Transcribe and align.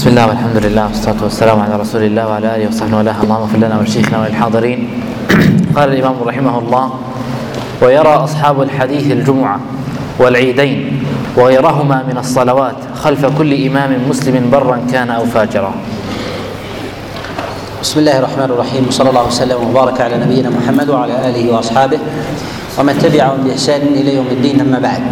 بسم 0.00 0.10
الله 0.16 0.26
والحمد 0.26 0.56
لله 0.56 0.84
والصلاة 0.86 1.20
والسلام 1.22 1.60
على 1.60 1.76
رسول 1.76 2.02
الله 2.02 2.24
وعلى 2.28 2.56
آله 2.56 2.68
وصحبه 2.72 2.96
وله 2.96 3.22
اللهم 3.22 3.42
اغفر 3.42 3.58
لنا 3.58 3.78
ولشيخنا 3.78 4.16
وللحاضرين 4.20 4.80
قال 5.76 5.92
الإمام 5.92 6.16
رحمه 6.24 6.58
الله 6.58 6.86
ويرى 7.82 8.08
أصحاب 8.08 8.62
الحديث 8.62 9.12
الجمعة 9.12 9.60
والعيدين 10.18 11.04
وغيرهما 11.36 12.02
من 12.08 12.16
الصلوات 12.18 12.76
خلف 12.96 13.26
كل 13.38 13.66
إمام 13.68 14.08
مسلم 14.08 14.50
برا 14.50 14.80
كان 14.92 15.10
أو 15.10 15.24
فاجرا. 15.28 15.72
بسم 17.82 18.00
الله 18.00 18.18
الرحمن 18.18 18.44
الرحيم. 18.56 18.82
وصلى 18.88 19.08
الله 19.10 19.26
وسلم 19.26 19.58
وبارك 19.68 20.00
على 20.00 20.16
نبينا 20.16 20.48
محمد 20.48 20.88
وعلى 20.88 21.28
آله 21.28 21.52
وأصحابه 21.52 21.98
ومن 22.78 22.94
تبعهم 22.98 23.38
بإحسان 23.44 23.80
إلى 24.00 24.14
يوم 24.16 24.26
الدين. 24.32 24.60
أما 24.60 24.78
بعد. 24.80 25.02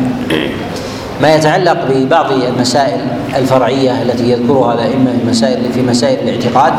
ما 1.22 1.34
يتعلق 1.34 1.76
ببعض 1.90 2.32
المسائل 2.32 3.00
الفرعية 3.36 4.02
التي 4.02 4.30
يذكرها 4.30 4.74
الائمه 4.74 5.10
في 5.10 5.26
مسائل 5.30 5.72
في 5.72 5.82
مسائل 5.82 6.28
الاعتقاد 6.28 6.72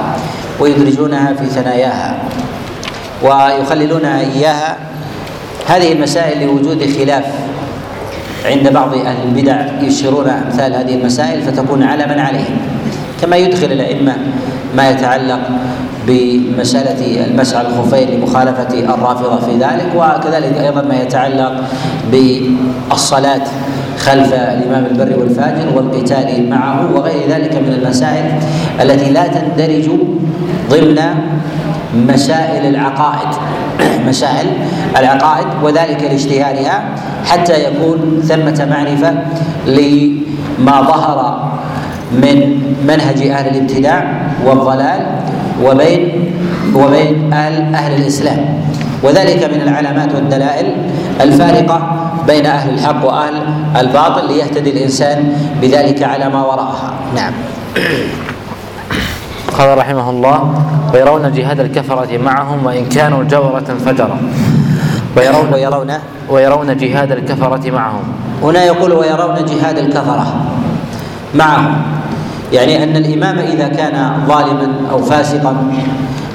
ويدرجونها 0.59 1.34
في 1.34 1.45
ثناياها 1.45 2.17
ويخللونها 3.23 4.20
إياها. 4.20 4.77
هذه 5.67 5.91
المسائل 5.94 6.47
لوجود 6.47 6.89
خلاف 6.97 7.25
عند 8.45 8.67
بعض 8.73 8.94
أهل 8.94 9.17
البدع 9.27 9.66
يشيرون 9.81 10.30
أمثال 10.30 10.73
هذه 10.75 10.95
المسائل 10.95 11.41
فتكون 11.41 11.83
علما 11.83 12.21
عليهم. 12.21 12.58
كما 13.21 13.35
يدخل 13.38 13.66
الأئمة 13.71 14.17
ما 14.75 14.89
يتعلق 14.89 15.39
بمسألة 16.08 17.25
المسح 17.25 17.58
على 17.58 17.67
الخفين 17.67 18.09
لمخالفة 18.09 18.94
الرافضة 18.94 19.39
في 19.39 19.52
ذلك 19.52 19.91
وكذلك 19.95 20.58
أيضا 20.58 20.81
ما 20.81 21.02
يتعلق 21.02 21.63
بالصلاة 22.11 23.41
خلف 23.99 24.34
الإمام 24.34 24.85
البر 24.85 25.20
والفاجر 25.20 25.66
والقتال 25.76 26.49
معه 26.49 26.95
وغير 26.95 27.30
ذلك 27.30 27.55
من 27.55 27.73
المسائل 27.84 28.25
التي 28.81 29.09
لا 29.11 29.28
تندرج 29.28 29.89
ضمن 30.69 31.00
مسائل 32.08 32.66
العقائد. 32.75 33.28
مسائل 34.09 34.47
العقائد 34.97 35.47
وذلك 35.64 36.03
لاشتهارها 36.11 36.83
حتى 37.25 37.53
يكون 37.64 38.22
ثمة 38.23 38.67
معرفة 38.72 39.14
لما 39.67 40.81
ظهر 40.81 41.50
من 42.11 42.61
منهج 42.88 43.28
أهل 43.28 43.56
الابتداع 43.56 44.22
والضلال 44.45 45.06
وبين 45.63 46.31
وبين 46.75 47.34
أهل 47.34 47.75
أهل 47.75 48.02
الإسلام. 48.02 48.45
وذلك 49.03 49.44
من 49.44 49.61
العلامات 49.61 50.16
والدلائل 50.16 50.73
الفارقة 51.22 51.81
بين 52.28 52.45
أهل 52.45 52.73
الحق 52.73 53.06
وأهل 53.06 53.33
الباطل 53.80 54.28
ليهتدي 54.28 54.69
الإنسان 54.69 55.33
بذلك 55.61 56.03
على 56.03 56.30
ما 56.30 56.45
وراءها. 56.45 56.94
نعم. 57.16 57.33
قال 59.58 59.78
رحمه 59.78 60.09
الله 60.09 60.64
ويرون 60.94 61.31
جهاد 61.31 61.59
الكفرة 61.59 62.17
معهم 62.17 62.66
وإن 62.66 62.86
كانوا 62.86 63.23
جورة 63.23 63.75
فجرا 63.86 64.17
ويرون 65.17 65.53
ويرون 65.53 65.91
ويرون 66.30 66.78
جهاد 66.78 67.11
الكفرة 67.11 67.72
معهم. 67.72 68.03
هنا 68.44 68.63
يقول 68.63 68.91
ويرون 68.94 69.36
جهاد 69.45 69.78
الكفرة 69.78 70.28
معهم. 71.36 71.81
يعني 72.53 72.84
أن 72.84 72.95
الإمام 72.95 73.39
إذا 73.39 73.67
كان 73.67 74.25
ظالما 74.28 74.67
أو 74.91 75.03
فاسقا 75.03 75.56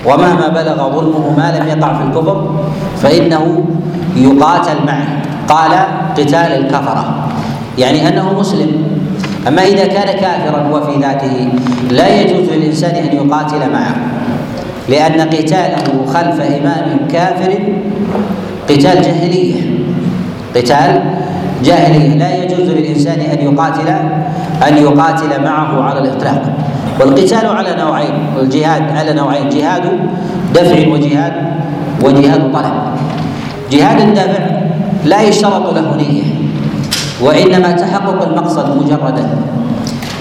ومهما 0.06 0.48
بلغ 0.48 0.90
ظلمه 0.90 1.36
ما 1.36 1.58
لم 1.58 1.68
يقع 1.68 1.92
في 1.98 2.02
الكفر 2.02 2.50
فإنه 3.02 3.64
يقاتل 4.16 4.86
معه. 4.86 5.06
قال 5.48 5.70
قتال 6.16 6.34
الكفرة. 6.34 7.28
يعني 7.78 8.08
أنه 8.08 8.38
مسلم. 8.38 8.70
أما 9.48 9.62
إذا 9.62 9.86
كان 9.86 10.18
كافرا 10.18 10.68
وفي 10.72 11.00
ذاته 11.00 11.48
لا 11.90 12.20
يجوز 12.20 12.48
للإنسان 12.48 12.94
أن 12.94 13.16
يقاتل 13.16 13.72
معه. 13.72 13.94
لأن 14.88 15.20
قتاله 15.20 16.06
خلف 16.14 16.40
إمام 16.40 17.08
كافر 17.12 17.58
قتال 18.68 19.02
جاهلية. 19.02 19.60
قتال 20.56 21.02
جاهلية. 21.64 22.14
لا 22.14 22.44
يجوز 22.44 22.68
للإنسان 22.70 23.20
أن 23.20 23.38
يقاتل 23.52 23.88
أن 24.68 24.76
يقاتل 24.76 25.44
معه 25.44 25.82
على 25.82 25.98
الإطلاق. 26.00 26.42
والقتال 27.00 27.46
على 27.46 27.74
نوعين 27.78 28.14
والجهاد 28.36 28.82
على 28.96 29.12
نوعين 29.12 29.48
جهاد 29.48 29.82
دفع 30.54 30.88
وجهاد 30.88 31.32
وجهاد 32.04 32.52
طلب. 32.52 32.74
جهاد 33.72 34.00
الدفع 34.00 34.44
لا 35.04 35.22
يشترط 35.22 35.74
له 35.74 35.96
نية 35.96 36.22
وإنما 37.20 37.72
تحقق 37.72 38.28
المقصد 38.28 38.82
مجردا. 38.82 39.28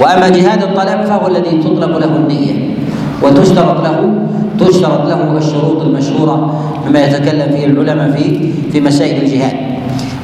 وأما 0.01 0.29
جهاد 0.29 0.63
الطلب 0.63 1.01
فهو 1.05 1.27
الذي 1.27 1.57
تطلب 1.63 1.97
له 1.97 2.15
النية 2.15 2.75
وتشترط 3.23 3.83
له 3.83 4.13
تشترط 4.59 5.05
له 5.07 5.37
الشروط 5.37 5.81
المشهورة 5.81 6.63
مما 6.87 6.99
يتكلم 7.03 7.55
فيه 7.55 7.65
العلماء 7.65 8.11
في 8.11 8.51
في 8.71 8.81
مسائل 8.81 9.21
الجهاد. 9.23 9.53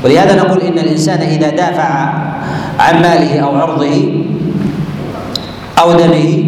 ولهذا 0.06 0.36
نقول 0.36 0.62
إن 0.62 0.78
الإنسان 0.80 1.22
إذا 1.22 1.50
دافع 1.50 2.14
عن 2.80 3.02
ماله 3.02 3.40
أو 3.40 3.56
عرضه 3.56 3.86
أو 5.80 5.92
دمه 5.92 6.44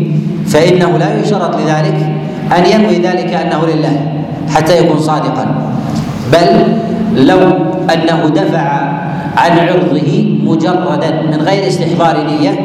فإنه 0.48 0.98
لا 0.98 1.20
يشترط 1.20 1.56
لذلك 1.56 2.00
أن 2.58 2.66
ينوي 2.66 2.96
ذلك 2.96 3.34
أنه 3.34 3.66
لله 3.74 3.96
حتى 4.50 4.78
يكون 4.78 5.00
صادقا. 5.00 5.46
بل 6.34 6.48
لو 7.28 7.40
أنه 7.94 8.30
دفع 8.36 8.68
عن 9.38 9.60
عرضه 9.60 10.26
مجردا 10.44 11.22
من 11.22 11.40
غير 11.42 11.68
استحضار 11.68 12.28
نية 12.28 12.60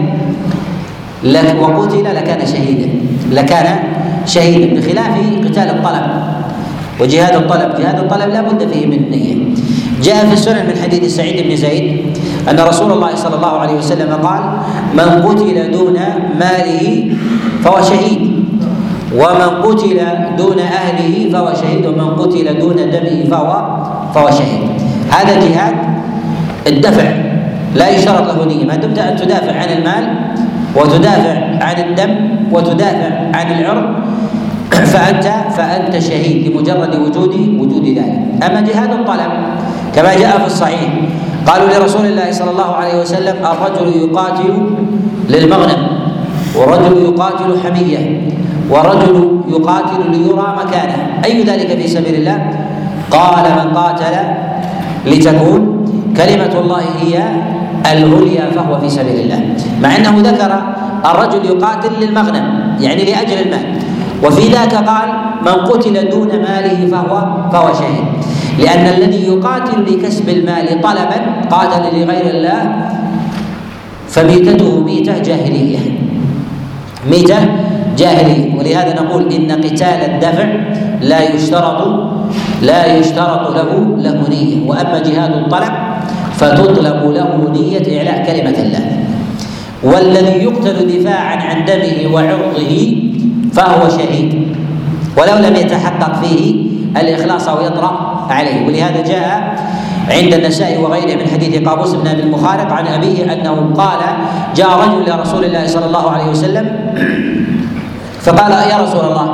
وقتل 1.60 2.04
لكان 2.04 2.47
شهيدا. 2.47 2.88
لكان 3.33 3.78
شهيدا 4.27 4.81
بخلاف 4.81 5.15
قتال 5.44 5.71
الطلب. 5.71 6.06
وجهاد 7.00 7.34
الطلب 7.34 7.75
جهاد 7.81 7.98
الطلب 7.98 8.28
لا 8.31 8.43
بد 8.43 8.69
فيه 8.72 8.87
من 8.87 9.10
نية. 9.10 9.37
جاء 10.03 10.27
في 10.27 10.33
السنن 10.33 10.66
من 10.66 10.83
حديث 10.83 11.16
سعيد 11.16 11.48
بن 11.48 11.56
زيد 11.56 12.00
أن 12.50 12.58
رسول 12.60 12.92
الله 12.92 13.14
صلى 13.14 13.36
الله 13.36 13.54
عليه 13.58 13.74
وسلم 13.74 14.10
قال 14.22 14.42
من 14.94 15.08
قتل 15.26 15.70
دون 15.70 15.98
ماله 16.38 16.84
فهو 17.64 17.82
شهيد. 17.82 18.22
ومن 19.16 19.50
قتل 19.66 19.98
دون 20.38 20.58
أهله 20.58 21.14
فهو 21.32 21.48
شهيد. 21.54 21.86
ومن 21.86 22.08
قتل 22.20 22.46
دون 22.58 22.76
دمه 22.76 23.18
فهو 23.30 23.50
فهو 24.14 24.30
شهيد. 24.30 24.62
هذا 25.10 25.34
جهاد 25.42 25.74
الدفع. 26.66 27.08
لا 27.74 27.88
يشترط 27.88 28.26
له 28.30 28.44
نيه 28.44 28.64
ما 28.64 28.76
دمت 28.76 28.98
أن 28.98 29.16
تدافع 29.16 29.52
عن 29.52 29.68
المال 29.68 30.04
وتدافع 30.76 31.34
عن 31.60 31.76
الدم 31.88 32.12
وتدافع 32.52 33.10
عن 33.34 33.46
العرض 33.52 33.86
فأنت 34.70 35.26
فأنت 35.56 35.98
شهيد 35.98 36.48
لمجرد 36.48 36.94
وجود 36.96 37.34
وجود 37.60 37.84
ذلك. 37.84 38.18
أما 38.42 38.60
جهاد 38.60 38.92
الطلب 38.92 39.32
كما 39.94 40.14
جاء 40.16 40.38
في 40.38 40.46
الصحيح 40.46 40.90
قالوا 41.46 41.68
لرسول 41.68 42.06
الله 42.06 42.32
صلى 42.32 42.50
الله 42.50 42.70
عليه 42.74 43.00
وسلم 43.00 43.36
الرجل 43.38 43.86
يقاتل 44.02 44.54
للمغنم 45.28 45.80
ورجل 46.58 46.96
يقاتل 47.04 47.50
حمية 47.62 48.02
ورجل 48.70 49.16
يقاتل 49.48 50.00
ليرى 50.10 50.48
مكانه. 50.60 50.98
أي 51.24 51.42
ذلك 51.42 51.68
في 51.78 51.88
سبيل 51.88 52.14
الله؟ 52.14 52.38
قال 53.10 53.44
من 53.58 53.76
قاتل 53.76 54.14
لتكون 55.06 55.60
كلمة 56.16 56.54
الله 56.60 56.82
هي 57.02 57.14
العليا 57.92 58.50
فهو 58.50 58.78
في 58.80 58.88
سبيل 58.88 59.20
الله. 59.20 59.40
مع 59.82 59.96
أنه 59.96 60.14
ذكر 60.18 60.52
الرجل 61.10 61.44
يقاتل 61.46 61.92
للمغنم 62.00 62.44
يعني 62.80 63.04
لأجل 63.04 63.38
المال. 63.46 63.66
وفي 64.24 64.48
ذاك 64.48 64.74
قال 64.74 65.08
من 65.46 65.56
قتل 65.70 66.10
دون 66.10 66.28
ماله 66.28 66.80
فهو 66.90 67.12
فهو 67.52 67.68
شهيد. 67.74 68.06
لأن 68.58 68.86
الذي 68.86 69.26
يقاتل 69.26 69.84
لكسب 69.84 70.28
المال 70.28 70.80
طلبا 70.80 71.18
قاتل 71.50 72.00
لغير 72.00 72.26
الله 72.34 72.62
فميتته 74.08 74.80
ميتة 74.80 75.18
جاهلية. 75.18 75.78
ميتة 77.10 77.38
جاهلية. 77.98 78.58
ولهذا 78.58 79.03
نقول 79.03 79.32
إن 79.32 79.53
قتال 79.53 80.00
الدفع 80.10 80.48
لا 81.00 81.34
يشترط 81.34 81.80
لا 82.62 82.97
يشترط 82.97 83.44
له 83.56 83.97
له 83.98 84.28
نية. 84.28 84.68
وأما 84.68 84.98
جهاد 84.98 85.32
الطلب 85.32 85.72
فتطلب 86.36 87.00
له 87.12 87.30
نية 87.52 87.98
إعلاء 87.98 88.16
كلمة 88.26 88.59
الله. 88.64 88.84
والذي 89.82 90.44
يقتل 90.44 90.98
دفاعا 90.98 91.36
عن 91.36 91.64
دمه 91.64 92.14
وعرضه 92.14 92.97
فهو 93.52 93.88
شهيد. 93.88 94.56
ولو 95.16 95.36
لم 95.48 95.56
يتحقق 95.56 96.24
فيه 96.24 96.66
الإخلاص 96.97 97.48
أو 97.48 97.60
يطرأ 97.66 98.16
عليه. 98.32 98.66
ولهذا 98.66 99.00
جاء 99.02 99.56
عند 100.10 100.34
النسائي 100.34 100.78
وغيره 100.78 101.14
من 101.22 101.26
حديث 101.28 101.68
قابوس 101.68 101.92
بن 101.94 102.06
أبي 102.06 102.22
المخارق 102.22 102.72
عن 102.72 102.86
أبيه 102.86 103.32
أنه 103.32 103.74
قال 103.76 103.98
جاء 104.56 104.70
رجل 104.78 105.02
إلى 105.02 105.20
رسول 105.20 105.44
الله 105.44 105.66
صلى 105.66 105.86
الله 105.86 106.10
عليه 106.10 106.28
وسلم 106.30 106.66
فقال 108.20 108.52
يا 108.70 108.76
رسول 108.82 109.04
الله 109.04 109.26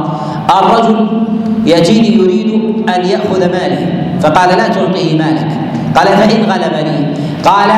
الرجل 0.61 1.23
ياتيني 1.67 2.09
يريد 2.09 2.51
أن 2.89 3.01
يأخذ 3.05 3.41
مالي. 3.41 3.87
فقال 4.21 4.49
لا 4.59 4.69
تعطيه 4.69 5.19
مالك. 5.19 5.49
قال 5.97 6.07
فإن 6.07 6.41
غلبني 6.51 7.07
قال 7.45 7.71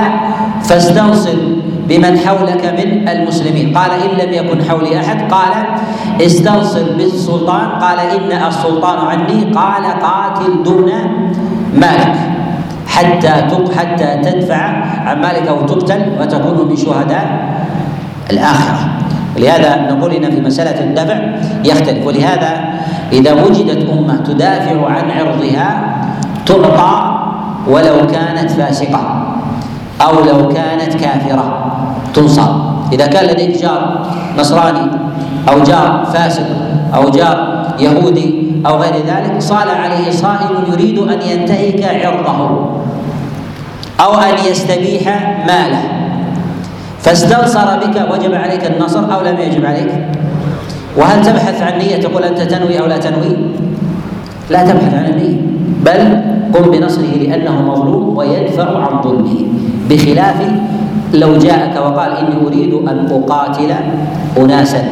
فاستنصر. 0.62 1.38
بمن 1.88 2.18
حولك 2.18 2.64
من 2.78 3.08
المسلمين. 3.08 3.78
قال 3.78 3.90
إن 3.90 4.12
لم 4.26 4.32
يكن 4.32 4.64
حولي 4.64 5.00
أحد 5.00 5.32
قال 5.32 5.52
استنصر 6.20 6.96
بالسلطان. 6.96 7.66
قال 7.80 7.98
إن 7.98 8.30
السلطان 8.48 8.98
عني. 9.06 9.52
قال 9.54 9.84
قاتل 9.86 10.62
دون 10.62 10.90
مالك 11.74 12.14
حتى 12.86 13.32
حتى 13.76 14.08
تدفع 14.22 14.62
عن 15.06 15.20
مالك 15.20 15.48
أو 15.48 15.66
تقتل 15.66 16.02
وتكون 16.20 16.68
من 16.68 16.76
شهداء 16.76 17.26
الآخرة. 18.30 18.78
ولهذا 19.36 19.90
نقول 19.90 20.12
إن 20.12 20.30
في 20.30 20.40
مسألة 20.40 20.80
الدفع 20.80 21.18
يختلف. 21.64 22.06
ولهذا 22.06 22.50
إذا 23.12 23.32
وجدت 23.32 23.90
أمة 23.90 24.16
تدافع 24.16 24.86
عن 24.86 25.10
عرضها 25.10 25.68
تعطى 26.46 26.94
ولو 27.68 28.06
كانت 28.06 28.50
فاسقة 28.50 29.02
أو 30.02 30.14
لو 30.24 30.48
كانت 30.48 30.94
كافرة. 30.94 31.73
تنصر. 32.14 32.48
إذا 32.92 33.06
كان 33.06 33.24
لديك 33.24 33.62
جار 33.62 34.06
نصراني 34.38 34.90
أو 35.48 35.62
جار 35.62 36.06
فاسق 36.14 36.46
أو 36.94 37.08
جار 37.10 37.64
يهودي 37.78 38.44
أو 38.66 38.76
غير 38.76 38.94
ذلك 39.06 39.34
صال 39.38 39.68
عليه 39.68 40.10
صائم 40.10 40.72
يريد 40.72 40.98
أن 40.98 41.18
ينتهك 41.22 42.04
عرضه 42.04 42.40
أو 44.00 44.14
أن 44.14 44.34
يستبيح 44.50 45.04
ماله. 45.46 45.82
فاستنصر 47.00 47.76
بك 47.76 48.08
وجب 48.12 48.34
عليك 48.34 48.66
النصر 48.66 49.14
أو 49.14 49.20
لم 49.20 49.38
يجب 49.38 49.64
عليك؟ 49.66 49.92
وهل 50.96 51.24
تبحث 51.24 51.62
عن 51.62 51.78
نية 51.78 51.96
تقول 51.96 52.22
أنت 52.24 52.40
تنوي 52.40 52.80
أو 52.80 52.86
لا 52.86 52.98
تنوي؟ 52.98 53.36
لا 54.50 54.62
تبحث 54.62 54.94
عن 54.94 55.04
النية 55.04 55.40
بل 55.84 56.22
قم 56.54 56.70
بنصره 56.70 57.14
لأنه 57.22 57.62
مظلوم 57.62 58.16
ويدفع 58.16 58.78
عن 58.78 59.02
ظلمه 59.02 59.46
بخلاف 59.90 60.36
لو 61.14 61.36
جاءك 61.38 61.76
وقال 61.76 62.10
إني 62.12 62.46
أريد 62.46 62.72
أن 62.74 63.06
أقاتل 63.10 63.70
أناسا 64.38 64.82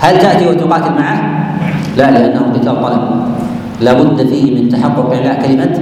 هل 0.00 0.18
تأتي 0.18 0.48
وتقاتل 0.48 0.92
معه؟ 0.98 1.18
لا 1.96 2.10
لأنه 2.10 2.52
قتال 2.54 2.82
طلب 2.82 3.02
لابد 3.80 4.26
فيه 4.28 4.54
من 4.62 4.68
تحقق 4.68 5.12
إعلاء 5.12 5.42
كلمة 5.46 5.74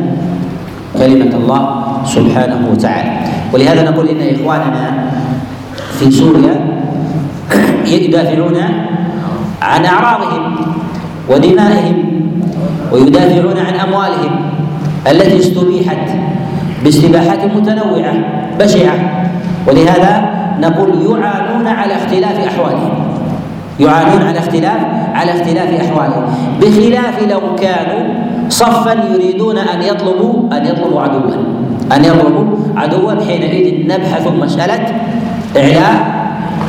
كلمة 0.99 1.37
الله 1.37 1.63
سبحانه 2.05 2.69
وتعالى 2.73 3.11
ولهذا 3.53 3.91
نقول 3.91 4.09
إن 4.09 4.35
إخواننا 4.35 5.11
في 5.99 6.11
سوريا 6.11 6.55
يدافعون 7.87 8.57
عن 9.63 9.85
أعراضهم 9.85 10.57
ودمائهم 11.31 11.97
ويدافعون 12.93 13.59
عن 13.59 13.75
أموالهم 13.75 14.33
التي 15.11 15.39
استبيحت 15.39 16.09
باستباحات 16.85 17.45
متنوعة 17.57 18.15
بشعة. 18.61 18.97
ولهذا 19.69 20.13
نقول 20.61 20.89
يعانون 20.89 21.67
على 21.67 21.95
اختلاف 21.95 22.47
أحوالهم 22.47 22.93
يعانون 23.81 24.23
على 24.23 24.39
اختلاف 24.39 24.81
على 25.15 25.31
اختلاف 25.33 25.81
احوالهم 25.81 26.25
بخلاف 26.61 27.23
لو 27.31 27.41
كانوا 27.57 28.15
صفا 28.49 28.95
يريدون 29.13 29.59
أن 29.59 29.83
يطلبوا 29.83 30.57
أن 30.57 30.67
يطلبوا 30.67 31.01
عدوا. 31.01 31.35
أن 31.97 32.05
يطلبوا 32.05 32.57
عدوا 32.77 33.13
حينئذ 33.27 33.87
نبحث 33.87 34.29
مسألة 34.41 34.87
إعلاء 35.57 35.95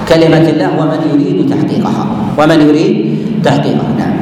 كلمة 0.09 0.49
الله 0.49 0.69
ومن 0.79 0.99
يريد 1.13 1.49
تحقيقها. 1.49 2.05
ومن 2.37 2.61
يريد 2.61 3.17
تحقيقها. 3.43 3.89
نعم. 3.97 4.13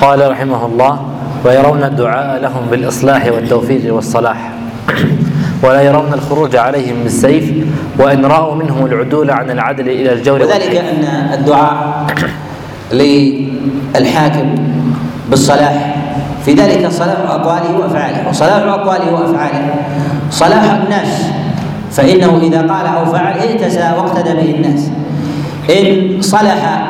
قال 0.00 0.30
رحمه 0.30 0.66
الله 0.66 1.00
ويرون 1.44 1.84
الدعاء 1.84 2.40
لهم 2.42 2.62
بالإصلاح 2.70 3.26
والتوفيق 3.26 3.94
والصلاح. 3.94 4.59
ولا 5.62 5.80
يرون 5.80 6.12
الخروج 6.12 6.56
عليهم 6.56 7.02
بالسيف 7.02 7.52
وإن 7.98 8.24
رأوا 8.24 8.54
منهم 8.54 8.86
العدول 8.86 9.30
عن 9.30 9.50
العدل 9.50 9.88
إلى 9.88 10.12
الجور 10.12 10.42
وذلك 10.42 10.76
أن 10.76 11.04
الدعاء 11.34 12.06
للحاكم 12.92 14.54
بالصلاح. 15.30 15.96
في 16.44 16.54
ذلك 16.54 16.88
صلاح 16.90 17.16
أقواله 17.28 17.78
وأفعاله. 17.78 18.28
وصلاح 18.28 18.62
أقواله 18.62 19.12
وأفعاله. 19.12 19.74
صلاح 20.30 20.64
الناس. 20.84 21.22
فإنه 21.92 22.40
إذا 22.42 22.58
قال 22.58 22.86
أو 22.86 23.04
فعل 23.12 23.38
ائتسى 23.38 23.92
واقتدى 23.96 24.32
به 24.34 24.54
الناس. 24.54 24.90
إن 25.70 26.16
صلح 26.22 26.82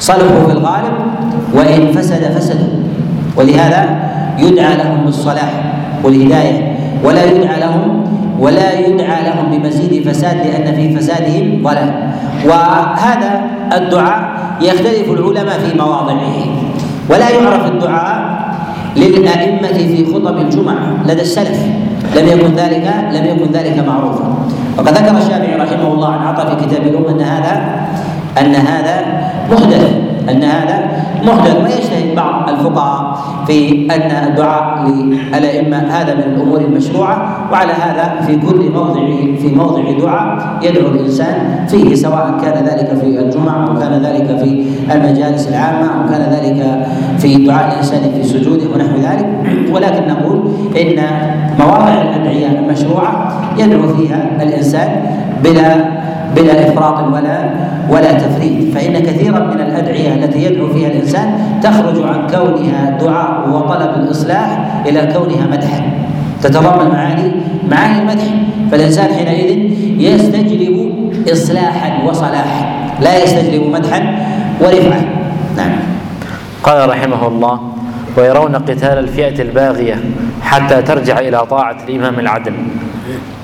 صلحوا 0.00 0.46
في 0.46 0.52
الغالب 0.52 0.94
وإن 1.54 1.92
فسد 1.92 2.38
فسدوا. 2.38 2.82
ولهذا 3.36 3.82
يدعى 4.38 4.76
لهم 4.76 5.04
بالصلاح 5.04 5.52
والهداية. 6.04 6.75
ولا 7.06 7.22
يدعى 7.24 7.60
لهم 7.60 8.04
ولا 8.38 8.70
يدعى 8.78 9.20
لهم 9.28 9.46
بمزيد 9.50 10.08
فساد 10.08 10.36
لأن 10.46 10.74
في 10.74 10.84
فسادهم 10.96 11.62
ضلال. 11.62 11.90
وهذا 12.44 13.30
الدعاء 13.72 14.20
يختلف 14.60 15.06
العلماء 15.10 15.58
في 15.58 15.70
مواضعه. 15.78 16.36
ولا 17.10 17.28
يعرف 17.30 17.64
الدعاء 17.72 18.18
للأئمة 18.96 19.78
في 19.78 20.06
خطب 20.12 20.36
الجمعة 20.38 20.86
لدى 21.06 21.22
السلف. 21.22 21.60
لم 22.16 22.26
يكن 22.26 22.50
ذلك 22.54 22.86
لم 23.12 23.24
يكن 23.24 23.48
ذلك 23.52 23.76
معروفا. 23.88 24.28
وقد 24.78 24.88
ذكر 24.88 25.16
الشافعي 25.16 25.54
رحمه 25.54 25.88
الله 25.94 26.10
عن 26.12 26.22
عطاء 26.26 26.46
في 26.46 26.66
كتاب 26.66 26.82
الأم 26.86 27.06
أن 27.14 27.20
هذا 27.20 27.54
أن 28.40 28.54
هذا 28.54 28.96
محدث 29.52 29.84
أن 30.30 30.42
هذا 30.44 30.76
محدث 31.26 31.56
ويجتهد 31.64 32.14
بعض 32.16 32.48
الفقهاء 32.50 33.18
في 33.46 33.86
أن 33.94 34.28
الدعاء 34.28 34.86
للأئمة 34.88 35.76
هذا 35.78 36.14
من 36.14 36.20
الأمور 36.22 36.60
المشروعة 36.60 37.48
وعلى 37.52 37.72
هذا 37.72 38.20
في 38.26 38.36
كل 38.36 38.70
موضع 38.70 39.00
في 39.40 39.48
موضع 39.56 39.82
دعاء 39.98 40.58
يدعو 40.62 40.86
الإنسان 40.88 41.66
فيه 41.68 41.94
سواء 41.94 42.34
كان 42.42 42.64
ذلك 42.64 42.94
في 43.00 43.06
الجمعة 43.06 43.68
أو 43.68 43.78
كان 43.80 43.92
ذلك 44.02 44.26
في 44.38 44.64
المجالس 44.94 45.48
العامة 45.48 45.86
أو 45.86 46.08
كان 46.08 46.20
ذلك 46.32 46.86
في 47.18 47.46
دعاء 47.46 47.72
الإنسان 47.72 48.00
في 48.14 48.22
سجوده 48.28 48.64
ونحو 48.74 48.96
ذلك. 48.96 49.26
ولكن 49.72 50.08
نقول 50.08 50.50
إن 50.80 51.02
مواضع 51.58 52.02
الأدعية 52.02 52.46
المشروعة 52.46 53.32
يدعو 53.58 53.88
فيها 53.94 54.30
الإنسان 54.42 55.02
بلا 55.44 55.96
بلا 56.36 56.68
إفراط 56.68 56.98
ولا 57.12 57.50
ولا 57.90 58.12
تفريط. 58.12 58.74
فإن 58.74 58.98
كثيرا 58.98 59.38
من 59.38 59.60
الأدعية 59.60 60.14
التي 60.14 60.44
يدعو 60.44 60.68
فيها 60.72 60.88
الإنسان 60.88 61.28
تخرج 61.62 62.02
عن 62.02 62.26
كونها 62.26 62.98
دعاء 63.00 63.48
وطلب 63.52 63.90
الإصلاح 63.96 64.82
إلى 64.86 65.00
كونها 65.12 65.46
مدحا 65.46 65.80
تتضمن 66.42 66.88
معاني 66.92 67.32
معاني 67.70 67.98
المدح. 67.98 68.24
فالإنسان 68.70 69.08
حينئذ 69.14 69.50
يستجلب 70.00 70.92
اصلاحا 71.32 72.08
وصلاحا. 72.08 72.62
لا 73.00 73.22
يستجلب 73.24 73.62
مدحا 73.72 74.00
ورفعه 74.60 75.04
نعم. 75.56 75.78
قال 76.62 76.88
رحمه 76.88 77.28
الله 77.28 77.75
ويرون 78.16 78.56
قتال 78.56 78.98
الفئة 78.98 79.42
الباغية 79.42 80.00
حتى 80.42 80.82
ترجع 80.82 81.18
إلى 81.18 81.46
طاعة 81.50 81.76
الإمام 81.88 82.18
العدل. 82.18 82.52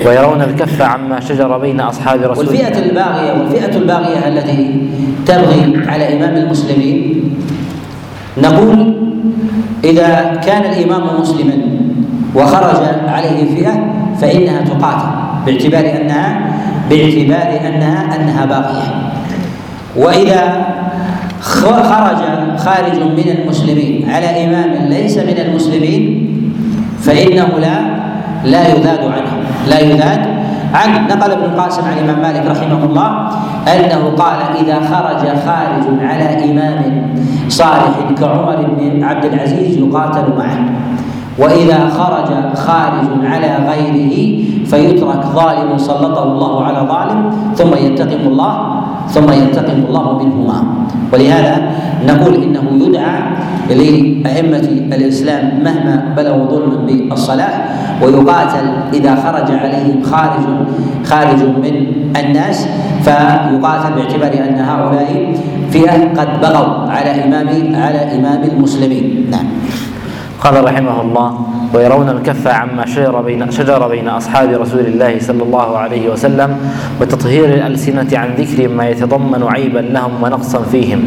ويرون 0.06 0.42
الكف 0.42 0.82
عما 0.82 1.20
شجر 1.20 1.58
بين 1.58 1.80
أصحاب 1.80 2.20
رسول 2.22 2.46
الله. 2.46 2.64
والفئة 2.64 2.78
الباغية 2.78 3.32
والفئة 3.32 3.76
الباغية 3.76 4.28
التي 4.28 4.88
تبغي 5.26 5.82
على 5.88 6.16
إمام 6.16 6.36
المسلمين 6.36 7.34
نقول 8.38 8.96
إذا 9.84 10.40
كان 10.44 10.72
الإمام 10.72 11.20
مسلما 11.20 11.54
وخرج 12.34 12.84
عليه 13.08 13.54
فئة 13.54 13.92
فإنها 14.20 14.60
تقاتل 14.60 15.08
باعتبار 15.46 16.00
أنها 16.00 16.40
باعتبار 16.90 17.60
أنها 17.68 18.16
أنها 18.16 18.44
باغية. 18.44 19.12
وإذا 19.96 20.66
خرج 21.42 22.22
خارج 22.56 22.98
من 23.18 23.28
المسلمين. 23.36 24.06
على 24.10 24.46
إمام 24.46 24.86
ليس 24.88 25.18
من 25.18 25.38
المسلمين 25.38 26.02
فإنه 27.02 27.48
لا 27.58 27.76
لا 28.44 28.62
يذاد 28.68 29.02
عنه. 29.02 29.32
لا 29.66 29.78
يذاد 29.80 30.22
عنه. 30.74 30.96
نقل 31.10 31.30
ابن 31.30 31.44
القاسم 31.44 31.82
عن 31.82 31.98
الإمام 31.98 32.22
مالك 32.22 32.46
رحمه 32.46 32.84
الله 32.84 33.10
أنه 33.74 34.02
قال 34.18 34.38
إذا 34.62 34.76
خرج 34.86 35.22
خارج 35.46 35.84
على 36.02 36.28
إمام 36.50 36.80
صالح 37.48 37.94
كعمر 38.18 38.58
بن 38.78 39.04
عبد 39.04 39.24
العزيز 39.24 39.76
يقاتل 39.76 40.26
معه. 40.38 40.60
وإذا 41.38 41.88
خرج 41.98 42.56
خارج 42.56 43.08
على 43.24 43.50
غيره 43.68 44.14
فيترك 44.66 45.22
ظالم 45.26 45.78
سلطه 45.78 46.22
الله 46.22 46.64
على 46.64 46.80
ظالم 46.88 47.30
ثم 47.54 47.74
ينتقم 47.86 48.22
الله 48.26 48.54
ثم 49.08 49.28
ينتقم 49.32 49.78
الله 49.88 50.06
منهما. 50.22 50.58
ولهذا 51.12 51.54
نقول 52.06 52.34
إنه 52.34 52.64
يدعى 52.86 53.18
لأئمة 53.70 54.66
الإسلام 54.92 55.44
مهما 55.64 56.14
بلغوا 56.16 56.46
ظلما 56.50 56.76
بالصلاه 56.86 57.54
ويقاتل 58.02 58.66
إذا 58.92 59.12
خرج 59.14 59.48
عليهم 59.54 60.02
خارج 60.02 60.44
خارج 61.04 61.40
من 61.42 61.74
الناس 62.16 62.68
فيقاتل 63.02 63.90
باعتبار 63.96 64.32
أن 64.48 64.58
هؤلاء 64.58 65.10
فئه 65.70 65.92
قد 66.18 66.28
بغوا 66.42 66.90
على 66.90 67.24
إمام 67.24 67.48
على 67.74 68.00
إمام 68.18 68.40
المسلمين. 68.44 69.30
نعم. 69.30 69.46
قال 70.42 70.64
رحمه 70.64 70.96
الله 71.00 71.28
ويرون 71.74 72.08
الكف 72.08 72.46
عما 72.46 72.86
شجر 72.86 73.20
بين 73.20 73.50
شجر 73.50 73.88
بين 73.88 74.08
أصحاب 74.08 74.50
رسول 74.50 74.80
الله 74.80 75.18
صلى 75.20 75.42
الله 75.42 75.78
عليه 75.78 76.08
وسلم 76.08 76.56
وتطهير 77.00 77.44
الألسنة 77.44 78.08
عن 78.12 78.34
ذكر 78.34 78.68
ما 78.68 78.88
يتضمن 78.88 79.42
عيبا 79.42 79.78
لهم 79.78 80.22
ونقصا 80.22 80.62
فيهم 80.62 81.02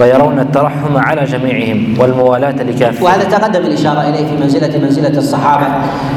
ويرون 0.00 0.38
الترحم 0.38 0.96
على 0.96 1.24
جميعهم 1.24 1.98
والموالاة 2.00 2.62
لكافة 2.62 3.04
وهذا 3.04 3.24
تقدم 3.24 3.66
الإشارة 3.66 4.00
إليه 4.00 4.26
في 4.26 4.42
منزلة 4.42 4.78
منزلة 4.78 5.18
الصحابة 5.18 5.66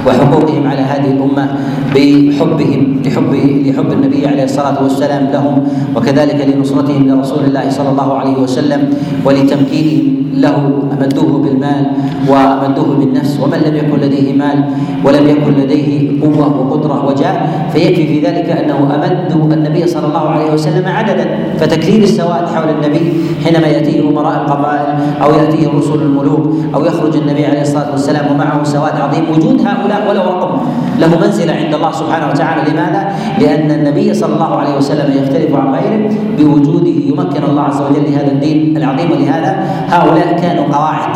وحقوقهم 0.08 0.68
على 0.68 0.82
هذه 0.82 1.12
الأمة 1.12 1.56
بحبهم 1.96 3.02
لحب 3.06 3.34
لحب 3.66 3.92
النبي 3.92 4.28
عليه 4.28 4.44
الصلاة 4.44 4.84
والسلام 4.84 5.28
لهم 5.34 5.68
وكذلك 5.96 6.48
لنصرتهم 6.56 7.08
لرسول 7.08 7.44
الله 7.46 7.70
صلى 7.70 7.90
الله 7.90 8.18
عليه 8.18 8.38
وسلم 8.38 8.94
ولتمكينهم 9.26 10.21
له 10.34 10.56
أمدوه 10.94 11.42
بالمال 11.44 11.86
وأمدوه 12.28 12.96
بالنفس 13.00 13.40
ومن 13.44 13.58
لم 13.58 13.76
يكن 13.76 13.98
لديه 14.00 14.34
مال 14.34 14.64
ولم 15.06 15.28
يكن 15.30 15.52
لديه 15.52 16.22
قوة 16.22 16.48
وقدرة 16.62 17.06
وجاه 17.06 17.38
فيكفي 17.74 18.08
في 18.08 18.20
ذلك 18.20 18.50
أنه 18.50 18.78
أمدوا 18.96 19.54
النبي 19.54 19.88
صلى 19.88 20.08
الله 20.08 20.30
عليه 20.30 20.54
وسلم 20.54 20.88
عددا. 20.88 21.26
فتكرير 21.58 22.04
السواد 22.04 22.48
حول 22.48 22.70
النبي 22.70 23.14
حينما 23.46 23.68
يأتيه 23.68 24.10
أمراء 24.10 24.42
القبائل 24.42 24.88
أو 25.24 25.30
يأتيه 25.34 25.68
رسل 25.78 26.02
الملوك 26.02 26.56
أو 26.76 26.86
يخرج 26.86 27.18
النبي 27.18 27.46
عليه 27.46 27.62
الصلاة 27.62 27.92
والسلام 27.92 28.32
ومعه 28.32 28.64
سواد 28.64 28.96
عظيم 28.96 29.24
وجود 29.32 29.62
هؤلاء 29.68 30.10
ولو 30.10 30.22
رقم. 30.22 30.58
له 31.00 31.20
منزلة 31.22 31.54
عند 31.54 31.74
الله 31.74 31.92
سبحانه 31.92 32.28
وتعالى. 32.30 32.72
لماذا؟ 32.72 33.02
لأن 33.40 33.72
النبي 33.72 34.14
صلى 34.14 34.34
الله 34.34 34.56
عليه 34.56 34.78
وسلم 34.78 35.08
يختلف 35.24 35.56
عن 35.56 35.76
غيره 35.76 36.14
بوجوده. 36.38 36.98
يمكن 37.06 37.44
الله 37.50 37.62
عز 37.62 37.82
وجل 37.82 38.12
لهذا 38.12 38.32
الدين 38.32 38.78
العظيم. 38.78 39.12
ولهذا 39.12 39.52
هؤلاء 39.90 40.21
كانوا 40.42 40.64
قواعد 40.64 41.14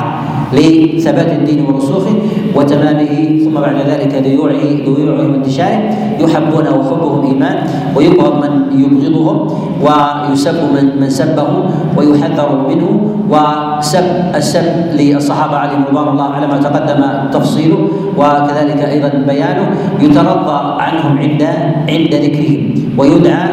لثبات 0.53 1.31
الدين 1.31 1.65
ورسوخه 1.65 2.13
وتمامه 2.55 3.39
ثم 3.43 3.53
بعد 3.61 3.75
ذلك 3.87 4.13
ذيوعه 4.23 4.63
ذيوعه 4.85 5.21
وانتشاره 5.31 5.79
يحبون 6.19 6.67
وحبهم 6.67 7.25
إيمان 7.25 7.57
ويبغض 7.95 8.33
من 8.43 8.51
يبغضهم 8.79 9.37
ويسب 9.81 10.55
من 10.75 10.99
من 11.01 11.09
سبهم 11.09 11.63
ويحذر 11.97 12.49
منه 12.69 12.89
وسب 13.29 14.05
السب 14.35 14.65
للصحابة 14.93 15.57
عليهم 15.57 15.83
رضوان 15.89 16.07
الله 16.07 16.29
على 16.33 16.47
ما 16.47 16.57
تقدم 16.57 17.01
تفصيله 17.33 17.87
وكذلك 18.17 18.79
أيضا 18.79 19.09
بيانه 19.27 19.67
يترضى 20.01 20.81
عنهم 20.81 21.17
عند 21.17 21.43
عند 21.89 22.11
ذكرهم 22.15 22.61
ويدعى 22.97 23.49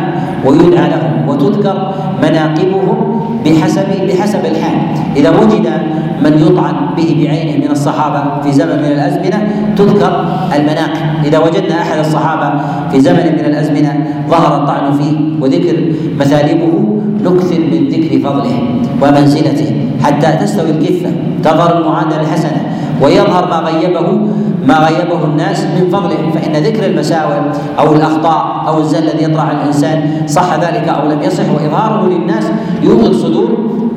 ويدعى 0.46 0.88
لهم 0.90 1.28
وتذكر 1.28 1.76
مناقبهم 2.22 3.11
بحسب 3.44 3.88
بحسب 4.08 4.44
الحال. 4.44 4.78
إذا 5.16 5.30
وجد 5.30 5.66
من 6.24 6.32
يطعن 6.46 6.74
به 6.96 7.08
بعينه 7.24 7.64
من 7.64 7.70
الصحابة 7.70 8.42
في 8.42 8.52
زمن 8.52 8.78
من 8.78 8.92
الأزمنة 8.92 9.38
تذكر 9.76 10.12
المناقب. 10.56 11.24
إذا 11.24 11.38
وجدنا 11.38 11.82
أحد 11.82 11.98
الصحابة 11.98 12.60
في 12.90 13.00
زمن 13.00 13.26
من 13.38 13.44
الأزمنة 13.44 14.06
ظهر 14.30 14.62
الطعن 14.62 14.92
فيه 14.92 15.16
وذكر 15.40 15.76
مثالبه 16.20 16.72
نكثر 17.24 17.60
من 17.60 17.88
ذكر 17.88 18.18
فضله 18.18 18.56
ومنزلته 19.02 19.70
حتى 20.02 20.28
تستوي 20.44 20.70
الكفة. 20.70 21.10
تظهر 21.42 21.78
المعادلة 21.78 22.20
الحسنة. 22.20 22.62
ويظهر 23.02 23.48
ما 23.50 23.58
غيبه 23.70 24.08
ما 24.66 24.78
غيبه 24.78 25.24
الناس 25.24 25.64
من 25.64 25.90
فضله. 25.92 26.30
فإن 26.34 26.62
ذكر 26.62 26.86
المساوئ 26.86 27.34
أو 27.78 27.92
الأخطاء 27.94 28.64
أو 28.66 28.78
الزل 28.78 28.98
الذي 28.98 29.24
يطرح 29.24 29.50
الإنسان 29.50 30.22
صح 30.26 30.54
ذلك 30.54 30.88
أو 30.88 31.08
لم 31.08 31.22
يصح 31.22 31.44
وإظهاره 31.54 32.08
للناس 32.08 32.44
يوقظ 32.82 33.22
صدور. 33.22 33.50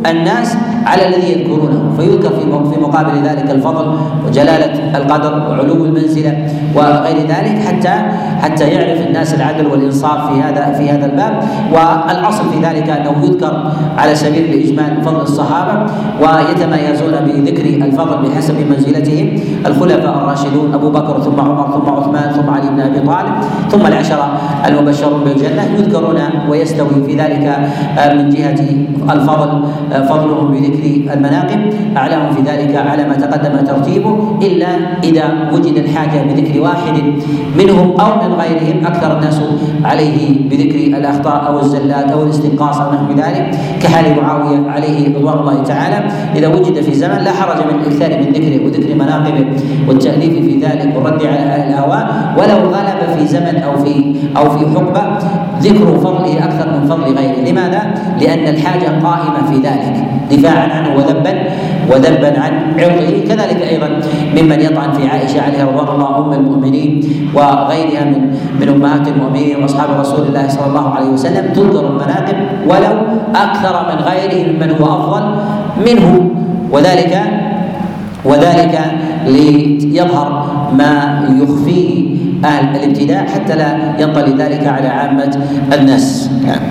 الناس 0.09 0.57
على 0.85 1.07
الذي 1.07 1.31
يذكرونه. 1.31 1.93
فيذكر 1.97 2.29
في 2.29 2.45
في 2.73 2.81
مقابل 2.81 3.23
ذلك 3.23 3.51
الفضل 3.51 3.85
وجلالة 4.27 4.97
القدر 4.97 5.33
وعلو 5.49 5.85
المنزلة 5.85 6.47
وغير 6.75 7.17
ذلك 7.27 7.55
حتى 7.67 7.95
حتى 8.41 8.63
يعرف 8.67 9.07
الناس 9.07 9.33
العدل 9.33 9.67
والإنصاف 9.67 10.33
في 10.33 10.41
هذا 10.41 10.73
في 10.77 10.89
هذا 10.89 11.05
الباب. 11.05 11.33
والأصل 11.73 12.43
في 12.49 12.59
ذلك 12.67 12.89
أنه 12.89 13.15
يذكر 13.23 13.71
على 13.97 14.15
سبيل 14.15 14.45
الإجمال 14.53 15.03
فضل 15.03 15.21
الصحابة 15.21 15.91
ويتميزون 16.21 17.13
بذكر 17.25 17.65
الفضل 17.85 18.17
بحسب 18.29 18.55
منزلتهم. 18.69 19.27
الخلفاء 19.65 20.17
الراشدون 20.17 20.73
أبو 20.73 20.89
بكر 20.89 21.21
ثم 21.21 21.39
عمر 21.39 21.67
ثم 21.71 21.87
عثمان 21.93 22.31
ثم 22.33 22.49
علي 22.49 22.69
بن 22.69 22.79
أبي 22.79 22.99
طالب 22.99 23.33
ثم 23.71 23.87
العشرة 23.87 24.27
المبشرون 24.67 25.23
بالجنة 25.23 25.63
يذكرون 25.77 26.19
ويستوي 26.49 27.03
في 27.05 27.15
ذلك 27.15 27.45
من 28.15 28.29
جهة 28.29 28.59
الفضل 29.13 29.49
فضلهم 30.09 30.51
بذكر 30.51 30.74
المناقب 31.13 31.59
أعلاهم 31.97 32.33
في 32.35 32.41
ذلك 32.41 32.75
على 32.75 33.03
ما 33.03 33.15
تقدم 33.15 33.65
ترتيبه 33.65 34.37
إلا 34.41 34.67
إذا 35.03 35.49
وجد 35.53 35.77
الحاجة 35.77 36.23
بذكر 36.23 36.61
واحد 36.61 37.03
منهم 37.57 37.99
أو 37.99 38.27
من 38.27 38.33
غيرهم 38.33 38.85
أكثر 38.85 39.17
الناس 39.17 39.41
عليه 39.83 40.49
بذكر 40.49 40.97
الأخطاء 40.97 41.47
أو 41.47 41.59
الزلات 41.59 42.11
أو 42.11 42.23
الاستنقاص 42.23 42.79
أو 42.79 42.91
نحو 42.93 43.11
ذلك 43.11 43.55
كحال 43.81 44.21
معاوية 44.21 44.69
عليه 44.69 45.17
رضوان 45.17 45.37
الله 45.39 45.63
تعالى. 45.63 46.11
إذا 46.35 46.47
وجد 46.47 46.81
في 46.81 46.93
زمن 46.93 47.17
لا 47.17 47.31
حرج 47.31 47.65
من 47.65 47.79
الإكثار 47.79 48.09
من 48.09 48.29
ذكره 48.33 48.65
وذكر 48.65 48.95
مناقبه 48.95 49.45
والتأليف 49.87 50.33
في 50.45 50.57
ذلك 50.57 50.95
والرد 50.95 51.23
على 51.25 51.37
أهل 51.37 51.69
الاهواء 51.69 52.33
ولو 52.37 52.69
غلب 52.69 52.99
في 53.17 53.27
زمن 53.27 53.55
أو 53.57 53.77
في 53.83 54.15
أو 54.37 54.49
في 54.49 54.65
حقبة 54.75 55.17
ذكر 55.61 55.97
فضله 55.97 56.45
أكثر 56.45 56.67
من 56.79 56.87
فضل 56.87 57.03
غيره. 57.03 57.49
لماذا؟ 57.49 57.81
لأن 58.21 58.47
الحاجة 58.47 58.85
قائمة 59.03 59.51
في 59.51 59.55
ذلك. 59.55 60.05
دفاعا 60.31 60.64
عنه 60.71 60.89
وذبا 60.97 61.33
وذبا 61.91 62.31
عن 62.39 62.53
عرضه. 62.79 63.11
كذلك 63.29 63.59
أيضا 63.61 63.89
ممن 64.37 64.59
يطعن 64.61 64.91
في 64.91 65.07
عائشة 65.07 65.41
عليها 65.41 65.65
رضوان 65.65 65.87
الله 65.95 66.17
أم 66.17 66.31
المؤمنين 66.33 66.91
وغيرها 67.33 68.03
من 68.05 68.21
من 68.59 68.67
أمهات 68.69 69.07
المؤمنين 69.07 69.61
وأصحاب 69.61 69.89
رسول 69.99 70.27
الله 70.27 70.47
صلى 70.47 70.67
الله 70.67 70.87
عليه 70.95 71.09
وسلم. 71.09 71.53
تذكر 71.53 71.83
المناقب 71.87 72.37
ولو 72.69 72.95
أكثر 73.35 73.75
من 73.89 73.97
غيره 74.03 74.35
ممن 74.51 74.69
هو 74.81 74.85
أفضل 74.85 75.23
منه. 75.85 76.31
وذلك 76.71 77.13
وذلك 78.25 78.75
ليظهر 79.27 80.29
ما 80.73 80.93
يخفيه 81.41 82.15
أهل 82.45 82.75
الابتداء 82.75 83.25
حتى 83.27 83.55
لا 83.55 83.69
ينطلي 84.01 84.33
ذلك 84.33 84.67
على 84.67 84.87
عامة 84.87 85.39
الناس. 85.73 86.29
نعم. 86.45 86.61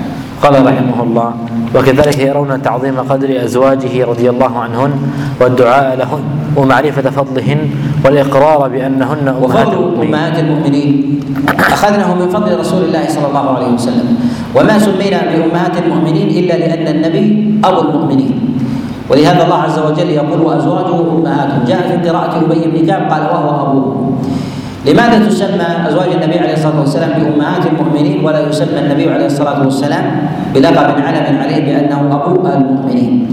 قال 0.43 0.67
رحمه 0.67 0.99
الله 1.03 1.29
وكذلك 1.75 2.19
يرون 2.19 2.62
تعظيم 2.62 2.97
قدر 3.11 3.45
أزواجه 3.45 4.04
رضي 4.04 4.31
الله 4.31 4.59
عنهن 4.59 4.93
والدعاء 5.40 5.97
لهن 5.97 6.25
ومعرفة 6.57 7.11
فضلهن 7.11 7.61
والإقرار 8.04 8.69
بأنهن 8.69 9.28
أمهات 9.28 9.73
المؤمنين, 9.73 10.14
أمهات 10.14 10.38
المؤمنين. 10.38 11.21
أخذناه 11.59 12.14
من 12.14 12.28
فضل 12.28 12.59
رسول 12.59 12.83
الله 12.85 13.04
صلى 13.09 13.26
الله 13.26 13.47
عليه 13.57 13.71
وسلم. 13.75 14.09
وما 14.54 14.78
سمينا 14.78 15.21
بأمهات 15.31 15.75
المؤمنين 15.83 16.28
إلا 16.28 16.54
لأن 16.62 16.87
النبي 16.97 17.26
أبو 17.64 17.81
المؤمنين. 17.81 18.35
ولهذا 19.11 19.45
الله 19.45 19.61
عز 19.66 19.78
وجل 19.78 20.11
يقول 20.11 20.40
وأزواجه 20.40 20.97
أمهات. 21.11 21.50
جاء 21.66 21.81
في 21.90 22.09
قراءة 22.09 22.33
أبي 22.47 22.71
بن 22.71 22.87
كعب 22.87 23.11
قال 23.11 23.23
وهو 23.23 23.50
أبوه. 23.66 24.12
لماذا 24.87 25.26
تسمى 25.29 25.88
أزواج 25.88 26.09
النبي 26.12 26.38
عليه 26.38 26.53
الصلاة 26.53 26.81
والسلام 26.81 27.11
بأمهات 27.11 27.67
المؤمنين 27.67 28.25
ولا 28.25 28.49
يسمى 28.49 28.79
النبي 28.81 29.11
عليه 29.12 29.26
الصلاة 29.26 29.64
والسلام 29.64 30.05
بلقب 30.55 30.76
علم 31.00 31.38
عليه 31.43 31.64
بأنه 31.64 32.00
أبو 32.25 32.47
المؤمنين 32.49 33.26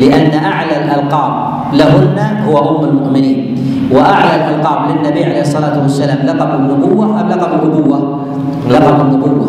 لأن 0.00 0.44
أعلى 0.44 0.84
الألقاب 0.84 1.32
لهن 1.72 2.18
هو 2.48 2.78
أم 2.78 2.84
المؤمنين 2.84 3.54
وأعلى 3.92 4.30
الألقاب 4.34 4.78
للنبي 4.90 5.24
عليه 5.24 5.40
الصلاة 5.40 5.82
والسلام 5.82 6.18
لقب 6.26 6.60
النبوة 6.60 7.20
أم 7.20 7.28
لقب 7.28 7.52
الابوه؟ 7.64 8.20
لقب 8.70 9.00
النبوة 9.00 9.46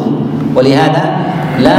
ولهذا 0.56 1.18
لا 1.60 1.78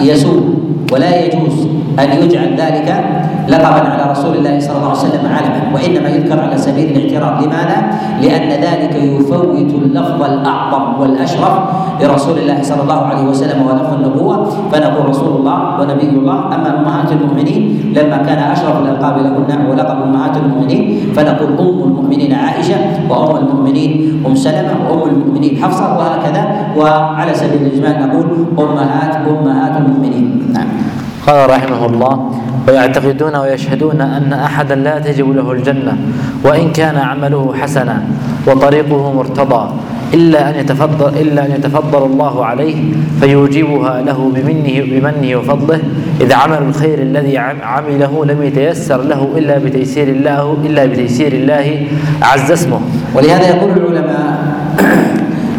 يسوء 0.00 0.54
ولا 0.92 1.24
يجوز 1.24 1.66
أن 1.98 2.22
يجعل 2.22 2.56
ذلك 2.58 3.04
لقبا 3.50 3.82
على 3.92 4.04
رسول 4.10 4.36
الله 4.36 4.54
صلى 4.60 4.76
الله 4.76 4.88
عليه 4.94 4.98
وسلم 5.06 5.24
علما 5.26 5.60
وإنما 5.74 6.08
يذكر 6.08 6.38
على 6.40 6.56
سبيل 6.58 6.86
الاعتراض 6.96 7.42
لماذا؟ 7.42 7.78
لأن 8.22 8.50
ذلك 8.62 8.94
يفوت 8.94 9.70
اللفظ 9.74 10.20
الأعظم 10.22 10.84
والأشرف 11.00 11.54
لرسول 12.00 12.38
الله 12.38 12.58
صلى 12.62 12.82
الله 12.82 13.00
عليه 13.10 13.24
وسلم 13.24 13.58
ولفظ 13.66 13.92
النبوة. 13.94 14.36
فنقول 14.72 15.08
رسول 15.08 15.32
الله 15.36 15.58
ونبي 15.80 16.08
الله 16.08 16.38
أما 16.54 16.70
أمهات 16.78 17.12
المؤمنين 17.12 17.92
لما 17.96 18.16
كان 18.16 18.38
أشرف 18.38 18.76
الألقاب 18.82 19.14
لهن 19.18 19.66
ولقب 19.66 19.98
أمهات 20.02 20.36
المؤمنين 20.36 21.12
فنقول 21.16 21.50
أم 21.58 21.78
المؤمنين 21.88 22.32
عائشة 22.32 22.76
وأم 23.10 23.36
المؤمنين 23.36 24.22
أم 24.26 24.34
سلمة 24.34 24.72
وأم 24.88 25.02
المؤمنين 25.10 25.52
حفصة 25.62 25.98
وهكذا. 25.98 26.42
وعلى 26.76 27.34
سبيل 27.34 27.60
الاجمال 27.66 27.94
نقول 28.08 28.26
امهات 28.58 29.12
أمهات 29.26 29.74
المؤمنين. 29.76 30.26
نعم. 30.54 30.99
قال 31.30 31.50
رحمه 31.50 31.86
الله 31.86 32.30
ويعتقدون 32.68 33.36
ويشهدون 33.36 34.00
أن 34.00 34.32
أحدا 34.32 34.74
لا 34.74 34.98
تجب 34.98 35.30
له 35.36 35.52
الجنة 35.52 35.96
وإن 36.44 36.72
كان 36.72 36.96
عمله 36.96 37.54
حسنا 37.60 38.02
وطريقه 38.46 39.12
مرتضى 39.12 39.70
إلا 40.14 40.50
أن 40.50 40.54
يتفضل 40.54 41.08
إلا 41.20 41.46
أن 41.46 41.50
يتفضل 41.50 42.02
الله 42.06 42.44
عليه 42.44 42.76
فيوجبها 43.20 44.02
له 44.02 44.32
بمنه 44.34 44.76
بمنه 44.90 45.36
وفضله. 45.36 45.80
إذا 46.20 46.34
عمل 46.34 46.58
الخير 46.68 46.98
الذي 46.98 47.38
عمله 47.62 48.24
لم 48.24 48.42
يتيسر 48.42 49.02
له 49.02 49.28
إلا 49.36 49.58
بتيسير 49.58 50.08
الله 50.08 50.56
إلا 50.64 50.86
بتيسير 50.86 51.32
الله 51.32 51.86
عز 52.22 52.50
اسمه. 52.50 52.80
ولهذا 53.14 53.48
يقول 53.48 53.89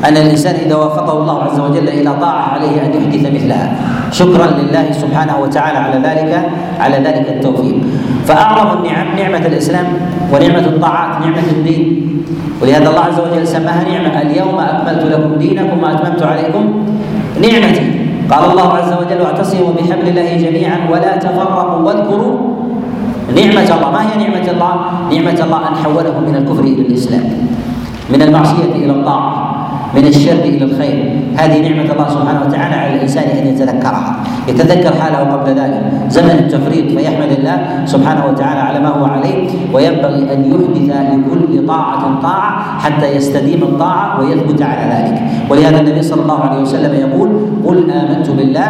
العلماء 0.01 0.09
أن 0.09 0.17
الإنسان 0.17 0.55
إذا 0.55 0.75
وفقه 0.75 1.17
الله 1.17 1.43
عز 1.43 1.59
وجل 1.59 1.89
إلى 1.89 2.11
طاعة 2.21 2.41
عليه 2.53 2.81
أن 2.81 2.91
يحدث 2.93 3.33
مثلها. 3.33 3.75
شكرا 4.11 4.47
لله 4.57 4.91
سبحانه 4.91 5.35
وتعالى 5.41 5.77
على 5.77 5.97
ذلك 6.01 6.49
على 6.79 6.97
ذلك 6.97 7.29
التوفيق. 7.29 7.75
فأعظم 8.25 8.77
النعم 8.77 9.07
نعمة 9.17 9.45
الإسلام 9.45 9.85
ونعمة 10.33 10.65
الطاعات 10.65 11.21
نعمة 11.21 11.47
الدين. 11.51 12.07
ولهذا 12.61 12.89
الله 12.89 13.01
عز 13.01 13.19
وجل 13.19 13.47
سماها 13.47 13.83
نعمة. 13.89 14.21
اليوم 14.21 14.59
أكملت 14.59 15.03
لكم 15.05 15.31
دينكم 15.35 15.83
وأتممت 15.83 16.23
عليكم 16.23 16.63
نعمتي. 17.41 17.85
قال 18.31 18.51
الله 18.51 18.69
عز 18.73 18.93
وجل 18.93 19.21
واعتصموا 19.21 19.73
بحبل 19.77 20.07
الله 20.07 20.29
جميعا 20.37 20.77
ولا 20.91 21.17
تفرقوا 21.17 21.79
واذكروا 21.85 22.35
نعمة 23.35 23.69
الله. 23.75 23.89
ما 23.91 24.01
هي 24.01 24.13
نعمة 24.23 24.47
الله؟ 24.51 24.73
نعمة 25.11 25.39
الله 25.43 25.59
أن 25.69 25.75
حوله 25.83 26.15
من 26.19 26.35
الكفر 26.35 26.63
إلى 26.63 26.81
الإسلام 26.81 27.23
من 28.09 28.21
المعصية 28.21 28.71
إلى 28.75 28.91
الطاعة. 28.91 29.50
من 29.95 30.05
الشر 30.07 30.39
إلى 30.43 30.65
الخير. 30.65 31.21
هذه 31.37 31.59
نعمة 31.61 31.91
الله 31.93 32.09
سبحانه 32.09 32.41
وتعالى 32.47 32.75
على 32.75 32.95
الإنسان 32.95 33.23
أن 33.23 33.47
يتذكرها. 33.47 34.15
يتذكر 34.47 34.93
حاله 35.01 35.17
قبل 35.17 35.49
ذلك. 35.51 35.81
زمن 36.09 36.29
التفريط 36.29 36.97
فيحمد 36.97 37.31
الله 37.31 37.57
سبحانه 37.85 38.25
وتعالى 38.25 38.59
على 38.59 38.79
ما 38.79 38.89
هو 38.89 39.05
عليه 39.05 39.49
وينبغي 39.73 40.33
أن 40.33 40.39
يحدث 40.51 40.89
لكل 41.13 41.67
طاعة 41.67 42.21
طاعة 42.21 42.79
حتى 42.79 43.15
يستديم 43.15 43.63
الطاعة 43.63 44.19
ويثبت 44.19 44.61
على 44.61 44.83
ذلك. 44.93 45.21
ولهذا 45.49 45.79
النبي 45.79 46.01
صلى 46.01 46.21
الله 46.21 46.39
عليه 46.39 46.61
وسلم 46.61 46.93
يقول 46.95 47.29
قل 47.65 47.91
آمنت 47.91 48.29
بالله 48.29 48.69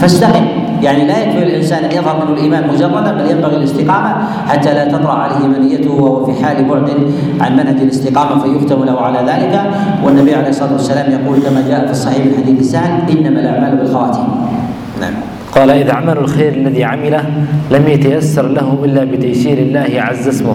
فاستقم 0.00 0.44
يعني 0.82 1.04
لا 1.04 1.22
يكفي 1.22 1.42
الإنسان 1.42 1.84
أن 1.84 1.90
يظهر 1.90 2.24
منه 2.24 2.32
الإيمان 2.38 2.68
مجردا 2.68 3.12
بل 3.12 3.30
ينبغي 3.30 3.56
الاستقامة 3.56 4.14
حتى 4.48 4.74
لا 4.74 4.84
تطرأ 4.84 5.12
عليه 5.12 5.46
منيته 5.46 5.90
وهو 5.90 6.24
في 6.26 6.44
حال 6.44 6.64
بعد 6.64 6.90
عن 7.40 7.52
منهج 7.52 7.80
الاستقامة 7.80 8.42
فيختم 8.42 8.84
له 8.84 9.00
على 9.00 9.18
ذلك. 9.18 9.62
والنبي 10.04 10.34
عليه 10.34 10.48
الصلاة 10.48 10.61
والسلام 10.72 11.12
يقول 11.12 11.38
كما 11.42 11.64
جاء 11.68 11.86
في 11.86 11.92
الصحيح 11.92 12.26
من 12.26 12.34
حديث 12.44 12.70
سهل 12.70 13.10
إنما 13.10 13.40
الأعمال 13.40 13.76
بالخواتيم. 13.76 14.28
نعم. 15.00 15.31
قال 15.52 15.70
إذا 15.70 15.92
عمل 15.92 16.18
الخير 16.18 16.52
الذي 16.52 16.84
عمله 16.84 17.24
لم 17.70 17.88
يتيسر 17.88 18.48
له 18.48 18.78
إلا 18.84 19.04
بتيسير 19.04 19.58
الله 19.58 19.90
عز 19.96 20.28
اسمه 20.28 20.54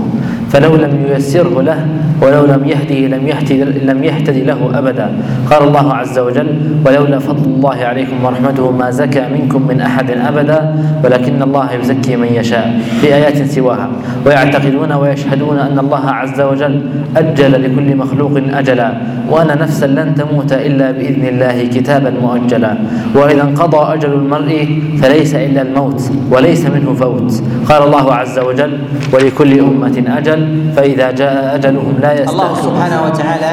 فلو 0.50 0.76
لم 0.76 1.06
ييسره 1.10 1.62
له 1.62 1.86
ولو 2.22 2.46
لم 2.46 2.64
يهده 2.66 3.18
لم 3.18 3.28
يهتدي 3.28 3.64
لم 3.64 4.04
يهتدي 4.04 4.44
له 4.44 4.80
أبدا. 4.80 5.08
قال 5.52 5.64
الله 5.68 5.94
عز 5.94 6.20
وجل 6.20 6.48
ولولا 6.86 7.20
فضل 7.20 7.46
الله 7.46 7.76
عليكم 7.76 8.26
ورحمته 8.26 8.72
ما 8.72 8.92
زكى 8.92 9.24
منكم 9.34 9.68
من 9.68 9.82
أحد 9.82 10.12
أبدا 10.12 10.76
ولكن 11.04 11.42
الله 11.42 11.74
يزكي 11.74 12.16
من 12.16 12.28
يشاء. 12.28 12.80
في 13.02 13.16
ايات 13.16 13.38
سواها. 13.46 13.90
ويعتقدون 14.26 14.92
ويشهدون 14.92 15.58
أن 15.58 15.80
الله 15.80 16.10
عز 16.10 16.42
وجل 16.42 16.82
أجل 17.18 17.52
لكل 17.64 17.96
مخلوق 17.96 18.34
أجلا 18.54 18.94
وأن 19.30 19.48
نفسا 19.48 19.86
لن 19.86 20.16
تموت 20.16 20.54
إلا 20.54 20.92
بإذن 20.92 21.26
الله 21.28 21.68
كتابا 21.76 22.14
مؤجلا. 22.22 22.78
وإذا 23.16 23.42
انقضى 23.42 23.94
أجل 23.94 24.14
المرء 24.14 24.82
فليس 25.02 25.36
إلا 25.36 25.62
الموت 25.62 26.02
وليس 26.32 26.66
منه 26.66 26.94
فوت. 26.94 27.44
قال 27.70 27.84
الله 27.84 28.14
عز 28.14 28.40
وجل 28.40 28.80
ولكل 29.14 29.52
أجل 29.84 30.08
أجل 30.08 30.40
فإذا 30.76 31.12
جاء 31.12 31.56
أجلهم 31.56 31.94
لا 32.02 32.14
يستأخرون 32.14 32.40
الله 32.40 32.62
سبحانه 32.62 33.00
وتعالى 33.06 33.52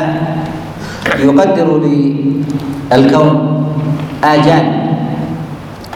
يقدر 1.24 1.68
للكون 2.92 3.34
آجال 4.24 4.66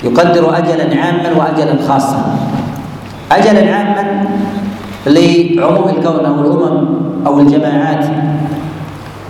يقدر 0.04 0.44
أجلا 0.58 0.86
عاما 1.02 1.30
وأجلا 1.36 1.74
خاصا. 1.88 2.38
أجلا 3.32 3.74
عاما 3.74 4.04
لعموم 5.06 5.88
الكون 5.88 6.24
أو 6.24 6.40
الأمم 6.40 6.86
أو 7.26 7.40
الجماعات 7.40 8.04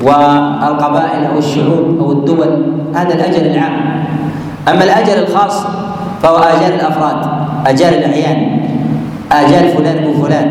والقبائل 0.02 1.24
أو 1.24 1.38
الشعوب 1.38 1.98
أو 2.00 2.12
الدول. 2.12 2.52
هذا 2.94 3.14
الأجل 3.14 3.46
العام. 3.46 4.04
أما 4.68 4.84
الأجل 4.84 5.22
الخاص 5.22 5.66
فهو 6.22 6.37
آجال 6.37 6.75
الأفراد 6.75 7.16
آجال 7.66 7.94
الأعيان 7.94 8.61
آجال 9.33 9.68
فلان 9.68 10.07
وفلان 10.07 10.50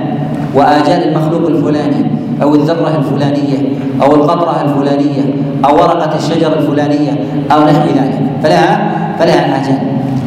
وآجال 0.55 1.07
المخلوق 1.07 1.47
الفلاني 1.49 2.11
أو 2.41 2.55
الذرة 2.55 2.97
الفلانية 2.97 3.57
أو 4.01 4.15
القطرة 4.15 4.61
الفلانية 4.61 5.23
أو 5.65 5.75
ورقة 5.75 6.15
الشجرة 6.17 6.53
الفلانية 6.59 7.11
أو 7.51 7.59
نحو 7.61 7.87
ذلك. 7.87 8.19
فلها 8.43 8.91
فلها 9.19 9.57
آجال 9.61 9.77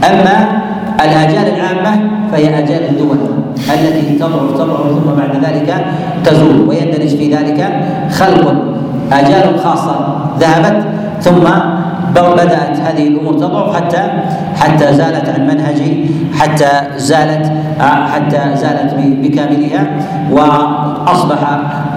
أما 0.04 0.48
الآجال 1.04 1.54
العامة 1.54 2.10
فهي 2.32 2.58
آجال 2.58 2.88
الدول 2.88 3.16
التي 3.74 4.18
تضعف 4.18 4.52
تضعف 4.58 4.80
ثم 4.80 5.10
بعد 5.18 5.44
ذلك 5.44 5.84
تزول 6.24 6.68
ويندرج 6.68 7.08
في 7.16 7.34
ذلك 7.34 7.80
خلق. 8.10 8.54
آجال 9.12 9.58
خاصة 9.64 9.94
ذهبت 10.40 10.82
ثم 11.20 11.46
بدات 12.14 12.76
هذه 12.80 13.08
الأمور 13.08 13.34
تضعف 13.34 13.76
حتى 13.76 14.02
حتى 14.56 14.86
زالت 14.94 15.28
عن 15.28 15.42
منهج 15.46 15.80
حتى 16.38 16.70
زالت 16.96 17.44
حتى 18.12 18.40
زالت 18.56 18.90
بكاملها 19.22 19.82
وأصبح 20.32 21.40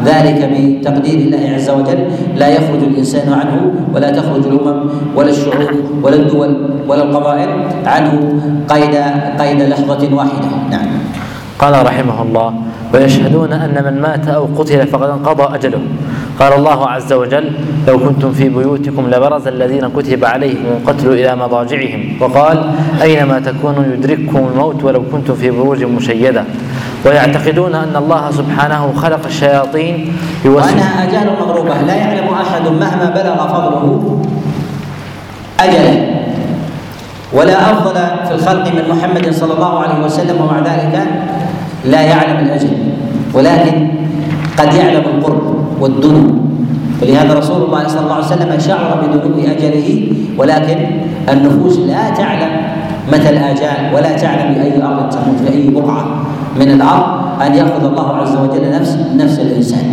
ذلك 0.06 0.39
بتقدير 0.54 1.17
الله 1.19 1.43
عز 1.56 1.69
وجل. 1.69 1.99
لا 2.36 2.47
يخرج 2.47 2.82
الإنسان 2.84 3.34
عنه 3.34 3.71
ولا 3.93 4.12
تخرج 4.12 4.43
الأمم 4.47 4.80
ولا 5.15 5.30
الشعوب 5.30 6.04
ولا 6.04 6.15
الدول 6.15 6.52
ولا 6.88 7.04
القبائل 7.04 7.49
عنه 7.86 8.13
قيد 8.69 8.95
قيد 9.39 9.60
لحظة 9.62 10.15
واحدة. 10.15 10.49
نعم. 10.71 10.88
قال 11.60 11.73
رحمه 11.86 12.21
الله 12.21 12.54
ويشهدون 12.93 13.54
أن 13.54 13.76
من 13.84 14.02
مات 14.02 14.28
أو 14.28 14.47
قتل 14.58 14.88
فقد 14.88 15.10
انقضى 15.10 15.56
أجله. 15.56 15.82
قال 16.39 16.54
الله 16.54 16.89
عز 16.89 17.13
وجل 17.13 17.52
لو 17.88 18.00
كنتم 18.00 18.32
في 18.32 18.50
بيوتكم 18.50 19.10
لبرز 19.10 19.48
الذين 19.48 19.89
كتب 19.89 20.26
عليهم 20.26 20.65
القتل 20.65 21.08
إلى 21.08 21.36
مضاجعهم 21.36 22.02
وقال 22.22 22.72
اينما 23.02 23.39
تكونوا 23.39 23.84
يدرككم 23.93 24.48
الموت 24.54 24.84
ولو 24.84 25.04
كنتم 25.12 25.36
في 25.36 25.52
بروج 25.52 25.84
مشيدة؟ 25.84 26.43
ويعتقدون 27.06 27.76
أن 27.76 27.96
الله 27.96 28.32
سبحانه 28.32 28.93
خلق 28.96 29.26
الشياطين 29.26 30.13
وانها 30.46 31.04
اجال 31.10 31.28
مضروبه 31.41 31.82
لا 31.82 31.96
يعلم 31.96 32.28
أحد 32.34 32.62
مهما 32.62 33.10
بلغ 33.15 33.48
فضله. 33.48 34.22
أجلا. 35.60 36.24
ولا 37.34 37.72
أفضل 37.72 37.96
في 38.28 38.32
الخلق 38.32 38.67
من 38.67 38.96
محمد 38.96 39.34
صلى 39.34 39.54
الله 39.54 39.80
عليه 39.80 40.06
وسلم 40.06 40.41
ومع 40.41 40.60
ذلك 40.60 41.00
لا 41.86 42.02
يعلم 42.02 42.46
الأجل 42.46 42.69
ولكن 43.34 43.88
قد 44.58 44.74
يعلم 44.74 45.04
القرب. 45.15 45.62
والدنو 45.84 46.24
ولهذا 47.02 47.34
رسول 47.34 47.62
الله 47.67 47.88
صلى 47.88 48.00
الله 48.00 48.13
عليه 48.15 48.26
وسلم 48.26 48.52
شعر 48.60 48.89
بدنو 49.04 49.36
أجله 49.52 49.88
ولكن 50.38 50.78
النفوس 51.30 51.78
لا 51.78 52.10
تعلم 52.10 52.52
متى 53.12 53.30
الآجال 53.30 53.96
ولا 53.96 54.12
تعلم 54.15 54.54
بأي 54.54 54.84
أرض 54.84 55.10
تموت 55.10 55.39
في 55.46 55.54
اي 55.54 55.69
بقعة 55.69 56.06
من 56.60 56.72
الأرض 56.72 57.06
أن 57.41 57.56
يأخذ 57.56 57.84
الله 57.86 58.17
عز 58.17 58.36
وجل 58.36 58.72
نفس 58.72 58.98
نفس 59.15 59.39
الإنسان. 59.39 59.86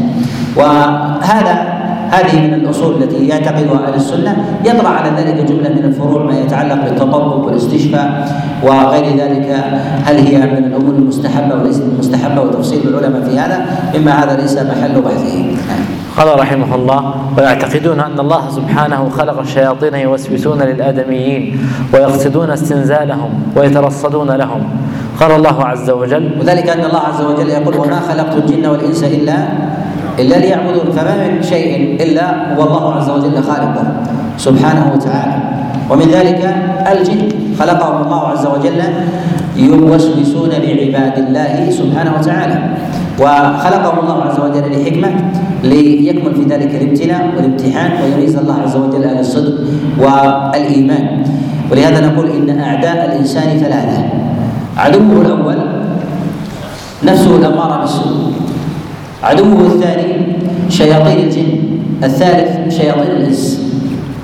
وهذا 0.57 1.80
هذه 2.11 2.47
من 2.47 2.55
الأصول 2.55 3.03
التي 3.03 3.29
يعتقدها 3.29 3.89
أهل 3.89 3.95
السنة. 3.95 4.61
يطرأ 4.65 4.89
على 4.89 5.11
ذلك 5.23 5.47
جملة 5.49 5.69
من 5.69 5.85
الفروع 5.85 6.23
ما 6.23 6.39
يتعلق 6.39 6.85
بالتطبق 6.85 7.37
والاستشفاء 7.37 8.33
وغير 8.63 9.17
ذلك. 9.17 9.65
هل 10.05 10.17
هي 10.17 10.39
من 10.39 10.65
الأمور 10.65 10.95
المستحبة 10.95 11.55
وليست 11.55 11.83
المستحبة 11.83 12.43
وتفصيل 12.43 12.89
العلماء 12.89 13.23
في 13.23 13.39
هذا؟ 13.39 13.67
مما 13.95 14.13
هذا 14.13 14.43
ليس 14.43 14.59
محل 14.59 15.03
بحثه. 15.03 15.45
قال 16.17 16.41
رحمه 16.41 16.75
الله 16.75 17.15
ويعتقدون 17.39 18.01
أن 18.01 18.21
الله 18.21 18.51
سبحانه 18.51 19.09
خلق 19.09 19.41
الشياطين 19.41 19.95
يوسوسون 19.95 20.63
للآدميين 20.63 21.59
ويقصدون 21.95 22.51
استنزالهم 22.51 23.31
ويترصدون 23.57 24.31
لهم. 24.31 24.63
قال 25.21 25.33
الله 25.33 25.65
عز 25.65 25.91
وجل 25.91 26.31
وذلك 26.41 26.69
أن 26.69 26.85
الله 26.85 26.99
عز 26.99 27.23
وجل 27.23 27.49
يقول 27.49 27.77
وما 27.77 28.01
خلقت 28.01 28.37
الجن 28.37 28.67
والإنس 28.67 29.05
إلا 29.05 29.35
الا 30.21 30.37
ليعبدون 30.37 30.93
فما 30.97 31.29
من 31.29 31.43
شيء 31.43 31.97
إلا 32.03 32.55
هو 32.57 32.63
الله 32.63 32.95
عز 32.95 33.11
وجل 33.11 33.43
خالقه 33.43 33.85
سبحانه 34.37 34.93
وتعالى. 34.95 35.37
ومن 35.91 36.07
ذلك 36.13 36.55
الجن 36.93 37.29
خلقهم 37.59 38.03
الله 38.05 38.23
عز 38.29 38.47
وجل 38.47 38.81
يوسوسون 39.57 40.51
لعباد 40.51 41.17
الله 41.19 41.71
سبحانه 41.71 42.13
وتعالى. 42.19 42.59
وخلقهم 43.21 43.99
الله 43.99 44.19
عز 44.23 44.41
وجل 44.41 44.65
لحكمة 44.73 45.11
ليكمل 45.65 46.35
في 46.35 46.45
ذلك 46.45 46.71
الابتلاء 46.75 47.23
والامتحان 47.37 47.91
ويميز 48.03 48.37
الله 48.37 48.57
عز 48.65 48.77
وجل 48.77 49.05
أهل 49.05 49.19
الصدق 49.21 49.55
والإيمان. 49.99 51.25
ولهذا 51.71 52.07
نقول 52.07 52.31
إن 52.31 52.61
أعداء 52.61 52.99
الإنسان 53.13 53.59
ثلاثة 53.59 54.05
عدوه 54.77 55.21
الأول 55.27 55.59
نفسه 57.05 57.37
الأمارة 57.37 57.81
بالسوء. 57.81 58.30
عدوه 59.25 59.67
الثاني 59.67 60.27
شياطين 60.69 61.19
الجن 61.19 61.59
الثالث 62.05 62.77
شياطين 62.77 63.11
الإنس. 63.11 63.71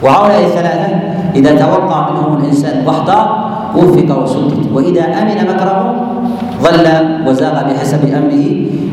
وهؤلاء 0.02 0.40
الثلاثة 0.44 0.88
إذا 1.34 1.50
توقع 1.54 2.10
منهم 2.10 2.36
الإنسان 2.40 2.86
واحتار 2.86 3.46
وفق 3.76 4.22
وسدد 4.22 4.72
وإذا 4.72 5.04
أمن 5.04 5.48
مكره 5.48 6.06
ضل 6.62 6.86
وزاغ 7.28 7.64
بحسب 7.64 8.14
أمره 8.14 8.46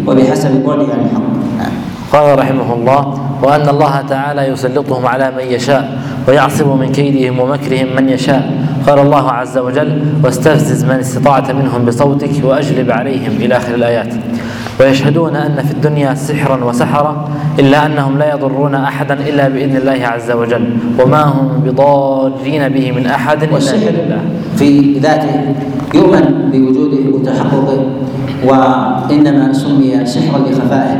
وبحسب 0.07 0.63
بعده 0.65 0.83
عن 0.93 0.99
الحق. 1.05 1.21
نعم. 1.57 1.71
قال 2.13 2.39
رحمه 2.39 2.73
الله 2.73 3.13
وأن 3.43 3.69
الله 3.69 4.01
تعالى 4.01 4.41
يسلطهم 4.41 5.05
على 5.05 5.31
من 5.31 5.43
يشاء 5.43 5.97
ويعصم 6.27 6.79
من 6.79 6.91
كيدهم 6.91 7.39
ومكرهم 7.39 7.95
من 7.95 8.09
يشاء. 8.09 8.51
قال 8.87 8.99
الله 8.99 9.31
عز 9.31 9.57
وجل 9.57 10.03
واستفزز 10.23 10.83
من 10.83 10.99
استطعت 10.99 11.51
منهم 11.51 11.85
بصوتك 11.85 12.31
وأجلب 12.43 12.91
عليهم 12.91 13.31
إلى 13.39 13.57
آخر 13.57 13.75
الآيات. 13.75 14.13
ويشهدون 14.79 15.35
أن 15.35 15.63
في 15.67 15.71
الدنيا 15.71 16.13
سحرا 16.13 16.63
وسحرا 16.63 17.29
إلا 17.59 17.85
أنهم 17.85 18.17
لا 18.17 18.33
يضرون 18.33 18.75
أحدا 18.75 19.13
إلا 19.13 19.47
بإذن 19.47 19.77
الله 19.77 20.07
عز 20.07 20.31
وجل. 20.31 20.77
وما 20.99 21.23
هم 21.23 21.47
بضارين 21.65 22.69
به 22.69 22.91
من 22.91 23.05
أحد 23.07 23.43
إلا 23.43 23.53
والسحر 23.53 23.79
باذن 23.79 23.99
الله. 23.99 24.21
في 24.55 24.99
ذاته 24.99 25.53
يؤمن 25.93 26.49
بوجوده 26.51 27.17
وتحققه 27.17 27.85
وإنما 28.45 29.53
سمي 29.53 30.05
سحرا 30.05 30.39
لخفائه. 30.39 30.97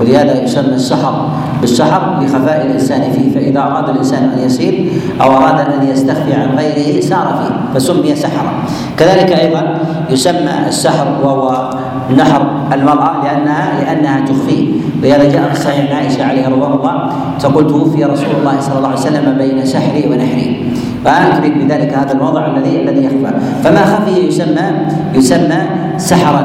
ولهذا 0.00 0.42
يسمى 0.42 0.74
السحر 0.74 1.28
بالسحر 1.60 2.22
لخفاء 2.22 2.66
الإنسان 2.66 3.02
فيه. 3.10 3.34
فإذا 3.34 3.60
أراد 3.60 3.88
الإنسان 3.88 4.30
أن 4.38 4.46
يسير 4.46 4.92
أو 5.20 5.36
أراد 5.36 5.58
أن 5.60 5.88
يستخفي 5.88 6.32
عن 6.34 6.48
غيره 6.58 7.00
سار 7.00 7.26
فيه 7.42 7.54
فسمي 7.74 8.14
سحرا. 8.14 8.52
كذلك 8.98 9.32
أيضا 9.32 9.78
يسمى 10.10 10.54
السحر 10.68 11.06
وهو 11.22 11.70
نحر 12.16 12.42
المرأة 12.72 13.24
لانها 13.24 13.80
لأنها 13.80 14.20
تخفيه 14.20 14.68
لهذا 15.02 15.32
جاء 15.32 15.48
في 15.52 15.60
صحيح 15.60 15.92
عائشة 15.96 16.24
عليه 16.24 16.48
رضوان 16.48 16.72
الله 16.72 17.12
تقول 17.40 17.66
توفي 17.66 18.04
رسول 18.04 18.32
الله 18.40 18.60
صلى 18.60 18.76
الله 18.78 18.88
عليه 18.88 18.98
وسلم 18.98 19.38
بين 19.38 19.66
سحري 19.66 20.04
ونحري. 20.10 20.72
فأدرك 21.04 21.52
بذلك 21.52 21.94
هذا 21.94 22.12
الوضع 22.12 22.46
الذي 22.46 22.82
الذي 22.82 23.04
يخفى. 23.04 23.34
فما 23.64 23.84
خفي 23.84 24.26
يسمى 24.28 24.70
يسمى 25.14 25.60
سحرا 25.96 26.44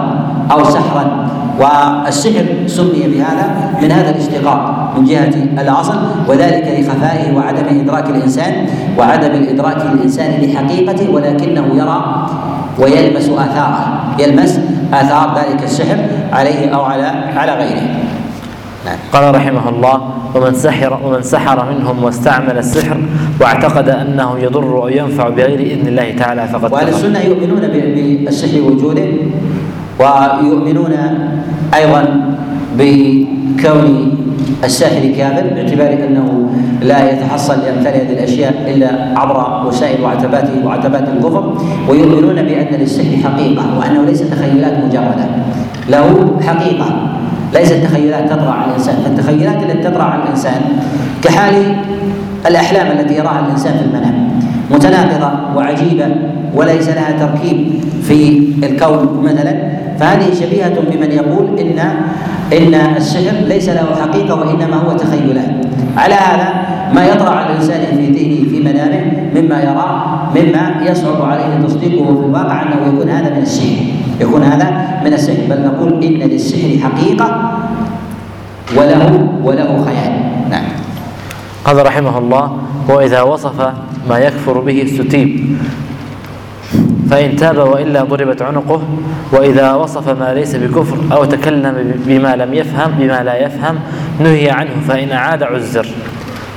أو 0.52 0.63
سحرا. 0.63 1.23
والسحر 1.60 2.45
سمي 2.67 3.04
بهذا 3.13 3.45
من 3.82 3.91
هذا 3.91 4.10
الاشتقاق 4.10 4.93
من 4.97 5.06
جهة 5.06 5.62
الأصل 5.62 5.97
وذلك 6.30 6.65
لخفائه 6.80 7.36
وعدم 7.36 7.80
إدراك 7.80 8.10
الإنسان 8.10 8.65
وعدم 8.97 9.32
الإدراك 9.32 9.78
للإنسان 9.93 10.32
لحقيقته 10.41 11.10
ولكنه 11.12 11.65
يرى 11.76 12.28
ويلمس 12.80 13.30
آثاره. 13.30 14.04
يلمس 14.20 14.60
آثار 14.94 15.38
ذلك 15.38 15.64
السحر 15.64 15.98
عليه 16.34 16.70
أو 16.76 16.82
على 16.82 17.06
على 17.36 17.54
غيره. 17.54 17.88
نعم. 18.86 18.98
قال 19.14 19.36
رحمه 19.36 19.70
الله 19.70 20.02
ومن 20.36 20.54
سحر 20.54 21.00
ومن 21.04 21.22
سحر 21.22 21.66
منهم 21.72 22.04
واستعمل 22.04 22.58
السحر 22.58 22.98
واعتقد 23.42 23.90
أنه 23.90 24.40
يضر 24.40 24.84
أو 24.84 24.88
ينفع 24.88 25.30
بغير 25.30 25.60
إذن 25.60 25.88
الله 25.88 26.16
تعالى 26.20 26.48
فقد 26.48 26.74
وأهل 26.74 26.88
السنة 26.88 27.20
يؤمنون 27.20 27.62
بالسحر 27.68 28.62
وجوده 28.62 29.06
ويؤمنون 30.00 30.94
أيضا 31.74 32.36
بكون 32.78 34.12
الساحر 34.63 35.13
كافر 35.18 35.44
باعتبار 35.56 35.94
أنه 36.08 36.50
لا 36.82 37.12
يتحصل 37.12 37.54
لأمثال 37.54 37.94
هذه 37.94 38.13
الأشياء 38.13 38.54
إلا 38.76 39.20
عبر 39.20 39.68
وسائل 39.68 40.04
وعتبات 40.04 40.50
وعتبات 40.66 41.10
الكفر 41.10 41.54
ويؤمنون 41.89 42.36
بأن 42.36 42.80
للسحر 42.80 43.18
حقيقة 43.24 43.80
وأنه 43.80 44.06
ليس 44.06 44.30
تخيلات 44.30 44.74
مجردة. 44.86 45.26
له 45.89 46.38
حقيقة. 46.48 46.86
ليست 47.54 47.74
تخيلات 47.74 48.30
تطرا 48.30 48.52
على 48.52 48.72
الإنسان. 48.72 48.96
فالتخيلات 49.06 49.63
التي 49.63 49.89
تطرا 49.89 50.04
على 50.04 50.24
الإنسان 50.24 50.62
كحال 51.24 51.54
الأحلام 52.48 53.00
التي 53.00 53.13
يراها 53.16 53.46
الإنسان 53.46 53.74
في 53.74 53.86
المنام. 53.86 54.30
متناقضة 54.72 55.56
وعجيبة 55.56 56.06
وليس 56.56 56.89
لها 56.89 57.12
تركيب 57.20 57.74
في 58.04 58.39
الكون 58.63 59.24
مثلا. 59.24 59.54
فهذه 60.00 60.34
شبيهة 60.34 60.74
بمن 60.92 61.12
يقول 61.12 61.60
إن 61.60 61.80
إن 62.58 62.74
السحر 62.74 63.36
ليس 63.48 63.70
له 63.70 63.86
حقيقة 64.02 64.36
وإنما 64.36 64.76
هو 64.76 64.94
تخيلات 64.98 65.52
على 65.98 66.13
هذا 66.13 66.48
ما 66.94 67.06
يطرأ 67.06 67.30
على 67.30 67.50
الإنسان 67.50 67.98
في 67.98 68.06
ذهنه 68.12 68.50
في 68.50 68.60
منامه 68.60 69.04
مما 69.36 69.62
يراه 69.63 70.04
مما 70.36 70.82
يصعب 70.92 71.22
عليه 71.22 71.68
تصديقه 71.68 72.06
في 72.06 72.26
الواقع 72.26 72.62
أنه 72.62 72.88
يكون 72.94 73.10
هذا 73.10 73.30
من 73.30 73.42
السحر. 73.42 73.86
يكون 74.22 74.44
هذا 74.44 75.00
من 75.06 75.13
السحر. 75.13 75.42
بل 75.50 75.62
نقول 75.66 76.04
إن 76.04 76.30
للسحر 76.30 76.78
حقيقة 76.84 77.52
وله 78.78 79.30
وله 79.44 79.86
خيال. 79.86 80.13
نعم. 80.50 80.66
قال 81.66 81.86
رحمه 81.86 82.18
الله 82.18 82.58
وإذا 82.89 83.22
وصف 83.22 83.74
ما 84.10 84.20
يكفر 84.20 84.60
به 84.60 84.84
استتيب 84.84 85.58
فإن 87.13 87.36
تاب 87.36 87.58
وإلا 87.58 88.04
ضربت 88.04 88.41
عنقه 88.41 88.82
وإذا 89.32 89.73
وصف 89.73 90.19
ما 90.19 90.34
ليس 90.34 90.56
بكفر 90.56 90.97
أو 91.15 91.26
تكلم 91.26 91.93
بما 92.06 92.36
لم 92.36 92.54
يفهم 92.54 92.91
بما 92.91 93.23
لا 93.23 93.45
يفهم 93.45 93.80
نهي 94.19 94.49
عنه 94.49 94.69
فإن 94.88 95.12
أعاد 95.12 95.43
عزر. 95.43 95.88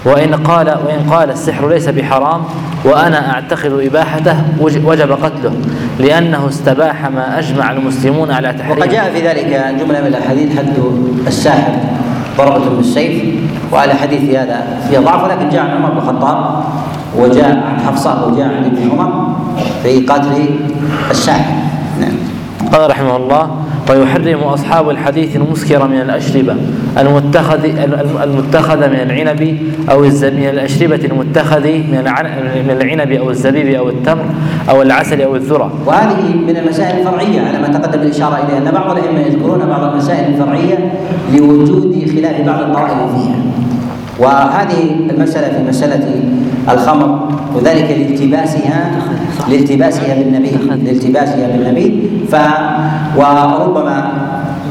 وإن 0.05 0.35
قال 0.35 0.69
وإن 0.69 1.11
قال 1.11 1.31
السحر 1.31 1.69
ليس 1.69 1.89
بحرام 1.89 2.43
وأنا 2.85 3.35
أعتقد 3.35 3.73
إباحته 3.73 4.37
وجب 4.85 5.13
قتله 5.13 5.53
لأنه 5.99 6.49
استباح 6.49 7.11
ما 7.11 7.39
أجمع 7.39 7.71
المسلمون 7.71 8.31
على 8.31 8.53
تحريمه. 8.53 8.81
وقد 8.81 8.91
جاء 8.91 9.11
في 9.13 9.29
ذلك 9.29 9.75
جملة 9.81 10.01
من 10.01 10.07
الأحاديث 10.07 10.59
حد 10.59 10.75
الساحر 11.27 11.73
ضربة 12.39 12.77
بالسيف 12.77 13.23
وعلى 13.73 13.95
حديث 13.95 14.37
هذا 14.37 14.67
فيه 14.89 14.99
ضعف 14.99 15.25
ولكن 15.25 15.49
جاء 15.49 15.61
عن 15.61 15.71
عمر 15.71 15.91
بن 15.91 15.99
الخطاب 15.99 16.65
وجاء 17.19 17.63
عن 17.67 17.81
حفصة 17.87 18.27
وجاء 18.27 18.47
عن 18.47 18.65
ابن 18.65 18.91
عمر 18.91 19.37
في 19.83 19.99
قتل 19.99 20.45
الساحر 21.11 21.55
نعم. 22.01 22.15
قال 22.73 22.91
رحمه 22.91 23.17
الله 23.17 23.51
ويحرم 23.91 24.39
أصحاب 24.39 24.91
الحديث 24.91 25.37
المسكر 25.37 25.89
من 25.89 26.01
الأشربة 26.01 26.57
المتخذ 26.99 27.65
المتخذ 28.23 28.77
من 28.77 29.01
العنب 29.01 29.59
أو 29.91 30.01
من 30.01 30.49
الأشربة 30.49 31.05
المتخذ 31.05 31.67
من 31.69 32.73
العنب 32.83 33.13
أو 33.13 33.31
الزبيب 33.31 33.75
أو 33.75 33.89
التمر 33.89 34.25
أو 34.71 34.83
العسل 34.83 35.23
أو 35.23 35.37
الذرة. 35.37 35.73
وهذه 35.87 36.37
من 36.47 36.57
المسائل 36.57 36.99
الفرعية. 36.99 37.41
على 37.41 37.59
ما 37.59 37.69
تقدم 37.69 38.03
الإشارة 38.03 38.39
إليه 38.49 38.59
أن 38.59 38.75
بعض 38.75 38.99
الأئمة 38.99 39.21
يذكرون 39.21 39.67
بعض 39.67 39.93
المسائل 39.93 40.35
الفرعية 40.35 40.93
لوجود 41.35 42.13
خلاف 42.15 42.41
بعض 42.47 42.61
الطوائف 42.61 42.93
فيها 42.93 43.37
وهذه 44.19 44.97
المسألة 45.11 45.49
في 45.59 45.69
مسألة 45.69 46.05
الخمر 46.71 47.29
وذلك 47.55 47.91
لالتباسها 47.91 48.91
لالتباسها 49.51 50.15
بالنبي 50.15 50.51
لالتباسها 50.85 51.47
بالنبي. 51.57 52.11
ف 52.31 52.35
وربما 53.17 54.13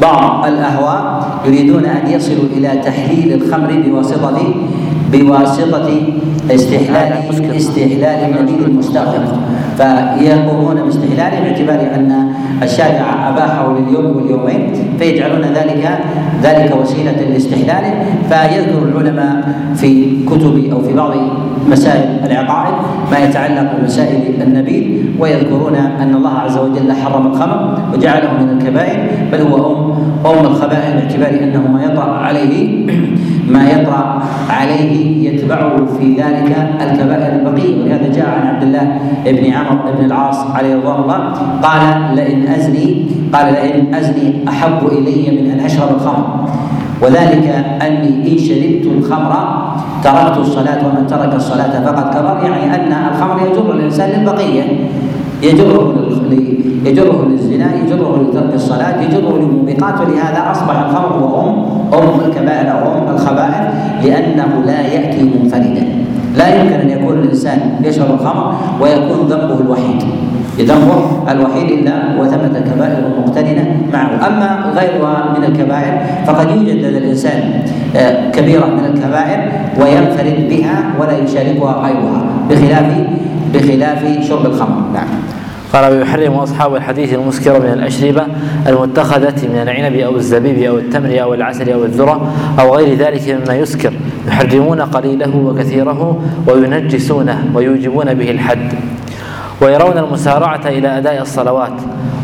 بعض 0.01 0.45
الأهواء 0.45 1.25
يريدون 1.45 1.85
أن 1.85 2.11
يصلوا 2.11 2.45
إلى 2.57 2.81
تحليل 2.85 3.33
الخمر 3.33 3.81
بواسطه 3.85 4.37
بواسطة 5.11 5.89
استحلال 6.51 7.11
استحلال 7.55 8.05
النبيذ 8.05 8.65
المستغرق 8.65 9.39
فيقومون 9.77 10.75
باستحلاله 10.75 11.39
باعتبار 11.39 11.95
أن 11.95 12.33
الشارع 12.63 13.29
أباحه 13.29 13.75
لليوم 13.77 14.17
واليومين 14.17 14.73
فيجعلون 14.99 15.41
ذلك 15.41 15.99
ذلك 16.43 16.75
وسيلة 16.81 17.11
لاستحلاله. 17.33 17.93
فيذكر 18.29 18.83
العلماء 18.83 19.55
في 19.75 20.23
كتب 20.25 20.71
أو 20.71 20.81
في 20.81 20.93
بعض 20.93 21.11
مسائل 21.71 22.19
العقائد 22.25 22.73
ما 23.11 23.17
يتعلق 23.17 23.71
بمسائل 23.79 24.41
النبيذ 24.41 24.83
ويذكرون 25.19 25.75
أن 25.75 26.15
الله 26.15 26.29
عز 26.29 26.57
وجل 26.57 26.91
حرم 26.93 27.27
الخمر 27.27 27.77
وجعله 27.93 28.33
من 28.33 28.49
الكبائر 28.57 28.99
بل 29.31 29.41
هو 29.41 29.55
ام 29.55 29.91
أم 30.25 30.45
الخبائث 30.45 30.93
باعتبار 30.95 31.43
أنه 31.43 31.71
ما 31.71 31.83
يطرأ 31.83 32.11
عليه 32.11 32.85
ما 33.49 33.69
يطرأ 33.69 34.21
عليه 34.49 35.29
يتبعه 35.29 35.85
في 35.99 36.13
ذلك 36.13 36.57
الكبائر 36.81 37.35
البقية. 37.39 37.83
ولهذا 37.83 38.11
جاء 38.15 38.29
عن 38.29 38.47
عبد 38.47 38.63
الله 38.63 38.97
بن 39.25 39.53
عمرو 39.53 39.93
بن 39.99 40.05
العاص 40.05 40.45
عليه 40.55 40.75
رضوان 40.75 40.99
الله 41.03 41.17
قال 41.63 42.15
لئن 42.15 42.44
ازني 42.47 43.05
قال 43.33 43.53
لئن 43.53 43.95
ازني 43.95 44.43
أحب 44.47 44.87
إلي 44.91 45.41
من 45.41 45.51
أن 45.51 45.59
أشرب 45.59 45.89
الخمر. 45.95 46.49
وذلك 47.01 47.45
أني 47.81 48.31
إن 48.31 48.37
شربت 48.37 48.85
الخمر 48.97 49.33
تركت 50.03 50.37
الصلاة 50.37 50.87
ومن 50.87 51.07
ترك 51.07 51.33
الصلاة 51.35 51.73
فقد 51.85 52.09
كفر. 52.09 52.35
يعني 52.45 52.75
أن 52.75 52.91
الخمر 53.11 53.35
يجر 53.47 53.71
الانسان 53.71 54.09
للبقية 54.09 54.63
يجره 55.43 55.95
يجره 56.85 57.25
للزنا 57.29 57.75
يجره 57.75 58.21
لترك 58.21 58.53
الصلاة 58.53 59.01
يجره 59.01 59.37
للموبقات. 59.37 59.95
ولهذا 60.01 60.51
أصبح 60.51 60.79
الخمر 60.79 61.11
هو 61.19 61.41
أم 61.41 61.55
أم 61.93 62.19
الكبائر 62.25 62.71
أو 62.71 62.97
أم 62.97 63.15
الخبائث 63.15 63.65
لأنه 64.03 64.63
لا 64.65 64.81
يأتي 64.81 65.23
منفردا. 65.23 65.87
لا 66.37 66.47
يمكن 66.55 66.73
أن 66.73 66.89
يكون 66.89 67.13
الإنسان 67.19 67.59
يشرب 67.83 68.11
الخمر 68.13 68.55
ويكون 68.81 69.27
ذنبه 69.27 69.59
الوحيد. 69.61 70.03
ذنبه 70.59 71.31
الوحيد 71.31 71.71
إلا 71.71 71.93
وثمة 72.19 72.59
كبائر 72.59 73.11
مقترنة 73.19 73.77
معه. 73.93 74.27
أما 74.27 74.73
غيرها 74.75 75.35
من 75.37 75.43
الكبائر 75.43 75.99
فقد 76.27 76.49
يوجد 76.49 76.85
لدى 76.85 76.97
الإنسان 76.97 77.61
آه، 77.95 78.31
كبيرة 78.31 78.65
من 78.65 78.85
الكبائر 78.85 79.51
وينفرد 79.81 80.49
بها 80.49 80.83
ولا 80.99 81.17
يشاركها 81.17 81.73
غيرها 81.81 82.25
بخلاف 82.49 82.85
بخلاف 83.53 84.27
شرب 84.27 84.45
الخمر. 84.45 84.81
نعم. 84.93 85.07
قال 85.73 85.93
ويحرم 85.93 86.33
أصحاب 86.33 86.75
الحديث 86.75 87.13
المسكر 87.13 87.59
من 87.59 87.73
الأشربة 87.73 88.23
المتخذة 88.67 89.47
من 89.47 89.59
العنب 89.61 89.95
أو 89.95 90.15
الزبيب 90.15 90.63
أو 90.63 90.77
التمر 90.77 91.21
أو 91.21 91.33
العسل 91.33 91.69
أو 91.69 91.85
الذرة 91.85 92.31
أو 92.59 92.75
غير 92.75 92.97
ذلك 92.97 93.29
مما 93.29 93.55
يسكر 93.55 93.93
يحرمون 94.27 94.81
قليله 94.81 95.35
وكثيره 95.35 96.21
وينجسونه 96.47 97.43
ويوجبون 97.53 98.13
به 98.13 98.31
الحد. 98.31 98.73
ويرون 99.61 99.97
المسارعة 99.97 100.61
إلى 100.65 100.97
أداء 100.97 101.21
الصلوات 101.21 101.71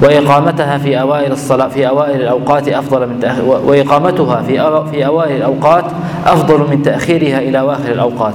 وإقامتها 0.04 0.78
في 0.78 1.02
أوائل 1.02 1.32
الصلاة 1.32 1.67
في 1.67 1.88
أوائل 1.88 2.22
الأوقات 2.22 2.67
أفضل 2.67 3.08
من 3.08 3.20
تأخ... 3.20 3.36
وإقامتها 3.65 4.41
في 4.41 4.84
في 4.91 5.06
أوائل 5.06 5.36
الأوقات 5.36 5.86
أفضل 6.26 6.60
من 6.60 6.82
تأخيرها 6.82 7.39
إلى 7.39 7.60
أواخر 7.60 7.91
الأوقات. 7.91 8.34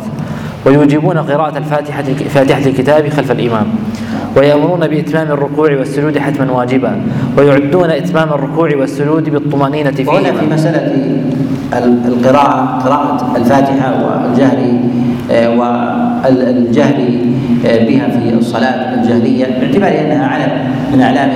ويوجبون 0.67 1.19
قراءة 1.19 1.59
الفاتحة 1.59 2.03
فاتحة 2.29 2.67
الكتاب 2.67 3.09
خلف 3.09 3.33
الإمام. 3.33 3.67
ويأمرون 4.37 4.89
بإتمام 4.89 5.33
الركوع 5.33 5.71
والسجود 5.71 6.19
حتما 6.19 6.53
واجبا. 6.53 7.01
ويعدون 7.39 7.91
إتمام 7.91 8.29
الركوع 8.29 8.71
والسجود 8.77 9.31
بالطمأنينة 9.31 9.91
فيه 9.91 10.09
وهنا 10.09 10.33
في 10.33 10.47
مسألة 10.47 10.93
القراءة 12.07 12.79
قراءة 12.85 13.37
الفاتحة 13.37 13.93
والجهر 13.95 14.79
آه، 15.31 15.49
والجهر 15.49 16.95
بها 17.65 18.09
في 18.09 18.35
الصلاة 18.39 18.95
الجهرية 18.95 19.47
باعتبار 19.61 20.07
أنها 20.07 20.27
علم 20.27 20.53
من 20.93 21.01
أعلام 21.01 21.31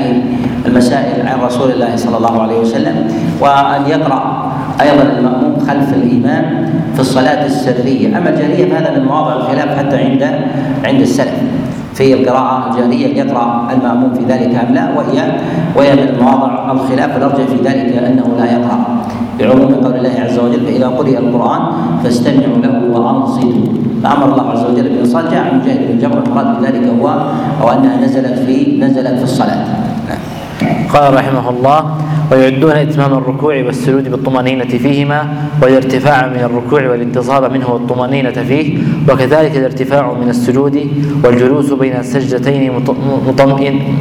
المسائل 0.67 1.29
عن 1.29 1.41
رسول 1.41 1.71
الله 1.71 1.97
صلى 1.97 2.17
الله 2.17 2.43
عليه 2.43 2.59
وسلم 2.61 3.09
وأن 3.41 3.83
يقرأ 3.89 4.53
أيضا 4.81 5.03
المأموم 5.19 5.59
خلف 5.69 5.95
الإمام 5.95 6.45
في 6.95 7.01
الصلاة 7.01 7.47
السرية. 7.47 8.19
أما 8.19 8.31
الجهرية 8.31 8.71
فهذا 8.71 8.99
من 8.99 9.05
مواضع 9.05 9.37
الخلاف 9.37 9.79
حتى 9.79 9.97
عند 9.97 10.23
عند 10.85 11.01
السلف 11.01 11.35
في 11.95 12.15
القراءة 12.15 12.71
الجهرية 12.71 13.23
يقرأ 13.23 13.69
المأموم 13.73 14.15
في 14.15 14.25
ذلك 14.25 14.55
أم 14.55 14.75
لا 14.75 14.89
وهي 14.97 15.33
وهي 15.77 15.95
من 15.95 16.19
مواضع 16.23 16.73
الخلاف. 16.73 17.15
والأرجح 17.15 17.45
في 17.45 17.57
ذلك 17.65 17.97
أنه 17.97 18.27
لا 18.39 18.45
يقرأ. 18.53 18.79
بعموم 19.39 19.75
قول 19.75 19.95
الله 19.97 20.15
عز 20.25 20.39
وجل 20.39 20.61
فإذا 20.67 20.87
قرئ 20.87 21.19
القرآن 21.19 21.63
فاستمعوا 22.05 22.59
له 22.63 22.83
وأنصتوا. 22.93 23.90
فأمر 24.03 24.33
الله 24.33 24.51
عز 24.51 24.65
وجل 24.65 24.83
بالإنصات 24.83 25.25
جاء 25.31 25.41
عن 25.45 25.61
مجاهد 25.61 25.81
بن 25.89 25.99
جبر 25.99 26.19
المراد 26.27 26.61
بذلك 26.61 26.85
هو 27.01 27.07
أو 27.63 27.71
أنها 27.71 27.97
نزلت 27.97 28.39
في 28.47 28.81
نزلت 28.81 29.19
في 29.19 29.25
الصلاة. 29.25 29.65
قال 30.93 31.15
رحمه 31.15 31.51
الله 31.51 31.81
ويعدون 32.31 32.71
إتمام 32.71 33.13
الركوع 33.13 33.63
والسجود 33.65 34.11
بالطمأنينة 34.11 34.65
فيهما 34.65 35.29
والارتفاع 35.63 36.27
من 36.27 36.41
الركوع 36.41 36.91
والانتصاب 36.91 37.53
منه 37.53 37.69
والطمأنينة 37.71 38.31
فيه 38.31 38.79
وكذلك 39.09 39.57
الارتفاع 39.57 40.13
من 40.13 40.29
السجود 40.29 40.87
والجلوس 41.25 41.73
بين 41.73 41.97
السجدتين 41.97 42.73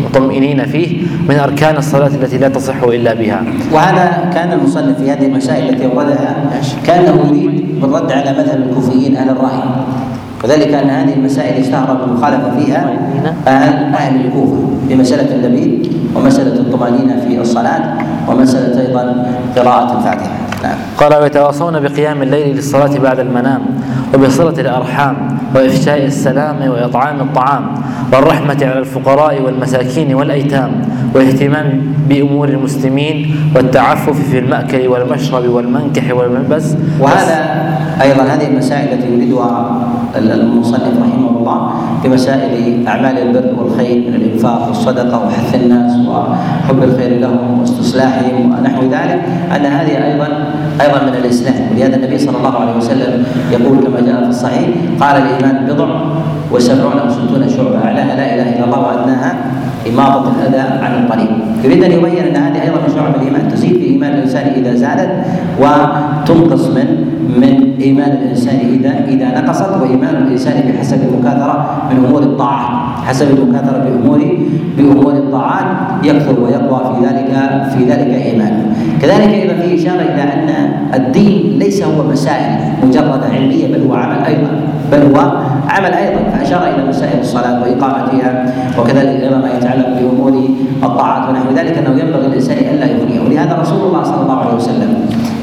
مطمئنين 0.05 0.65
فيه 0.65 1.01
من 1.29 1.35
أركان 1.35 1.77
الصلاة 1.77 2.07
التي 2.07 2.37
لا 2.37 2.49
تصح 2.49 2.83
إلا 2.83 3.13
بها. 3.13 3.43
وهذا 3.73 4.29
كان 4.33 4.51
المصنف 4.53 4.97
في 4.97 5.11
هذه 5.11 5.25
المسائل 5.25 5.69
التي 5.69 5.85
أوردها 5.85 6.49
كأنه 6.85 7.27
يريد 7.27 7.81
بالرد 7.81 8.11
على 8.11 8.31
مذهب 8.31 8.67
الكوفيين 8.69 9.15
أهل 9.15 9.29
الرأي. 9.29 9.59
وذلك 10.43 10.73
أن 10.73 10.89
هذه 10.89 11.13
المسائل 11.13 11.61
اشتهر 11.61 11.93
بالمخالفه 11.93 12.59
فيها 12.59 12.99
أهل 13.47 13.93
أهل 13.93 14.25
الكوفة 14.25 14.69
في 14.87 14.95
مساله 14.95 15.35
اللبيب 15.35 15.98
ومسألة 16.15 16.59
الطمأنينة 16.59 17.19
في 17.27 17.41
الصلاة 17.41 17.97
ومسألة 18.27 18.81
أيضا 18.81 19.25
قراءة 19.57 19.97
الفاتحة 19.97 20.31
نعم. 20.63 20.77
قال 20.97 21.15
ويتواصون 21.21 21.79
بقيام 21.79 22.21
الليل 22.21 22.55
للصلاة 22.55 22.97
بعد 22.97 23.19
المنام 23.19 23.61
وبصلة 24.13 24.61
الأرحام 24.61 25.37
وإفشاء 25.55 26.05
السلام 26.05 26.69
وإطعام 26.71 27.21
الطعام 27.21 27.73
والرحمة 28.13 28.57
على 28.61 28.79
الفقراء 28.79 29.41
والمساكين 29.41 30.13
والأيتام 30.13 30.71
والاهتمام 31.15 31.81
بأمور 32.09 32.49
المسلمين 32.49 33.35
والتعفف 33.55 34.29
في 34.29 34.39
المأكل 34.39 34.87
والمشرب 34.87 35.49
والمنكح 35.49 36.11
والملبس 36.11 36.75
وهذا 36.99 37.59
أيضا 38.01 38.23
هذه 38.23 38.47
المسائل 38.47 38.93
التي 38.93 39.13
يريدها 39.13 39.81
المصنف 40.15 40.93
رحمه 41.01 41.29
الله 41.39 41.71
في 42.01 42.09
مسائل 42.09 42.87
أعمال 42.87 43.17
البر 43.17 43.53
والخير 43.63 43.97
من 44.09 44.15
الإنفاق 44.15 44.67
والصدقة 44.67 45.25
وحث 45.25 45.55
الناس 45.55 45.91
وحب 46.07 46.83
الخير 46.83 47.19
لهم 47.19 47.59
واستصلاحهم 47.59 48.51
ونحو 48.59 48.81
ذلك 48.83 49.21
أن 49.55 49.65
هذه 49.65 50.05
أيضا 50.11 50.27
أيضا 50.81 50.99
من 51.03 51.15
الاسلام 51.25 51.55
ولهذا 51.71 51.95
النبي 51.95 52.17
صلى 52.17 52.37
الله 52.37 52.55
عليه 52.59 52.77
وسلم 52.77 53.23
يقول 53.51 53.77
كما 53.83 54.01
جاء 54.01 54.23
في 54.23 54.29
الصحيح 54.29 54.67
قال 54.99 55.21
الإيمان 55.21 55.65
بضع 55.65 55.87
وسبعون 56.51 56.97
أو 56.99 57.09
ستون 57.09 57.49
شعبة 57.49 57.77
اعلاها 57.85 58.15
لا 58.15 58.35
إله 58.35 58.55
إلا 58.55 58.65
الله 58.65 58.79
وأدناها 58.79 59.35
إماطة 59.87 60.31
الأذى 60.39 60.83
عن 60.85 61.03
الطريق 61.03 61.29
يريد 61.63 61.83
أن 61.83 61.91
يبين 61.91 62.23
أن 62.23 62.35
هذه 62.35 62.61
أيضا 62.61 62.75
من 62.87 62.93
شعب 62.95 63.15
الإيمان. 63.15 63.47
تزيد 63.51 63.73
في 63.77 63.85
إيمان 63.85 64.11
الإنسان 64.13 64.47
إذا 64.55 64.75
زادت 64.75 65.11
وتنقص 65.61 66.67
من 66.67 67.05
من 67.37 67.75
إيمان 67.81 68.11
الإنسان 68.11 68.55
إذا 68.55 69.05
إذا 69.07 69.41
نقصت 69.41 69.81
وإيمان 69.81 70.15
الإنسان 70.15 70.71
بحسب 70.71 70.99
المكاثرة 71.01 71.81
من 71.91 72.05
أمور 72.05 72.23
الطاعات 72.23 72.89
حسب 73.07 73.37
المكاثرة 73.37 73.77
بأمور 73.77 74.19
بأمور 74.77 75.13
الطاعات 75.13 75.65
يكثر 76.03 76.39
ويقوى 76.39 76.95
في 76.95 77.05
ذلك 77.05 77.29
في 77.73 77.83
ذلك 77.91 78.23
إيمانه 78.25 78.75
كذلك 79.01 79.29
أيضا 79.33 79.53
في 79.53 79.75
إشارة 79.75 80.01
إلى 80.01 80.23
أن 80.23 80.49
الدين 80.93 81.59
ليس 81.59 81.83
هو 81.83 82.07
مسائل 82.11 82.57
مجرد 82.87 83.23
علمية 83.33 83.67
بل 83.67 83.87
هو 83.87 83.93
عمل 83.95 84.25
أيضا. 84.25 84.49
بل 84.91 85.01
هو 85.15 85.31
عمل 85.69 85.93
أيضا 85.93 86.19
فأشار 86.33 86.63
إلى 86.75 86.89
مسائل 86.89 87.19
الصلاة 87.19 87.61
وإقامتها 87.61 88.53
وكذلك 88.79 89.23
أيضا 89.23 89.37
ما 89.37 89.49
يتعلق 89.57 89.87
بأمور 89.99 90.49
الطاعات 90.83 91.29
ونحو 91.29 91.51
ذلك 91.55 91.77
أنه 91.77 91.99
ينبغي 92.01 92.25
الإنسان 92.25 92.57
ألا 92.57 92.85
يغنيه. 92.85 93.19
ولهذا 93.25 93.57
رسول 93.61 93.87
الله 93.87 94.03
صلى 94.03 94.21
الله 94.21 94.39
عليه 94.39 94.55
وسلم 94.55 94.93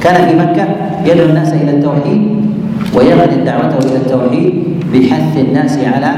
كان 0.03 0.29
في 0.29 0.35
مكة 0.37 0.65
يدعو 1.05 1.27
الناس 1.27 1.53
إلى 1.53 1.71
التوحيد 1.71 2.47
ويغني 2.95 3.45
دعوته 3.45 3.79
إلى 3.89 3.97
التوحيد 3.97 4.65
بحث 4.95 5.37
الناس 5.39 5.79
على 5.95 6.11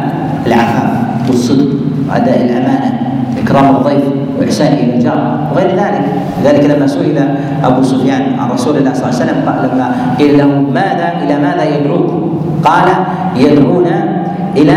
العفاف 0.47 0.91
والصدق 1.29 1.69
وأداء 2.11 2.45
الأمانة 2.45 3.01
إكرام 3.45 3.77
الضيف 3.77 4.05
وإحسان 4.41 4.73
إلى 4.73 4.95
الجار 4.95 5.49
وغير 5.53 5.71
ذلك. 5.71 6.05
لذلك 6.45 6.71
لما 6.71 6.87
سئل 6.87 7.19
أبو 7.65 7.83
سفيان 7.83 8.23
عن 8.39 8.51
رسول 8.51 8.77
الله 8.77 8.93
صلى 8.95 9.05
الله 9.05 9.21
عليه 9.21 9.25
وسلم 9.25 9.43
قال 9.47 9.71
لما 9.73 9.93
قيل 10.19 10.39
له 10.39 10.47
ماذا 10.75 11.13
إلى 11.23 11.39
ماذا 11.43 11.65
يدعوك؟ 11.65 12.28
قال 12.65 12.89
يدعون 13.37 13.87
إلى 14.57 14.77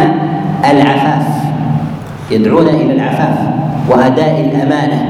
العفاف. 0.72 1.26
يدعون 2.32 2.68
إلى 2.68 2.94
العفاف 2.94 3.38
وأداء 3.90 4.52
الأمانة 4.52 5.06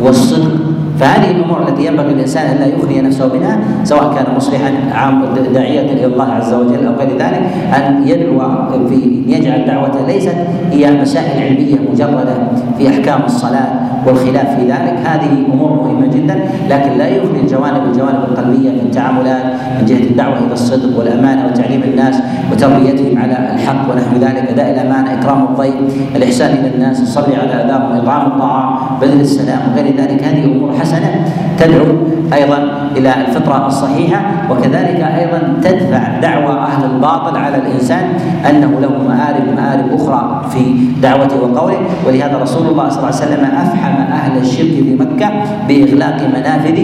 والصدق. 0.00 0.73
فهذه 1.00 1.30
الأمور 1.30 1.68
التي 1.68 1.86
ينبغي 1.86 2.12
الإنسان 2.12 2.46
أن 2.46 2.56
لا 2.56 2.66
يخلي 2.66 3.00
نفسه 3.00 3.34
منها 3.34 3.58
سواء 3.84 4.14
كان 4.14 4.36
مصلحا 4.36 4.72
عام 4.92 5.24
داعية 5.54 5.92
إلى 5.92 6.06
الله 6.06 6.32
عز 6.32 6.54
وجل 6.54 6.86
أو 6.86 6.94
غير 6.94 7.08
ذلك 7.18 7.42
أن 7.76 8.08
يدعو 8.08 8.40
في 8.88 9.22
يجعل 9.26 9.66
دعوته 9.66 10.06
ليست 10.06 10.36
هي 10.72 11.00
مسائل 11.00 11.42
علمية 11.42 11.78
مجردة 11.92 12.34
في 12.78 12.88
أحكام 12.88 13.20
الصلاة 13.24 13.68
والخلاف 14.06 14.56
في 14.56 14.62
ذلك. 14.62 14.94
هذه 15.04 15.44
أمور 15.52 15.72
مهمة 15.72 16.06
جدا 16.06 16.44
لكن 16.70 16.98
لا 16.98 17.08
يخلي 17.08 17.40
الجوانب 17.40 17.82
الجوانب 17.92 18.24
القلبية 18.28 18.70
من 18.70 18.80
التعاملات 18.86 19.44
من 19.80 19.86
جهة 19.86 19.98
الدعوة 20.10 20.38
إلى 20.38 20.52
الصدق 20.52 20.98
والأمانة 20.98 21.46
وتعليم 21.46 21.82
الناس 21.82 22.16
وتربيتهم 22.52 23.18
على 23.18 23.54
الحق 23.54 23.92
ونحو 23.92 24.16
ذلك 24.20 24.48
اداء 24.50 24.70
الامانه 24.70 25.20
إكرام 25.20 25.44
الضيف 25.44 25.74
الإحسان 26.16 26.50
إلى 26.50 26.74
الناس 26.74 27.00
الصبر 27.02 27.32
على 27.42 27.64
اذاهم 27.64 27.92
اطعام 27.92 28.26
الطعام 28.26 28.76
بذل 29.00 29.20
السلام 29.20 29.58
وغير 29.72 29.96
ذلك. 29.96 30.22
هذه 30.22 30.44
أمور 30.44 30.72
حسنة 30.84 31.24
تدعو 31.58 31.84
أيضا 32.32 32.58
إلى 32.96 33.14
الفطرة 33.28 33.66
الصحيحة 33.66 34.20
وكذلك 34.50 35.00
أيضا 35.00 35.40
تدفع 35.64 36.20
دعوى 36.22 36.52
أهل 36.58 36.84
الباطل 36.84 37.36
على 37.36 37.56
الإنسان 37.56 38.04
أنه 38.50 38.72
له 38.80 38.92
مآرب 39.08 39.46
مآرب 39.56 39.86
أخرى 40.00 40.44
في 40.50 40.60
دعوته 41.02 41.36
وقوله. 41.42 41.78
ولهذا 42.06 42.38
رسول 42.42 42.66
الله 42.66 42.88
صلى 42.88 42.98
الله 42.98 43.14
عليه 43.20 43.24
وسلم 43.24 43.44
أفحم 43.44 43.96
أهل 44.12 44.38
الشرك 44.38 44.74
في 44.84 44.96
مكة 45.00 45.28
بإغلاق 45.68 46.18
منافذ 46.36 46.78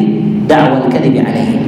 دعوى 0.48 0.76
الكذب 0.78 1.24
عليهم. 1.28 1.60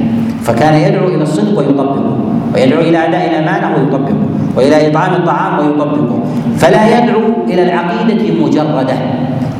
فكان 0.42 0.74
يدعو 0.74 1.08
إلى 1.08 1.22
الصدق 1.22 1.58
ويطبقه 1.58 2.16
ويدعو 2.54 2.80
إلى 2.80 2.98
أداء 3.08 3.30
الأمانة 3.30 3.76
ويطبقه 3.76 4.16
وإلى 4.56 4.88
إطعام 4.90 5.12
الطعام 5.14 5.58
ويطبقه. 5.58 6.20
فلا 6.56 6.98
يدعو 6.98 7.20
إلى 7.48 7.62
العقيدة 7.62 8.44
مجرده 8.44 8.96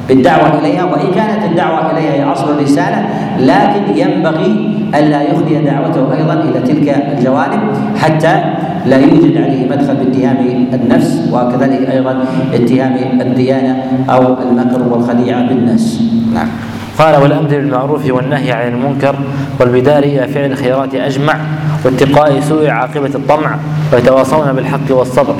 بالدعوة 0.09 0.59
إليها 0.59 0.85
وإن 0.85 1.15
كانت 1.15 1.45
الدعوة 1.51 1.91
إليها 1.91 2.13
هي 2.13 2.25
أصل 2.33 2.59
الرسالة 2.59 3.07
لكن 3.41 3.97
ينبغي 3.97 4.79
ألا 4.95 5.23
يخلي 5.23 5.65
دعوته 5.65 6.13
أيضا 6.19 6.33
إلى 6.33 6.61
تلك 6.61 6.89
الجوانب 7.19 7.61
حتى 7.97 8.43
لا 8.87 8.97
يوجد 8.97 9.37
عليه 9.37 9.69
مدخل 9.71 9.97
باتهام 9.97 10.67
النفس 10.75 11.29
وكذلك 11.33 11.91
أيضا 11.91 12.25
اتهام 12.55 13.21
الديانة 13.21 13.83
أو 14.11 14.37
المكر 14.43 14.83
والخديعة 14.91 15.49
بالناس. 15.49 16.01
نعم. 16.35 16.49
قال 16.99 17.23
والأمر 17.23 17.49
بالمعروف 17.49 18.11
والنهي 18.11 18.53
عن 18.53 18.69
المنكر 18.73 19.15
والبدار 19.61 20.03
إلى 20.03 20.29
فعل 20.29 20.51
الخيرات 20.53 20.95
أجمع 20.95 21.37
واتقاء 21.85 22.41
سوء 22.41 22.69
عاقبة 22.69 23.11
الطمع 23.15 23.57
ويتواصون 23.93 24.53
بالحق 24.53 24.91
والصبر 24.91 25.35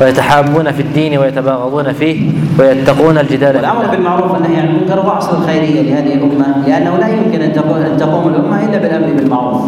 ويتحابون 0.00 0.72
في 0.72 0.82
الدين 0.82 1.18
ويتباغضون 1.18 1.92
فيه 1.92 2.30
ويتقون 2.58 3.18
الجدال 3.18 3.56
الامر 3.56 3.86
بالمعروف 3.86 4.32
والنهي 4.32 4.56
عن 4.56 4.68
المنكر 4.68 5.00
هو 5.00 5.08
اصل 5.08 5.42
الخيرية 5.42 5.82
لهذه 5.82 6.14
الأمة 6.14 6.66
لأنه 6.66 6.96
لا 6.96 7.08
يمكن 7.08 7.42
أن 7.42 7.52
تقوم 7.98 8.28
الأمة 8.28 8.64
إلا 8.64 8.78
بالأمر 8.78 9.06
بالمعروف. 9.06 9.62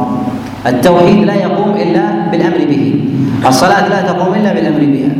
التوحيد 0.66 1.24
لا 1.24 1.34
يقوم 1.34 1.74
إلا 1.76 2.30
بالأمر 2.30 2.58
به. 2.58 2.94
الصلاة 3.46 3.88
لا 3.88 4.12
تقوم 4.12 4.34
إلا 4.34 4.52
بالأمر 4.52 4.80
بها. 4.80 5.10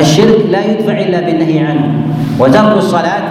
الشرك 0.00 0.46
لا 0.50 0.64
يدفع 0.64 1.00
إلا 1.00 1.20
بالنهي 1.20 1.58
عنه. 1.58 1.92
وترك 2.38 2.76
الصلاة 2.76 3.22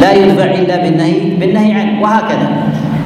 لا 0.00 0.12
يدفع 0.12 0.44
إلا 0.44 0.76
بالنهي 0.76 1.20
بالنهي 1.40 1.72
عنه. 1.72 2.02
وهكذا. 2.02 2.48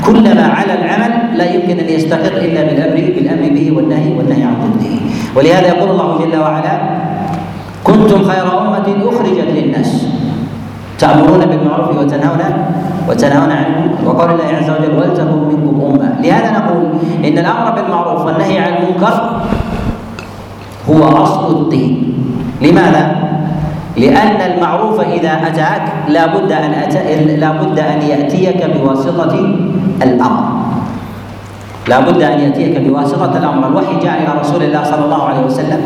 كلما 0.07 0.47
على 0.59 0.73
العمل 0.75 1.13
لا 1.39 1.55
يمكن 1.55 1.79
أن 1.79 1.89
يستقر 1.89 2.37
إلا 2.37 2.63
بالأمر 2.63 3.13
بالأمر 3.17 3.45
به 3.55 3.73
والنهي 3.77 4.13
والنهي 4.17 4.43
عن 4.43 4.55
ضده. 4.65 4.95
ولهذا 5.37 5.69
يقول 5.69 5.91
الله 5.91 6.19
جل 6.19 6.37
وعلا 6.41 6.75
كنتم 7.85 8.25
خير 8.25 8.47
أمة 8.61 8.89
أخرجت 9.09 9.49
للناس. 9.57 10.07
تأمرون 10.99 11.41
بالمعروف 11.47 11.97
وتنهون 11.99 12.43
وتنهون 13.09 13.51
عن 13.53 13.65
المنكر. 13.65 14.09
وقال 14.09 14.31
الله 14.31 14.49
عز 14.59 14.71
وجل 14.71 14.97
ولتكن 14.99 15.39
منكم 15.49 15.75
أمة. 15.91 16.21
لهذا 16.23 16.51
نقول 16.59 16.83
إن 17.25 17.39
الأمر 17.39 17.71
بالمعروف 17.71 18.21
والنهي 18.27 18.59
عن 18.59 18.73
المنكر 18.73 19.15
هو 20.91 21.03
أصل 21.23 21.63
الدين. 21.63 22.15
لماذا؟ 22.63 23.17
لأن 23.97 24.53
المعروف 24.53 25.01
إذا 25.01 25.33
أتاك 25.47 25.83
لا 26.09 26.27
بد 26.27 26.53
أن 26.53 26.73
أتى 26.73 27.25
لا 27.37 27.51
بد 27.53 27.79
أن 27.79 28.03
يأتيك 28.03 28.71
بواسطة 28.77 29.35
الأمر. 30.03 30.45
لا 31.89 32.01
بد 32.01 32.23
أن 32.23 32.41
يأتيك 32.41 32.81
بواسطة 32.81 33.39
الأمر. 33.39 33.69
الوحي 33.69 33.95
جاء 34.03 34.23
إلى 34.23 34.41
رسول 34.41 34.63
الله 34.63 34.85
صلى 34.85 35.05
الله 35.05 35.23
عليه 35.23 35.41
وسلم. 35.41 35.81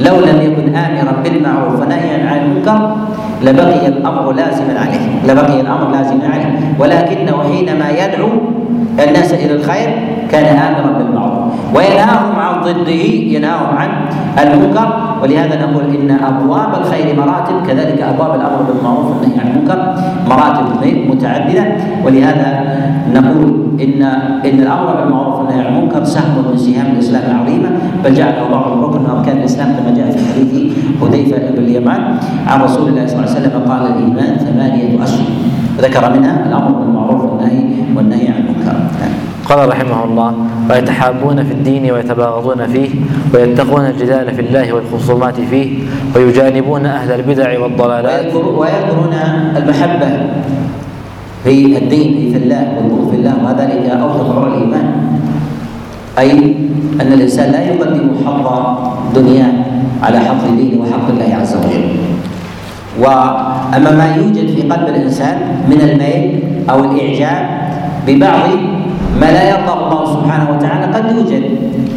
لو 0.00 0.14
لم 0.20 0.42
يكن 0.42 0.76
آمرا 0.76 1.12
بالمعروف 1.24 1.80
ونهيا 1.80 2.30
عن 2.30 2.38
المنكر 2.38 2.96
لبقي 3.42 3.86
الأمر 3.86 4.32
لازما 4.32 4.80
عليه. 4.80 5.32
لبقي 5.32 5.60
الأمر 5.60 5.90
لازما 5.90 6.24
عليه. 6.32 6.74
ولكنه 6.78 7.42
حينما 7.42 7.90
يدعو 7.90 8.28
الناس 9.08 9.34
إلى 9.34 9.52
الخير 9.52 9.98
كان 10.30 10.56
آمرا 10.56 10.98
بالمعروف. 10.98 11.25
وينهاهم 11.74 12.34
عن 12.36 12.54
ضده 12.62 13.02
ينهاهم 13.34 13.76
عن 13.76 13.90
المنكر. 14.38 14.88
ولهذا 15.22 15.66
نقول 15.66 15.84
إن 15.96 16.10
أبواب 16.10 16.70
الخير 16.80 17.16
مراتب 17.16 17.66
كذلك 17.66 18.00
أبواب 18.02 18.34
الأمر 18.34 18.60
بالمعروف 18.68 19.06
والنهي 19.10 19.40
عن 19.40 19.48
المنكر 19.50 19.78
مراتب 20.28 20.66
متعددة. 21.10 21.64
ولهذا 22.04 22.48
نقول 23.14 23.66
إن 23.80 24.02
إن 24.44 24.58
الأمر 24.60 24.94
بالمعروف 25.00 25.34
والنهي 25.38 25.60
عن 25.66 25.76
المنكر 25.76 26.04
سهم 26.04 26.44
من 26.50 26.56
سهام 26.58 26.86
الإسلام 26.92 27.22
العظيمه 27.30 27.68
بل 28.04 28.14
جعله 28.14 28.48
بعض 28.50 28.72
الركن 28.72 29.00
من 29.02 29.10
أركان 29.10 29.36
الإسلام 29.38 29.68
كما 29.76 29.96
جاء 29.96 30.10
في 30.10 30.18
حديث 30.32 30.72
حذيفة 31.00 31.38
بن 31.50 31.58
اليمان 31.64 32.00
عن 32.46 32.60
رسول 32.60 32.88
الله 32.88 33.06
صلى 33.06 33.16
الله 33.16 33.30
عليه 33.30 33.40
وسلم 33.40 33.54
قال 33.68 33.82
الإيمان 33.86 34.36
ثمانية 34.36 35.04
أشهر. 35.04 35.26
ذكر 35.78 36.18
منها 36.18 36.46
الأمر 36.46 36.72
بالمعروف 36.72 37.24
والنهي 37.24 37.64
والنهي 37.96 38.28
عن 38.28 38.40
المنكر. 38.48 38.76
قال 39.48 39.68
رحمه 39.68 40.04
الله 40.04 40.34
ويتحابون 40.70 41.44
في 41.44 41.52
الدين 41.52 41.90
ويتباغضون 41.90 42.66
فيه 42.66 42.90
ويتقون 43.34 43.86
الجدال 43.86 44.34
في 44.34 44.40
الله 44.40 44.72
والخصومات 44.72 45.40
فيه 45.40 45.78
ويجانبون 46.16 46.86
أهل 46.86 47.12
البدع 47.12 47.60
والضلالات. 47.60 48.34
ويذكرون 48.34 49.14
المحبة 49.56 50.08
في 51.44 51.78
الدين 51.78 52.32
في 52.32 52.38
الله 52.38 52.66
والبغض 52.76 53.10
في 53.10 53.16
الله 53.16 53.34
وذلك 53.44 53.90
أوثق 53.90 54.28
روح 54.34 54.46
الإيمان. 54.46 54.86
أي 56.18 56.30
أن 57.00 57.12
الإنسان 57.12 57.52
لا 57.52 57.62
يقدم 57.62 58.10
حظ 58.26 58.46
دنياه 59.14 59.52
على 60.02 60.18
حظ 60.18 60.44
دينه 60.56 60.82
وحق 60.82 61.06
الله 61.08 61.36
عز 61.40 61.56
وجل. 61.56 61.86
وأما 63.00 63.90
ما 63.90 64.16
يوجد 64.16 64.46
في 64.56 64.62
قلب 64.62 64.88
الإنسان 64.88 65.38
من 65.68 65.80
الميل 65.80 66.42
أو 66.70 66.84
الإعجاب 66.84 67.46
ببعض 68.06 68.48
ما 69.20 69.26
لا 69.26 69.48
يرضى 69.48 69.72
الله 69.72 70.02
سبحانه 70.14 70.46
وتعالى 70.56 70.86
قد 70.94 71.16
يوجد 71.16 71.44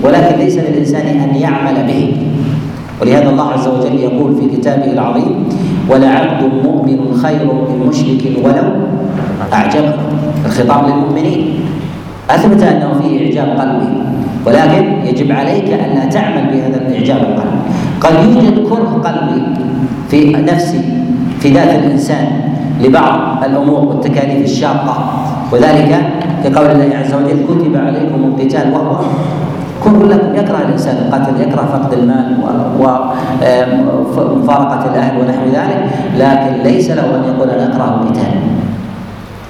ولكن 0.03 0.35
ليس 0.37 0.57
للإنسان 0.57 1.07
أن 1.07 1.35
يعمل 1.35 1.83
به. 1.87 2.17
ولهذا 3.01 3.29
الله 3.29 3.47
عز 3.51 3.67
وجل 3.67 3.99
يقول 3.99 4.35
في 4.35 4.57
كتابه 4.57 4.91
العظيم 4.91 5.45
ولعبد 5.89 6.41
مؤمن 6.63 6.99
خير 7.23 7.45
من 7.45 7.87
مشرك 7.87 8.23
ولو 8.43 8.67
أعجبه. 9.53 9.93
الخطاب 10.45 10.87
للمؤمنين. 10.87 11.59
أثبت 12.29 12.63
أنه 12.63 13.01
فيه 13.01 13.25
إعجاب 13.25 13.59
قلبي 13.59 13.93
ولكن 14.45 14.83
يجب 15.07 15.31
عليك 15.31 15.69
أن 15.73 15.95
لا 15.95 16.05
تعمل 16.05 16.43
بهذا 16.51 16.77
الإعجاب 16.87 17.17
القلبي. 17.17 17.59
قد 18.01 18.13
يوجد 18.25 18.67
كره 18.69 19.01
قلبي 19.05 19.41
في 20.09 20.31
نفسي 20.31 20.81
في 21.39 21.51
ذات 21.51 21.75
الإنسان. 21.79 22.27
لبعض 22.79 23.43
الأمور 23.43 23.79
والتكاليف 23.85 24.45
الشاقة. 24.45 24.95
وذلك 25.51 25.91
كقول 26.43 26.65
الله 26.71 26.89
عز 26.97 27.13
وجل 27.13 27.39
كتب 27.49 27.73
عليكم 27.75 28.19
القتال 28.23 28.73
وهو 28.73 28.95
كره 29.83 30.03
لكم 30.05 30.35
يكره 30.35 30.57
الإنسان 30.67 30.95
القتل 30.97 31.41
يكره 31.41 31.65
فقد 31.73 31.93
المال 31.93 32.37
ومفارقة 34.17 34.81
الأهل 34.93 35.13
ونحو 35.19 35.45
ذلك 35.45 35.79
لكن 36.17 36.63
ليس 36.63 36.91
له 36.91 37.15
أن 37.15 37.23
يقول 37.33 37.49
أنا 37.49 37.65
اكره 37.73 38.01
القتال 38.01 38.31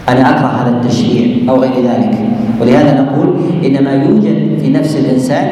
أنا 0.09 0.29
اكره 0.29 0.47
هذا 0.47 0.69
التشريع 0.69 1.49
أو 1.49 1.55
غير 1.61 1.73
ذلك. 1.83 2.15
ولهذا 2.61 3.01
نقول 3.01 3.35
ان 3.65 3.83
ما 3.83 3.91
يوجد 3.93 4.59
في 4.61 4.69
نفس 4.69 4.95
الإنسان 4.95 5.47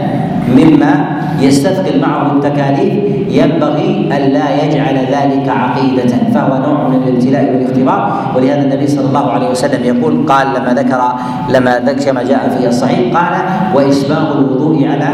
مما 0.57 1.17
يستثقل 1.41 2.01
معه 2.01 2.31
التكاليف 2.31 2.93
ينبغي 3.29 4.09
ألا 4.17 4.65
يجعل 4.65 4.95
ذلك 4.95 5.49
عقيدة 5.49 6.13
فهو 6.33 6.57
نوع 6.57 6.87
من 6.87 6.95
الابتلاء 7.07 7.53
والاختبار. 7.53 8.31
ولهذا 8.35 8.61
النبي 8.61 8.87
صلى 8.87 9.07
الله 9.07 9.31
عليه 9.31 9.49
وسلم 9.49 9.83
يقول 9.83 10.25
قال 10.25 10.47
لما 10.47 10.73
ذكر 10.73 11.01
لما 11.49 11.79
ذكر 11.79 12.05
كما 12.05 12.23
جاء 12.23 12.57
في 12.57 12.67
الصحيح 12.67 12.99
قال 13.17 13.33
وإسباغ 13.75 14.37
الوضوء 14.37 14.87
على 14.87 15.09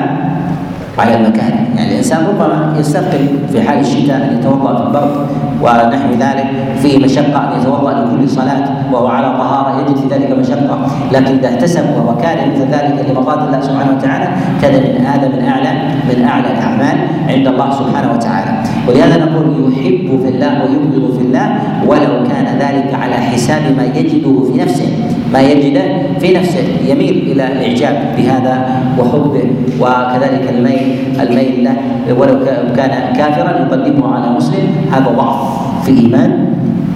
على 0.99 1.15
المكان. 1.15 1.65
يعني 1.75 1.91
الإنسان 1.91 2.25
ربما 2.25 2.73
يستثقل 2.79 3.27
في 3.51 3.61
حال 3.61 3.79
الشتاء 3.79 4.17
أن 4.17 4.37
يتوضأ 4.39 4.75
في 4.77 4.83
البرد 4.87 5.15
ونحو 5.63 6.09
ذلك 6.19 6.47
في 6.81 6.97
مشقة 6.97 7.39
ان 7.53 7.61
يتوضأ 7.61 7.91
لكل 7.91 8.29
صلاة 8.29 8.65
وهو 8.91 9.07
على 9.07 9.37
طهارة 9.37 9.81
يجد 9.81 9.97
في 9.97 10.07
ذلك 10.07 10.31
مشقة. 10.39 10.77
لكن 11.11 11.37
إذا 11.37 11.49
احتسب 11.49 11.85
وهو 11.95 12.17
كان 12.17 12.37
مثل 12.51 12.67
ذلك 12.71 13.05
لمرضات 13.09 13.39
الله 13.47 13.61
سبحانه 13.61 13.91
وتعالى 13.97 14.27
كان 14.61 14.73
من 14.73 15.05
هذا 15.05 15.27
من 15.27 15.41
أعلى 15.47 15.71
من 16.09 16.23
أعلى 16.23 16.47
الأعمال 16.51 16.97
عند 17.29 17.47
الله 17.47 17.71
سبحانه 17.71 18.13
وتعالى. 18.13 18.51
ولهذا 18.87 19.25
نقول 19.25 19.73
يحب 19.73 20.19
في 20.23 20.29
الله 20.29 20.51
ويبغض 20.61 21.17
في 21.17 21.23
الله 21.25 21.47
ولو 21.87 22.13
كان 22.31 22.47
ذلك 22.59 22.93
على 23.01 23.15
حساب 23.15 23.61
ما 23.77 23.83
يجده 23.83 24.43
في 24.51 24.57
نفسه 24.61 24.89
ما 25.33 25.41
يجده 25.41 25.83
في 26.19 26.33
نفسه. 26.37 26.63
يميل 26.87 27.31
إلى 27.31 27.47
الإعجاب 27.47 27.95
بهذا 28.17 28.55
وحبه. 28.99 29.45
وكذلك 29.81 30.49
الميل 30.49 30.97
الميل 31.19 31.63
له 31.63 31.75
ولو 32.19 32.35
كان 32.75 33.13
كافرا 33.17 33.51
يقدمه 33.59 34.15
على 34.15 34.35
مسلم 34.37 34.67
هذا 34.91 35.09
ضعف. 35.17 35.52
في 35.85 35.91
إيمان 35.91 36.31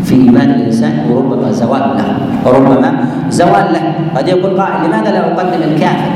في 0.04 0.16
إيمان 0.16 0.50
الإنسان 0.50 1.12
وربما 1.12 1.52
زوال 1.52 1.86
له 1.98 2.10
وربما 2.46 3.06
زوال 3.30 3.68
له. 3.74 3.84
قد 4.16 4.28
يقول 4.28 4.52
قائل 4.60 4.88
لماذا 4.88 5.12
لا 5.12 5.20
أقدم 5.34 5.62
الكافر؟ 5.72 6.12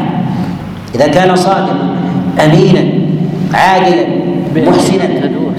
إذا 0.95 1.07
كان 1.07 1.35
صادقا 1.35 1.75
امينا 2.39 2.83
عادلا 3.53 4.05
محسنا 4.55 5.07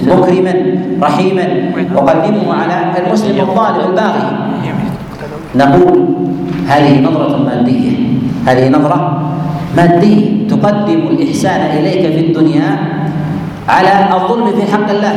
مكرما 0.03 0.53
رحيما 1.01 1.45
أقدمه 1.95 2.45
على 2.53 2.75
المسلم 3.05 3.39
الظالم 3.39 3.81
الباغي. 3.89 4.25
نقول 5.55 6.05
هذه 6.67 7.01
نظرة 7.01 7.37
مادية. 7.45 7.91
هذه 8.47 8.69
نظرة 8.69 9.21
مادية 9.77 10.47
تقدم 10.47 11.01
الإحسان 11.11 11.61
إليك 11.77 12.01
في 12.01 12.21
الدنيا 12.27 12.69
على 13.69 13.93
الظلم 14.15 14.47
في 14.57 14.71
حق 14.71 14.89
الله. 14.89 15.15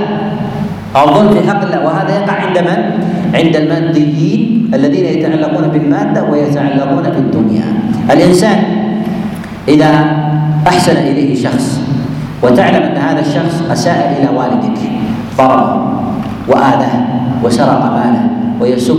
الظلم 1.05 1.35
في 1.35 1.49
حق 1.51 1.63
الله 1.65 1.85
وهذا 1.85 2.21
يقع 2.21 2.33
عند 2.33 2.59
من؟ 2.59 2.79
عند 3.35 3.57
الماديين 3.57 4.71
الذين 4.75 5.05
يتعلقون 5.05 5.69
بالمادة 5.69 6.25
ويتعلقون 6.25 7.03
بالدنيا 7.03 7.65
الإنسان 8.11 8.59
إذا 9.69 10.17
أحسن 10.67 10.97
إليه 10.97 11.43
شخص 11.43 11.81
وتعلم 12.43 12.83
أن 12.83 12.97
هذا 12.97 13.21
الشخص 13.21 13.63
أساء 13.71 14.19
إلى 14.21 14.39
والدك 14.39 14.79
ضربه 15.39 15.87
وآذاه 16.49 17.05
وسرق 17.45 17.83
ماله 17.93 18.29
ويسب 18.61 18.99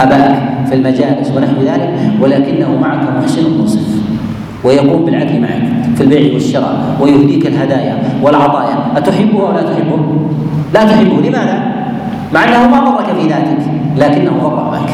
أباك 0.00 0.42
في 0.68 0.74
المجالس 0.74 1.30
ونحو 1.36 1.62
ذلك 1.62 1.90
ولكنه 2.20 2.78
معك 2.80 3.00
محسن 3.18 3.58
منصف 3.58 3.88
ويقوم 4.64 5.04
بالعدل 5.04 5.40
معك 5.40 5.94
في 5.96 6.00
البيع 6.00 6.32
والشراء 6.34 6.96
ويهديك 7.00 7.46
الهدايا 7.46 7.98
والعطايا 8.22 8.78
أتحبه 8.96 9.40
أو 9.48 9.52
لا 9.52 9.62
تحبه؟ 9.62 9.98
لا 10.74 10.84
تحبه. 10.84 11.16
لماذا؟ 11.28 11.58
مع 12.34 12.44
أنه 12.44 12.68
ما 12.68 12.80
ضرك 12.90 13.06
في 13.20 13.28
ذاتك 13.28 13.62
لكنه 13.96 14.32
ضر 14.42 14.68
أباك 14.68 14.90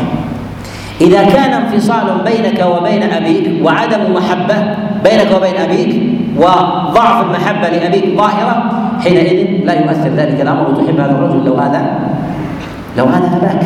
إذا 1.00 1.22
كان 1.24 1.52
انفصال 1.52 2.06
بينك 2.24 2.66
وبين 2.76 3.02
أبيك 3.02 3.64
وعدم 3.64 4.12
محبة 4.14 4.56
بينك 5.04 5.28
وبين 5.36 5.56
أبيك 5.56 6.02
وضعف 6.36 7.24
المحبة 7.24 7.68
لأبيك 7.68 8.16
ظاهرة 8.16 8.56
حينئذ 9.00 9.64
لا 9.64 9.72
يؤثر 9.80 10.10
ذلك 10.16 10.40
الأمر. 10.40 10.70
وتحب 10.70 11.00
هذا 11.00 11.10
الرجل 11.10 11.44
لو 11.46 11.58
آذى 11.58 11.82
لو 12.98 13.04
آذى 13.04 13.36
أباك. 13.36 13.62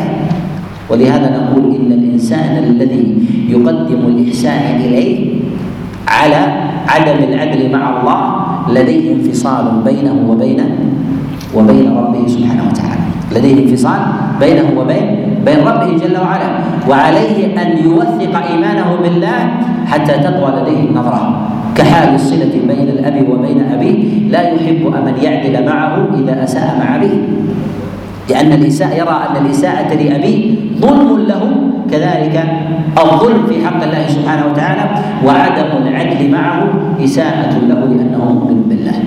ولهذا 0.89 1.27
نقول 1.37 1.75
إن 1.75 1.91
الإنسان 1.91 2.63
الذي 2.63 3.15
يقدم 3.49 4.01
الإحسان 4.07 4.75
إليه 4.75 5.35
على 6.07 6.41
عدم 6.87 7.23
العدل 7.23 7.71
مع 7.71 7.99
الله 7.99 8.19
لديه 8.81 9.13
انفصال 9.13 9.65
بينه 9.85 10.15
وبين 10.29 10.61
وبين 11.55 11.97
ربه 11.97 12.27
سبحانه 12.27 12.63
وتعالى. 12.69 13.05
لديه 13.35 13.63
انفصال 13.63 14.01
بينه 14.39 14.67
وبين 14.77 15.05
بين 15.45 15.59
ربه 15.67 15.89
جل 15.97 16.17
وعلا. 16.17 16.49
وعليه 16.89 17.61
أن 17.61 17.69
يوثق 17.85 18.33
إيمانه 18.51 18.89
بالله 19.03 19.39
حتى 19.85 20.13
تطوى 20.13 20.61
لديه 20.61 20.89
النظرة. 20.89 21.21
كحال 21.75 22.15
الصلة 22.15 22.53
بين 22.67 22.87
الأب 22.89 23.29
وبين 23.29 23.59
أبيه. 23.73 24.29
لا 24.29 24.41
يحب 24.41 24.81
ان 24.95 25.13
يعدل 25.23 25.65
معه 25.65 26.07
إذا 26.23 26.43
أساء 26.43 26.77
مع 26.79 26.95
أبيه. 26.95 27.19
لأن 28.29 28.51
الإساءة 28.51 28.93
يرى 28.93 29.17
أن 29.29 29.45
الإساءة 29.45 29.93
لأبيه 29.93 30.55
ظلم 30.81 31.19
له. 31.27 31.43
كذلك 31.91 32.35
الظلم 32.97 33.47
في 33.49 33.65
حق 33.65 33.83
الله 33.83 34.03
سبحانه 34.07 34.45
وتعالى. 34.51 34.85
وعدم 35.25 35.87
العدل 35.87 36.31
معه 36.31 36.63
إساءة 37.03 37.53
له 37.69 37.79
لأنه 37.79 38.23
مؤمن 38.33 38.63
بالله. 38.69 38.97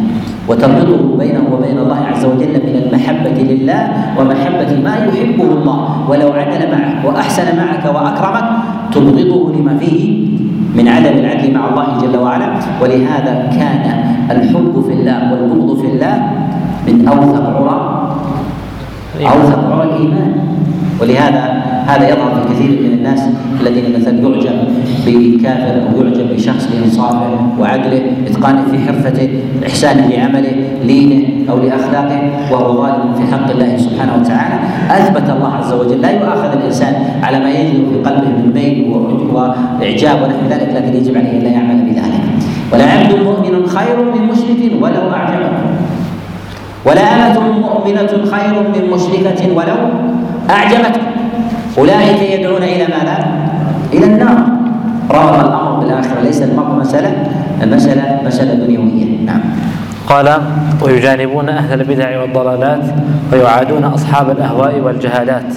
وتربطه 0.49 1.17
بينه 1.19 1.45
وبين 1.53 1.79
الله 1.79 2.01
عز 2.11 2.25
وجل 2.25 2.55
من 2.67 2.75
المحبة 2.83 3.39
لله 3.53 3.81
ومحبة 4.19 4.71
ما 4.85 4.95
يحبه 5.07 5.45
الله. 5.45 5.79
ولو 6.09 6.29
عدل 6.33 6.63
معك 6.73 7.05
وأحسن 7.05 7.57
معك 7.57 7.85
وأكرمك 7.95 8.47
تبغضه 8.93 9.53
لما 9.53 9.77
فيه 9.77 10.29
من 10.77 10.89
عدم 10.89 11.15
العدل 11.21 11.55
مع 11.55 11.63
الله 11.69 11.87
جل 12.03 12.17
وعلا. 12.17 12.49
ولهذا 12.81 13.35
كان 13.53 13.85
الحب 14.31 14.75
في 14.87 14.93
الله 14.93 15.21
والبغض 15.33 15.81
في 15.81 15.87
الله 15.87 16.17
من 16.89 17.09
أوثق 17.09 17.45
عرى 17.57 17.79
أوثق 19.21 19.61
عرى 19.73 19.85
الإيمان. 19.91 20.33
ولهذا 21.01 21.45
هذا 21.89 22.09
يظهر 22.09 22.35
في 22.35 22.55
كثير 22.55 22.71
من 22.71 22.93
الناس 22.99 23.21
الذين 23.61 24.01
مثلا 24.01 24.19
يعجب 24.19 24.59
بكافر 25.07 25.83
أو 25.83 26.03
يعجب 26.03 26.35
بشخص 26.35 26.69
لانصافه 26.75 27.31
وعدله 27.61 28.03
اتقانه 28.27 28.63
في 28.71 28.79
حرفته 28.79 29.29
احسانه 29.67 30.07
لعمله 30.07 30.53
لينه 30.85 31.25
أو 31.51 31.59
لأخلاقه 31.59 32.21
وهو 32.53 32.83
ظالم 32.83 33.15
في 33.15 33.35
حق 33.35 33.51
الله 33.51 33.77
سبحانه 33.77 34.13
وتعالى. 34.21 34.57
أثبت 34.91 35.31
الله 35.31 35.55
عز 35.55 35.73
وجل. 35.73 36.01
لا 36.03 36.11
يؤاخذ 36.11 36.53
الإنسان 36.59 36.95
على 37.23 37.41
ما 37.41 37.51
يجد 37.51 37.75
في 37.91 38.11
قلبه 38.11 38.29
من 38.29 38.53
ميل 38.55 38.95
وإعجاب 39.33 40.23
ونحو 40.23 40.43
ذلك 40.51 40.69
لكن 40.77 40.97
يجب 40.97 41.17
عليه 41.17 41.31
أن 41.31 41.43
لا 41.43 41.51
يعمل 41.51 41.77
بذلك. 41.83 42.23
ولعبد 42.73 43.13
مؤمن 43.25 43.67
خير 43.67 43.97
من 44.15 44.23
مشرك 44.29 44.83
ولو 44.83 45.11
أعجبه. 45.11 45.49
ولا 46.87 47.03
أمة 47.39 47.59
مؤمنة 47.59 48.13
خير 48.33 48.55
من 48.75 48.91
مشركة 48.91 49.57
ولو 49.57 49.81
أعجبتكم 50.51 51.08
أولئك 51.79 52.41
يدعون 52.41 52.63
إلى 52.63 52.85
ماذا؟ 52.85 53.27
إلى 53.93 54.07
النار. 54.07 54.39
رغم 55.11 55.41
الأمر 55.41 55.73
بالآخرة 55.81 56.21
ليس 56.23 56.43
المرء 56.43 56.71
مسألة 56.81 57.13
المسألة 57.63 58.21
مسألة 58.27 58.55
دنيوية. 58.55 59.27
نعم. 59.27 59.41
قال 60.09 60.41
ويجانبون 60.83 61.49
أهل 61.49 61.81
البدع 61.81 62.21
والضلالات 62.21 62.85
ويعادون 63.33 63.85
أصحاب 63.85 64.31
الأهواء 64.31 64.81
والجهالات 64.81 65.55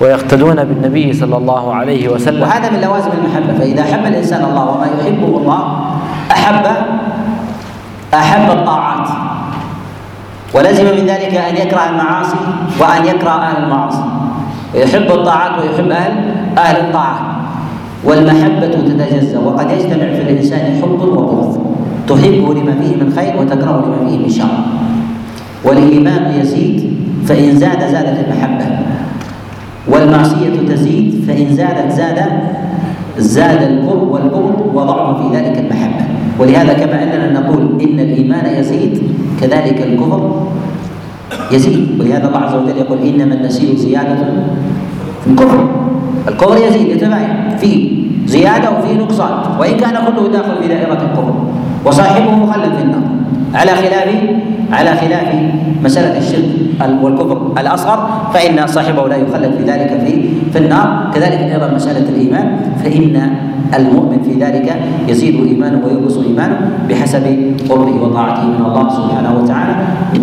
ويقتدون 0.00 0.64
بالنبي 0.64 1.12
صلى 1.12 1.36
الله 1.36 1.74
عليه 1.74 2.08
وسلم. 2.08 2.42
وهذا 2.42 2.70
من 2.70 2.80
لوازم 2.80 3.10
المحبة. 3.18 3.58
فإذا 3.58 3.82
أحب 3.82 4.06
الإنسان 4.06 4.44
الله 4.44 4.64
وما 4.64 4.86
يحبه 4.86 5.36
الله 5.36 5.60
أحب 6.30 6.66
أحب 8.14 8.50
الطاعات. 8.50 9.08
ولزم 10.54 10.84
من 10.84 11.06
ذلك 11.06 11.34
أن 11.34 11.56
يكره 11.56 11.90
المعاصي 11.90 12.36
وأن 12.80 13.04
يكره 13.06 13.30
أهل 13.30 13.64
المعاصي. 13.64 14.02
يحب 14.74 15.10
الطاعات 15.10 15.62
ويحب 15.62 15.90
أهل 15.90 16.12
أهل 16.58 16.76
الطاعات 16.80 17.20
والمحبة 18.04 18.66
تتجزأ. 18.66 19.38
وقد 19.38 19.70
يجتمع 19.70 20.14
في 20.14 20.22
الإنسان 20.22 20.80
حب 20.82 21.00
وبغض. 21.02 21.58
تحبه 22.08 22.54
لما 22.54 22.74
فيه 22.80 23.04
من 23.04 23.12
خير 23.16 23.36
وتكرهه 23.40 23.84
لما 23.86 24.08
فيه 24.08 24.18
من 24.18 24.28
شر. 24.28 24.58
والإيمان 25.64 26.40
يزيد 26.40 26.96
فإن 27.26 27.56
زاد 27.56 27.80
زادت 27.80 28.24
المحبة. 28.24 28.66
والمعصية 29.88 30.68
تزيد 30.68 31.24
فإن 31.28 31.56
زادت 31.56 31.92
زاد 31.92 32.18
زاد 33.18 33.62
القرب 33.62 34.08
والبغض 34.08 34.70
وضعف 34.74 35.22
في 35.22 35.36
ذلك 35.36 35.58
المحبة. 35.58 36.04
ولهذا 36.38 36.72
كما 36.72 37.02
أننا 37.02 37.40
نقول 37.40 37.82
إن 37.82 38.00
الإيمان 38.00 38.46
يزيد 38.60 39.02
كذلك 39.40 39.82
الكفر 39.82 40.46
يزيد. 41.52 42.00
ولهذا 42.00 42.28
الله 42.28 42.38
عز 42.38 42.54
وجل 42.54 42.76
يقول 42.76 42.98
إنما 42.98 43.34
النسيء 43.34 43.76
زيادة 43.76 44.16
في 45.24 45.30
الكفر. 45.30 45.68
الكفر 46.28 46.56
يزيد 46.56 46.88
يتباين 46.88 47.56
فيه 47.58 48.04
زيادة 48.26 48.70
وفيه 48.70 48.94
نقصان. 48.94 49.30
وإن 49.60 49.76
كان 49.76 49.94
كله 50.06 50.28
داخل 50.28 50.62
في 50.62 50.68
دائرة 50.68 50.92
الكفر 50.92 51.34
وصاحبه 51.84 52.34
مخلد 52.34 52.72
في 52.74 52.82
النار. 52.82 53.02
على 53.54 53.70
خلاف 53.70 54.08
على 54.72 54.90
خلاف 54.90 55.28
مسألة 55.84 56.18
الشرك 56.18 56.44
والكفر 57.02 57.52
الأصغر 57.58 57.98
فإن 58.34 58.66
صاحبه 58.66 59.08
لا 59.08 59.16
يخلد 59.16 59.52
في 59.58 59.64
ذلك 59.64 60.00
في 60.04 60.28
في 60.52 60.58
النار. 60.58 61.10
كذلك 61.14 61.40
أيضا 61.52 61.74
مسألة 61.74 62.08
الإيمان 62.08 62.56
فإن 62.84 63.30
المؤمن 63.74 64.22
في 64.22 64.32
ذلك 64.44 64.76
يزيد 65.08 65.46
إيمانه 65.46 65.86
وينقص 65.86 66.16
إيمانه 66.18 66.58
بحسب 66.88 67.24
قربه 67.68 68.02
وطاعته 68.02 68.44
من 68.46 68.64
الله 68.66 68.88
سبحانه 68.88 69.40
وتعالى 69.42 69.74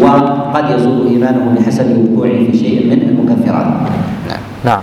وقد 0.01 0.65
يزول 0.69 1.07
إيمانه 1.07 1.55
بحسب 1.59 1.87
وقوعه 1.97 2.37
في 2.51 2.57
شيء 2.57 2.85
من 2.89 2.99
المكفرات. 3.09 3.65
نعم. 4.29 4.41
نعم 4.65 4.81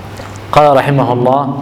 قال 0.52 0.76
رحمه 0.76 1.12
الله 1.12 1.54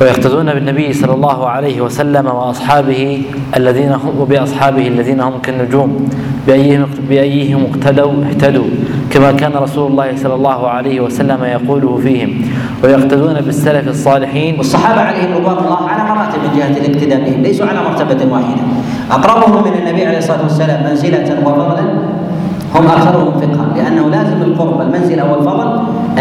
ويقتدون 0.00 0.54
بالنبي 0.54 0.92
صلى 0.92 1.14
الله 1.14 1.48
عليه 1.48 1.80
وسلم 1.80 2.26
وأصحابه 2.26 3.22
الذين 3.56 3.92
هم 3.92 4.20
وبأصحابه 4.20 4.88
الذين 4.88 5.20
هم 5.20 5.38
كالنجوم 5.38 6.08
بايهم 6.46 6.86
بأيهم 7.08 7.64
اقتدوا 7.70 8.12
اهتدوا 8.30 8.64
كما 9.14 9.32
كان 9.32 9.52
رسول 9.54 9.90
الله 9.90 10.16
صلى 10.16 10.34
الله 10.34 10.68
عليه 10.68 11.00
وسلم 11.00 11.44
يقوله 11.44 11.96
فيهم. 12.02 12.30
ويقتدون 12.84 13.34
بالسلف 13.34 13.88
الصالحين. 13.88 14.58
والصحابة 14.58 15.00
عليهم 15.00 15.34
رضوان 15.34 15.58
الله 15.64 15.88
على 15.88 16.02
مراتب 16.10 16.38
من 16.44 16.58
جهة 16.58 16.86
الاقتداء 16.86 17.30
بهم 17.30 17.42
ليسوا 17.42 17.66
على 17.66 17.78
مرتبة 17.78 18.32
واحدة. 18.32 18.62
أقربهم 19.10 19.64
من 19.64 19.72
النبي 19.78 20.06
عليه 20.06 20.18
الصلاة 20.18 20.42
والسلام 20.42 20.90
منزلة 20.90 21.38
وفضلا 21.46 21.84
هم 22.74 22.86
أكثرهم 22.86 23.40
فقها 23.40 23.66
لأنه 23.76 24.10
لازم 24.10 24.42
القرب 24.42 24.80
المنزله 24.80 25.32
والفضل 25.32 25.68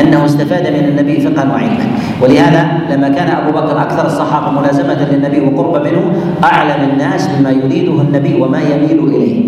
أنه 0.01 0.25
استفاد 0.25 0.67
من 0.67 0.85
النبي 0.89 1.21
فقها 1.21 1.51
وعلما. 1.51 1.87
ولهذا 2.21 2.67
لما 2.91 3.09
كان 3.09 3.27
أبو 3.27 3.51
بكر 3.51 3.81
أكثر 3.81 4.05
الصحابة 4.05 4.59
ملازمة 4.59 5.07
للنبي 5.11 5.39
وقرب 5.39 5.83
منه 5.87 6.01
أعلم 6.43 6.89
الناس 6.93 7.27
بما 7.27 7.51
يريده 7.51 8.01
النبي 8.01 8.41
وما 8.41 8.61
يميل 8.61 8.99
إليه. 9.15 9.43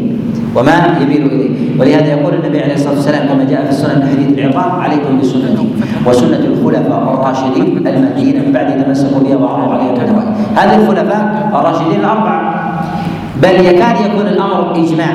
وما 0.56 0.98
يميل 1.02 1.26
إليه. 1.32 1.45
ولهذا 1.80 2.06
يقول 2.06 2.34
النبي 2.34 2.62
عليه 2.64 2.74
الصلاة 2.74 2.94
والسلام 2.94 3.28
كما 3.28 3.44
جاء 3.44 3.64
في 3.64 3.70
السنن 3.70 4.08
حديث 4.12 4.40
العقاب 4.40 4.80
عليكم 4.80 5.20
بسنتي 5.20 5.68
وسنة 6.08 6.40
الخلفاء 6.40 7.14
الراشدين 7.14 7.88
المهديين 7.88 8.46
من 8.46 8.52
بعد 8.52 8.86
تمسكوا 8.86 9.20
بها 9.20 9.36
وعرضوا 9.36 9.74
عليها 9.74 10.06
النواهي 10.06 10.28
هذه 10.56 10.76
الخلفاء 10.76 11.52
الراشدين 11.56 12.00
الأربعة. 12.00 12.42
بل 13.42 13.66
يكاد 13.66 13.96
يكون 14.06 14.28
الأمر 14.28 14.72
إجماع 14.72 15.14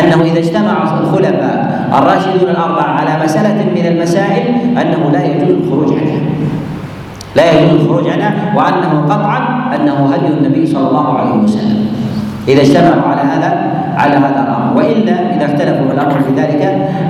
أنه 0.00 0.22
إذا 0.22 0.38
اجتمع 0.38 1.00
الخلفاء 1.00 1.88
الراشدون 1.98 2.50
الأربعة 2.50 2.88
على 2.88 3.24
مسألة 3.24 3.64
من 3.74 3.86
المسائل 3.86 4.54
أنه 4.78 5.10
لا 5.12 5.24
يجوز 5.24 5.50
الخروج 5.64 5.98
عنها. 5.98 6.20
لا 7.36 7.52
يجوز 7.52 7.80
الخروج 7.80 8.08
عنها 8.08 8.54
وأنه 8.56 9.06
قطعا 9.08 9.38
أنه 9.76 10.14
هدي 10.14 10.26
النبي 10.26 10.66
صلى 10.66 10.88
الله 10.88 11.18
عليه 11.18 11.32
وسلم. 11.32 11.86
إذا 12.48 12.62
اجتمعوا 12.62 13.02
على 13.02 13.20
هذا 13.20 13.70
على 13.96 14.16
هذا 14.16 14.49
وإلا 14.76 15.36
إذا 15.36 15.44
اختلفوا 15.44 15.92
الأمر 15.92 16.20
في 16.20 16.32
ذلك 16.40 16.62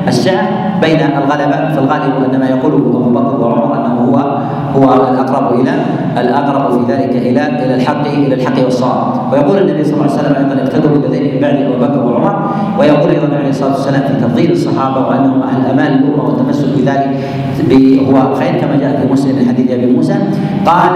السعه 0.09 0.49
بين 0.81 1.01
الغلبة 1.01 1.75
فالغالب 1.75 2.13
انما 2.35 2.47
يقوله 2.49 2.77
أبو 2.77 3.11
بكر 3.11 3.41
وعمر 3.41 3.77
أنه 3.77 3.95
هو 4.11 4.39
هو 4.77 4.85
الأقرب 4.85 5.61
إلى 5.61 5.75
الأقرب 6.19 6.73
في 6.73 6.93
ذلك 6.93 7.13
إلى 7.17 7.43
إلى 7.65 7.75
الحق 7.75 8.07
إلى 8.07 8.35
الحق 8.35 8.65
والصواب. 8.65 9.33
ويقول 9.33 9.59
النبي 9.59 9.85
صلى 9.85 9.95
الله 9.95 10.11
عليه 10.11 10.21
وسلم 10.21 10.35
أيضا 10.37 10.63
اقتدوا 10.63 10.91
بالذين 10.91 11.35
من 11.35 11.41
بعد 11.41 11.55
أبو 11.55 11.77
بكر 11.85 12.07
وعمر. 12.07 12.35
ويقول 12.79 13.11
أيضا 13.11 13.37
عليه 13.37 13.49
الصلاه 13.49 13.71
والسلام 13.71 14.03
في 14.03 14.15
تفضيل 14.25 14.51
الصحابة 14.53 15.01
وأنهم 15.09 15.43
أهل 15.43 15.71
أمان 15.71 15.93
الأمة 15.93 16.25
والتمسك 16.25 16.69
بذلك 16.77 17.11
هو 18.11 18.35
خير 18.35 18.61
كما 18.61 18.77
جاء 18.81 19.01
في 19.01 19.13
مسلم 19.13 19.37
من 19.37 19.45
حديث 19.49 19.71
أبي 19.71 19.87
موسى. 19.87 20.15
قال 20.67 20.95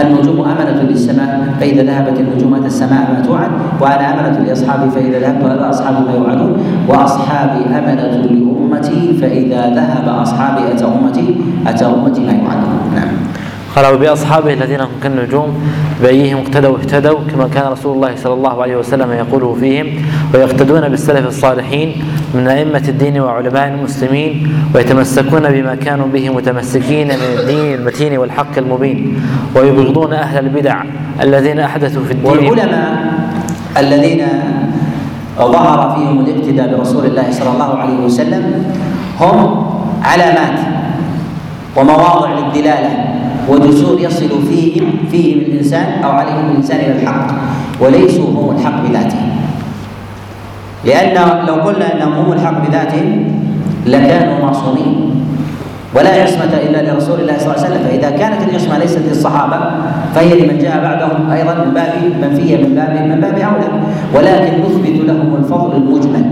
النجوم 0.00 0.40
أمنة 0.40 0.82
للسماء 0.82 1.30
فإذا 1.60 1.82
ذهبت 1.82 2.20
النجوم 2.20 2.54
اتى 2.54 2.66
السماء 2.66 3.02
ما 3.12 3.26
توعد 3.26 3.50
وأنا 3.80 4.04
أمنة 4.14 4.46
لاصحابي 4.46 4.90
فإذا 4.90 5.18
ذهبت 5.18 5.44
إلى 5.44 5.70
اصحابي 5.70 6.00
ما 6.06 6.12
يوعدون. 6.14 6.56
واصحابي 6.88 7.60
أمنة 7.66 8.04
لأمتي 8.30 9.14
فإذا 9.20 9.74
ذهب 9.74 10.06
أصحابي 10.22 10.62
أتى 10.72 10.84
امتي 10.84 11.36
أتى 11.66 11.84
أمتي 11.86 12.20
ما 12.20 12.32
يوعدون. 12.32 12.78
نعم. 12.94 13.13
قال 13.76 13.94
وبأصحابه 13.94 14.52
الذين 14.52 14.80
هم 14.80 14.88
كالنجوم 15.02 15.62
بأيهم 16.02 16.38
اقتدوا 16.38 16.78
اهتدوا 16.78 17.18
كما 17.32 17.48
كان 17.48 17.72
رسول 17.72 17.96
الله 17.96 18.16
صلى 18.16 18.34
الله 18.34 18.62
عليه 18.62 18.76
وسلم 18.76 19.12
يقوله 19.12 19.56
فيهم 19.60 19.86
ويقتدون 20.34 20.88
بالسلف 20.88 21.26
الصالحين 21.26 22.04
من 22.34 22.48
أئمة 22.48 22.82
الدين 22.88 23.20
وعلماء 23.20 23.68
المسلمين 23.68 24.54
ويتمسكون 24.74 25.50
بما 25.50 25.74
كانوا 25.74 26.06
به 26.06 26.30
متمسكين 26.30 27.06
من 27.08 27.38
الدين 27.38 27.74
المتين 27.74 28.18
والحق 28.18 28.58
المبين 28.58 29.22
ويبغضون 29.56 30.12
أهل 30.12 30.44
البدع 30.44 30.82
الذين 31.22 31.60
أحدثوا 31.60 32.04
في 32.04 32.12
الدين. 32.12 32.30
والعلماء 32.30 33.14
الذين 33.78 34.22
ظهر 35.38 35.96
فيهم 35.96 36.20
الاقتداء 36.20 36.78
برسول 36.78 37.06
الله 37.06 37.30
صلى 37.30 37.50
الله 37.50 37.78
عليه 37.78 37.98
وسلم 38.04 38.64
هم 39.20 39.66
علامات 40.02 40.58
ومواضع 41.76 42.30
للدلالة. 42.38 43.14
وجسور 43.48 44.00
يصل 44.00 44.30
فيهم 44.48 44.90
فيهم 45.10 45.38
الإنسان 45.38 46.02
أو 46.04 46.10
عليهم 46.10 46.50
الإنسان 46.50 46.80
إلى 46.80 47.02
الحق 47.02 47.26
وليسوا 47.80 48.30
هم 48.30 48.56
الحق 48.56 48.88
بذاتهم 48.88 49.30
لأن 50.84 51.46
لو 51.46 51.54
قلنا 51.54 51.94
إنهم 51.94 52.12
هم 52.12 52.32
الحق 52.32 52.68
بذاتهم 52.68 53.24
لكانوا 53.86 54.44
معصومين. 54.44 55.10
ولا 55.94 56.22
عصمة 56.22 56.52
إلا 56.68 56.92
لرسول 56.92 57.20
الله 57.20 57.38
صلى 57.38 57.46
الله 57.46 57.64
عليه 57.64 57.66
وسلم. 57.66 57.82
فإذا 57.88 58.10
كانت 58.10 58.48
العصمة 58.50 58.78
ليست 58.78 59.02
للصحابة 59.08 59.56
فهي 60.14 60.40
لمن 60.40 60.58
جاء 60.58 60.82
بعدهم 60.82 61.30
أيضا 61.30 61.54
من 61.54 61.70
باب 61.74 61.92
منفية 62.22 62.56
من 62.56 62.74
باب 62.74 63.08
من 63.08 63.20
باب 63.20 63.38
أولى. 63.38 63.68
ولكن 64.14 64.52
نثبت 64.60 65.06
لهم 65.08 65.36
الفضل 65.38 65.76
المجمل. 65.76 66.24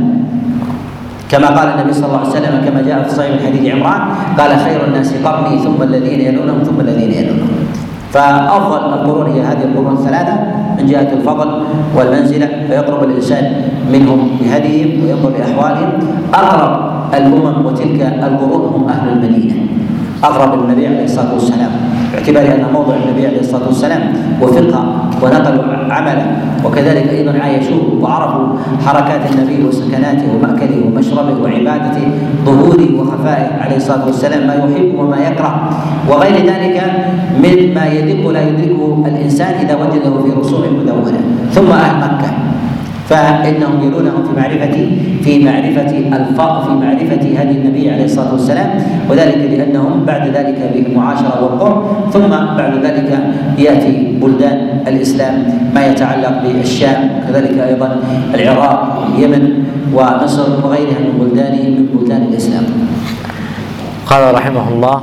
كما 1.32 1.48
قال 1.56 1.68
النبي 1.68 1.92
صلى 1.92 2.06
الله 2.06 2.18
عليه 2.18 2.36
وسلم 2.36 2.54
كما 2.64 2.80
جاء 2.84 3.02
في 3.08 3.10
صحيح 3.16 3.40
حديث 3.46 3.64
عمران 3.72 4.00
قال 4.38 4.50
خير 4.68 4.80
الناس 4.84 5.14
قرني 5.24 5.58
ثم 5.64 5.80
الذين 5.82 6.20
يلونهم 6.20 6.60
ثم 6.60 6.80
الذين 6.80 7.10
يلونهم. 7.10 7.48
فأفضل 8.12 8.80
القرون 8.92 9.26
هي 9.32 9.40
هذه 9.40 9.64
القرون 9.72 9.92
الثلاثة 9.92 10.34
من 10.78 10.84
جهة 10.86 11.08
الفضل 11.16 11.48
والمنزلة 11.96 12.48
فيقرب 12.68 13.02
الإنسان 13.08 13.44
منهم 13.92 14.36
بهديهم 14.40 15.04
وينظر 15.04 15.30
لاحوالهم 15.38 15.90
أقرب 16.34 16.72
الأمم 17.14 17.66
وتلك 17.66 18.00
القرون 18.00 18.62
هم 18.74 18.88
أهل 18.88 19.08
المدينة 19.12 19.54
أقرب 20.24 20.50
النبي 20.64 20.86
عليه 20.86 21.04
الصلاة 21.04 21.32
والسلام. 21.32 21.72
باعتبار 22.12 22.42
أن 22.42 22.64
موضع 22.72 22.94
النبي 22.94 23.26
عليه 23.26 23.40
الصلاة 23.40 23.66
والسلام 23.66 24.02
وفقه 24.42 24.82
ونقلوا 25.22 25.64
عمله. 25.90 26.26
وكذلك 26.64 27.08
أيضا 27.08 27.38
عايشوه 27.38 27.98
وعرفوا 28.00 28.46
حركات 28.86 29.30
النبي 29.32 29.64
وسكناته 29.68 30.24
ومأكله 30.34 30.78
ومشربه 30.86 31.42
وعبادته 31.42 32.06
ظهوره 32.46 33.00
وخفائه 33.00 33.62
عليه 33.62 33.76
الصلاة 33.76 34.06
والسلام 34.06 34.46
ما 34.46 34.54
يحب 34.54 34.94
وما 34.98 35.16
يكره. 35.16 35.70
وغير 36.10 36.36
ذلك 36.46 36.76
مما 37.38 37.84
يدق 37.86 38.30
لا 38.30 38.48
يدركه 38.48 39.04
الإنسان 39.06 39.54
إذا 39.54 39.74
وجده 39.74 40.22
في 40.22 40.30
رسوم 40.40 40.62
مدونة. 40.80 41.20
ثم 41.52 41.70
أهل 41.70 41.96
مكة. 41.96 42.30
فإنهم 43.08 43.82
يلونهم 43.82 44.22
في 44.24 44.32
معرفه 44.40 44.76
في 45.24 45.44
معرفة 45.44 45.90
الفرق 45.98 46.64
في 46.66 46.72
معرفة 46.74 47.22
هدي 47.40 47.54
النبي 47.58 47.90
عليه 47.90 48.04
الصلاة 48.04 48.32
والسلام 48.32 48.70
وذلك 49.10 49.36
لأنهم 49.36 50.04
بعد 50.06 50.28
ذلك 50.28 50.58
بالمعاشره 50.74 51.34
والقرب 51.42 52.10
ثم 52.12 52.28
بعد 52.56 52.74
ذلك 52.84 53.18
يأتي 53.58 54.18
بلدان 54.22 54.58
الإسلام 54.88 55.34
ما 55.74 55.86
يتعلق 55.86 56.42
بالشام 56.42 57.10
وكذلك 57.18 57.58
أيضا 57.58 57.96
العراق 58.34 58.98
واليمن 59.00 59.64
ومصر 59.94 60.48
وغيرها 60.64 60.98
من 61.04 61.14
بلدان 61.20 61.52
من 61.52 61.86
بلدان 61.94 62.22
الإسلام. 62.22 62.64
قال 64.06 64.34
رحمه 64.34 64.68
الله 64.68 65.02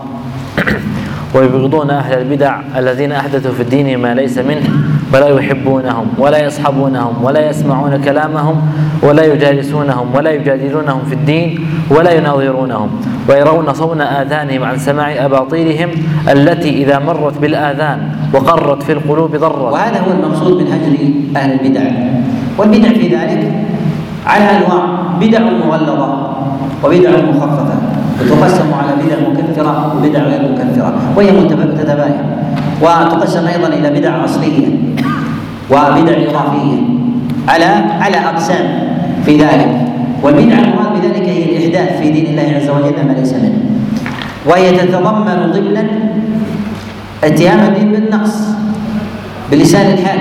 ويبغضون 1.35 1.89
أهل 1.89 2.17
البدع 2.17 2.59
الذين 2.77 3.11
أحدثوا 3.11 3.51
في 3.51 3.61
الدين 3.61 3.97
ما 3.97 4.13
ليس 4.13 4.37
منه 4.37 4.69
ولا 5.13 5.27
يحبونهم 5.27 6.07
ولا 6.17 6.45
يصحبونهم 6.45 7.23
ولا 7.23 7.49
يسمعون 7.49 8.01
كلامهم 8.01 8.61
ولا 9.03 9.33
يجالسونهم 9.33 10.15
ولا 10.15 10.31
يجادلونهم 10.31 11.01
في 11.09 11.13
الدين 11.13 11.67
ولا 11.89 12.11
يناظرونهم. 12.11 12.89
ويرون 13.29 13.73
صون 13.73 14.01
آذانهم 14.01 14.63
عن 14.63 14.77
سماع 14.77 15.25
أباطيلهم 15.25 15.89
التي 16.31 16.83
إذا 16.83 16.99
مرت 16.99 17.37
بالآذان 17.37 17.99
وقرت 18.33 18.83
في 18.83 18.91
القلوب 18.91 19.35
ضرت. 19.35 19.73
وهذا 19.73 19.99
هو 19.99 20.11
المقصود 20.11 20.61
من 20.61 20.67
هجر 20.67 20.93
أهل 21.35 21.51
البدع. 21.51 21.81
والبدع 22.57 22.89
في 22.89 23.07
ذلك 23.15 23.51
على 24.25 24.43
أنواع 24.43 24.83
بدع 25.21 25.39
مغلظة 25.39 26.29
وبدع 26.83 27.09
مخففة. 27.09 27.75
وتقسم 28.19 28.73
على 28.73 28.91
بدع 29.03 29.29
مكفرة 29.29 29.95
وبدع 29.97 30.19
غير 30.19 30.41
مكفرة. 30.51 30.58
وهي 31.15 31.31
متتباين 31.31 32.17
وتقسم 32.81 33.47
أيضا 33.47 33.67
إلى 33.67 33.99
بدع 33.99 34.25
أصلية 34.25 34.67
وبدع 35.71 36.13
إضافية. 36.29 36.77
على 37.47 37.65
على 38.01 38.17
أقسام 38.17 38.65
في 39.25 39.37
ذلك. 39.37 39.71
والبدعه 40.23 40.59
المراد 40.59 41.01
بذلك 41.01 41.29
هي 41.29 41.43
الإحداث 41.43 41.99
في 42.01 42.11
دين 42.11 42.25
الله 42.25 42.55
عز 42.55 42.69
وجل 42.69 43.07
ما 43.07 43.13
ليس 43.13 43.33
منه. 43.33 43.59
وهي 44.45 44.71
تتضمن 44.71 45.51
ضمنا 45.53 45.83
اتهام 47.23 47.59
الدين 47.59 47.91
بالنقص 47.91 48.35
بلسان 49.51 49.93
الحال. 49.93 50.19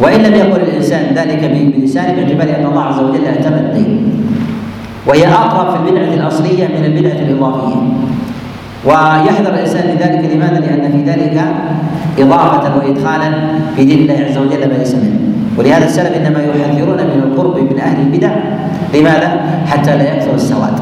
وإن 0.00 0.20
لم 0.20 0.34
يقل 0.34 0.60
الإنسان 0.60 1.14
ذلك 1.14 1.72
بلسانه 1.76 2.12
باعتبار 2.12 2.60
أن 2.60 2.66
الله 2.66 2.82
عز 2.82 2.98
وجل 2.98 3.26
اتم 3.26 3.54
الدين. 3.54 4.12
وهي 5.06 5.26
أقرب 5.26 5.70
في 5.70 5.76
البدعة 5.76 6.14
الأصلية 6.14 6.66
من 6.66 6.84
البدعة 6.84 7.18
الإضافية. 7.22 7.76
ويحذر 8.84 9.54
الإنسان 9.54 9.86
من 9.90 9.96
ذلك 10.00 10.34
لماذا؟ 10.34 10.60
لأن 10.60 10.92
في 10.92 11.10
ذلك 11.10 11.44
إضافة 12.18 12.76
وإدخالا 12.76 13.30
في 13.76 13.84
دين 13.84 13.98
الله 13.98 14.26
عز 14.28 14.38
وجل 14.38 14.68
ما 14.68 14.74
ليس 14.78 14.94
منه. 14.94 15.18
ولهذا 15.58 15.84
السلف 15.84 16.16
إنما 16.16 16.38
يحذرون 16.38 16.96
من 16.96 17.22
القرب 17.24 17.56
من 17.72 17.80
أهل 17.80 18.00
البدع. 18.00 18.30
لماذا؟ 18.94 19.40
حتى 19.66 19.96
لا 19.96 20.14
يكثر 20.14 20.34
السواد. 20.34 20.80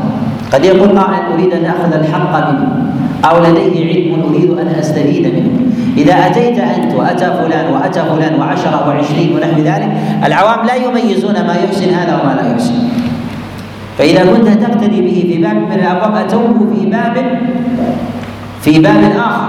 قد 0.52 0.64
يقول 0.64 0.98
قائل 0.98 1.32
أريد 1.32 1.52
أن 1.54 1.64
أخذ 1.64 1.92
الحق 1.92 2.50
منه 2.50 2.68
أو 3.24 3.42
لديه 3.42 3.86
علم 3.94 4.22
أريد 4.28 4.50
أن 4.50 4.68
أستفيد 4.78 5.26
منه. 5.26 5.50
إذا 5.96 6.12
أتيت 6.12 6.58
أنت 6.58 6.94
وأتى 6.94 7.26
فلان 7.26 7.72
وأتى 7.72 8.00
فلان 8.00 8.40
وعشره 8.40 8.88
وعشرين 8.88 9.36
ونحو 9.36 9.60
ذلك 9.60 9.88
العوام 10.26 10.66
لا 10.66 10.74
يميزون 10.74 11.34
ما 11.34 11.54
يحسن 11.64 11.94
هذا 11.94 12.20
وما 12.22 12.34
لا 12.40 12.50
يحسن. 12.52 12.74
فإذا 13.98 14.22
كنت 14.32 14.48
تقتدي 14.48 15.00
به 15.00 15.26
في 15.32 15.42
باب 15.42 15.56
من 15.56 15.72
الأبواب 15.72 16.14
أتوه 16.14 16.74
في 16.74 16.86
باب 16.86 17.38
في 18.60 18.78
باب 18.78 19.12
آخر. 19.18 19.48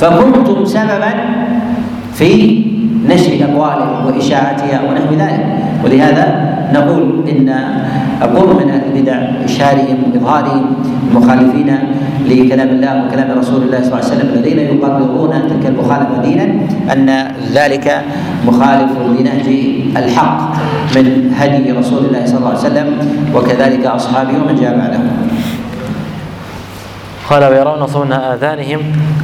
فكنتم 0.00 0.64
سببا 0.64 1.12
في 2.14 2.64
نشر 3.08 3.32
أقواله 3.44 4.06
وإشاعتها 4.06 4.80
ونحو 4.88 5.14
ذلك. 5.14 5.46
ولهذا 5.84 6.53
نقول 6.74 7.28
إن 7.28 7.48
أقول 8.22 8.48
من 8.64 8.70
أهل 8.70 8.82
البدع 8.94 9.16
إشهارهم 9.44 9.96
وإظهارهم 10.12 10.64
المخالفين 11.10 11.78
لكلام 12.28 12.68
الله 12.68 12.92
وكلام 13.06 13.38
رسول 13.38 13.62
الله 13.62 13.78
صلى 13.82 13.86
الله 13.92 14.04
عليه 14.04 14.14
وسلم 14.14 14.28
الذين 14.34 14.58
يقررون 14.58 15.30
تلك 15.48 15.64
المخالفة 15.66 16.22
دينا 16.22 16.44
أن 16.92 17.08
ذلك 17.52 17.86
مخالف 18.46 18.90
لنهج 19.18 19.48
الحق 19.96 20.38
من 20.96 21.32
هدي 21.38 21.72
رسول 21.72 22.04
الله 22.06 22.26
صلى 22.26 22.38
الله 22.38 22.48
عليه 22.48 22.58
وسلم 22.58 22.86
وكذلك 23.34 23.86
أصحابه 23.86 24.30
ومن 24.42 24.54
جاء 24.60 24.78
بعدهم 24.78 25.06
قال 27.30 27.44
ويرون 27.44 27.86
صون 27.86 28.12
آذانهم 28.12 28.80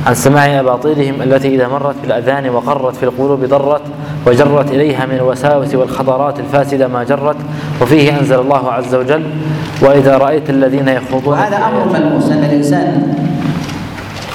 عن 0.06 0.14
سماع 0.14 0.60
أباطيلهم 0.60 1.22
التي 1.22 1.54
إذا 1.54 1.68
مرت 1.68 1.94
بالأذان 2.02 2.50
وقرت 2.50 2.96
في 2.96 3.02
القلوب 3.02 3.44
ضرت 3.44 3.82
وجرت 4.26 4.70
إليها 4.70 5.06
من 5.06 5.14
الوساوس 5.14 5.74
والخطرات 5.74 6.40
الفاسدة 6.40 6.88
ما 6.88 7.04
جرت. 7.04 7.36
وفيه 7.82 8.18
أنزل 8.18 8.40
الله 8.40 8.72
عز 8.72 8.94
وجل 8.94 9.22
وإذا 9.82 10.18
رأيت 10.18 10.50
الذين 10.50 10.88
يخوضون 10.88 11.32
وهذا 11.32 11.56
أمر 11.56 11.98
ملموس 11.98 12.30
أن 12.30 12.44
الإنسان 12.44 13.16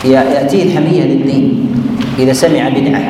يأتيه 0.05 0.63
الحمية 0.63 1.03
للدين 1.03 1.73
إذا 2.19 2.33
سمع 2.33 2.69
بدعة. 2.69 3.01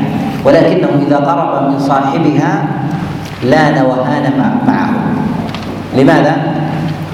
ولكنه 0.45 0.89
إذا 1.07 1.17
قرب 1.17 1.71
من 1.71 1.79
صاحبها 1.79 2.67
لأن 3.43 3.85
وهان 3.85 4.55
معه. 4.67 4.93
لماذا؟ 5.97 6.35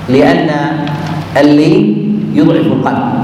لأن 0.09 0.49
اللين 1.37 1.97
يضعف 2.33 2.65
القلب. 2.65 3.20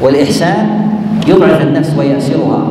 والإحسان 0.00 0.88
يضعف 1.28 1.60
النفس 1.60 1.94
ويأسرها 1.98 2.62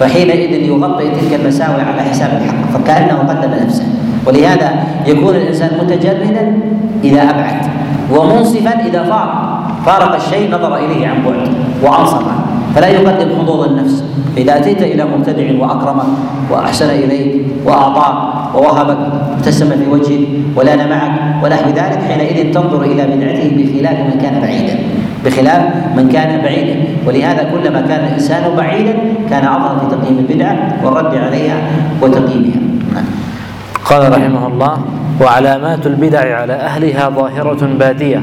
فحينئذ 0.00 0.52
يغطي 0.68 1.08
تلك 1.08 1.40
المساوئ 1.40 1.80
على 1.80 2.02
حساب 2.02 2.42
الحق 2.42 2.78
فكأنه 2.78 3.18
قدم 3.18 3.50
نفسه. 3.64 3.84
ولهذا 4.26 4.70
يكون 5.06 5.34
الإنسان 5.34 5.70
متجردا 5.82 6.58
إذا 7.04 7.22
أبعد 7.22 7.56
ومنصفا 8.12 8.70
إذا 8.70 9.02
فارق. 9.02 9.62
فارق 9.86 10.14
الشيء 10.14 10.50
نظر 10.50 10.76
إليه 10.76 11.06
عن 11.08 11.16
بعد 11.24 11.48
وأنصف 11.82 12.22
فلا 12.74 12.88
يقدم 12.88 13.28
حظوظ 13.40 13.68
النفس. 13.68 14.04
إذا 14.36 14.56
أتيت 14.56 14.82
إلى 14.82 15.04
مبتدع 15.04 15.44
وأكرمك 15.60 16.06
وأحسن 16.50 16.90
إليك 16.90 17.46
وأعطاك 17.64 18.16
ووهبك 18.54 18.98
ابتسم 19.32 19.70
في 19.70 19.90
وجهك 19.92 20.28
ولان 20.56 20.88
معك 20.90 21.44
ونحو 21.44 21.70
ذلك 21.70 22.00
حينئذ 22.08 22.54
تنظر 22.54 22.82
إلى 22.82 23.06
بدعته 23.06 23.50
بخلاف 23.56 23.98
ما 23.98 24.22
كان 24.22 24.40
بعيدا. 24.40 24.78
بخلاف 25.26 25.62
من 25.96 26.08
كان 26.12 26.42
بعيدا. 26.42 26.76
ولهذا 27.06 27.50
كلما 27.52 27.80
كان 27.80 28.04
الإنسان 28.04 28.56
بعيدا 28.56 28.94
كان 29.30 29.44
اظهر 29.44 29.78
في 29.78 29.96
تقييم 29.96 30.18
البدعة 30.18 30.56
والرد 30.84 31.14
عليها 31.14 31.56
وتقييمها. 32.02 32.60
قال 33.84 34.12
رحمه 34.12 34.46
الله 34.46 34.78
وعلامات 35.20 35.86
البدع 35.86 36.40
على 36.40 36.52
أهلها 36.52 37.08
ظاهرة 37.08 37.66
بادية 37.78 38.22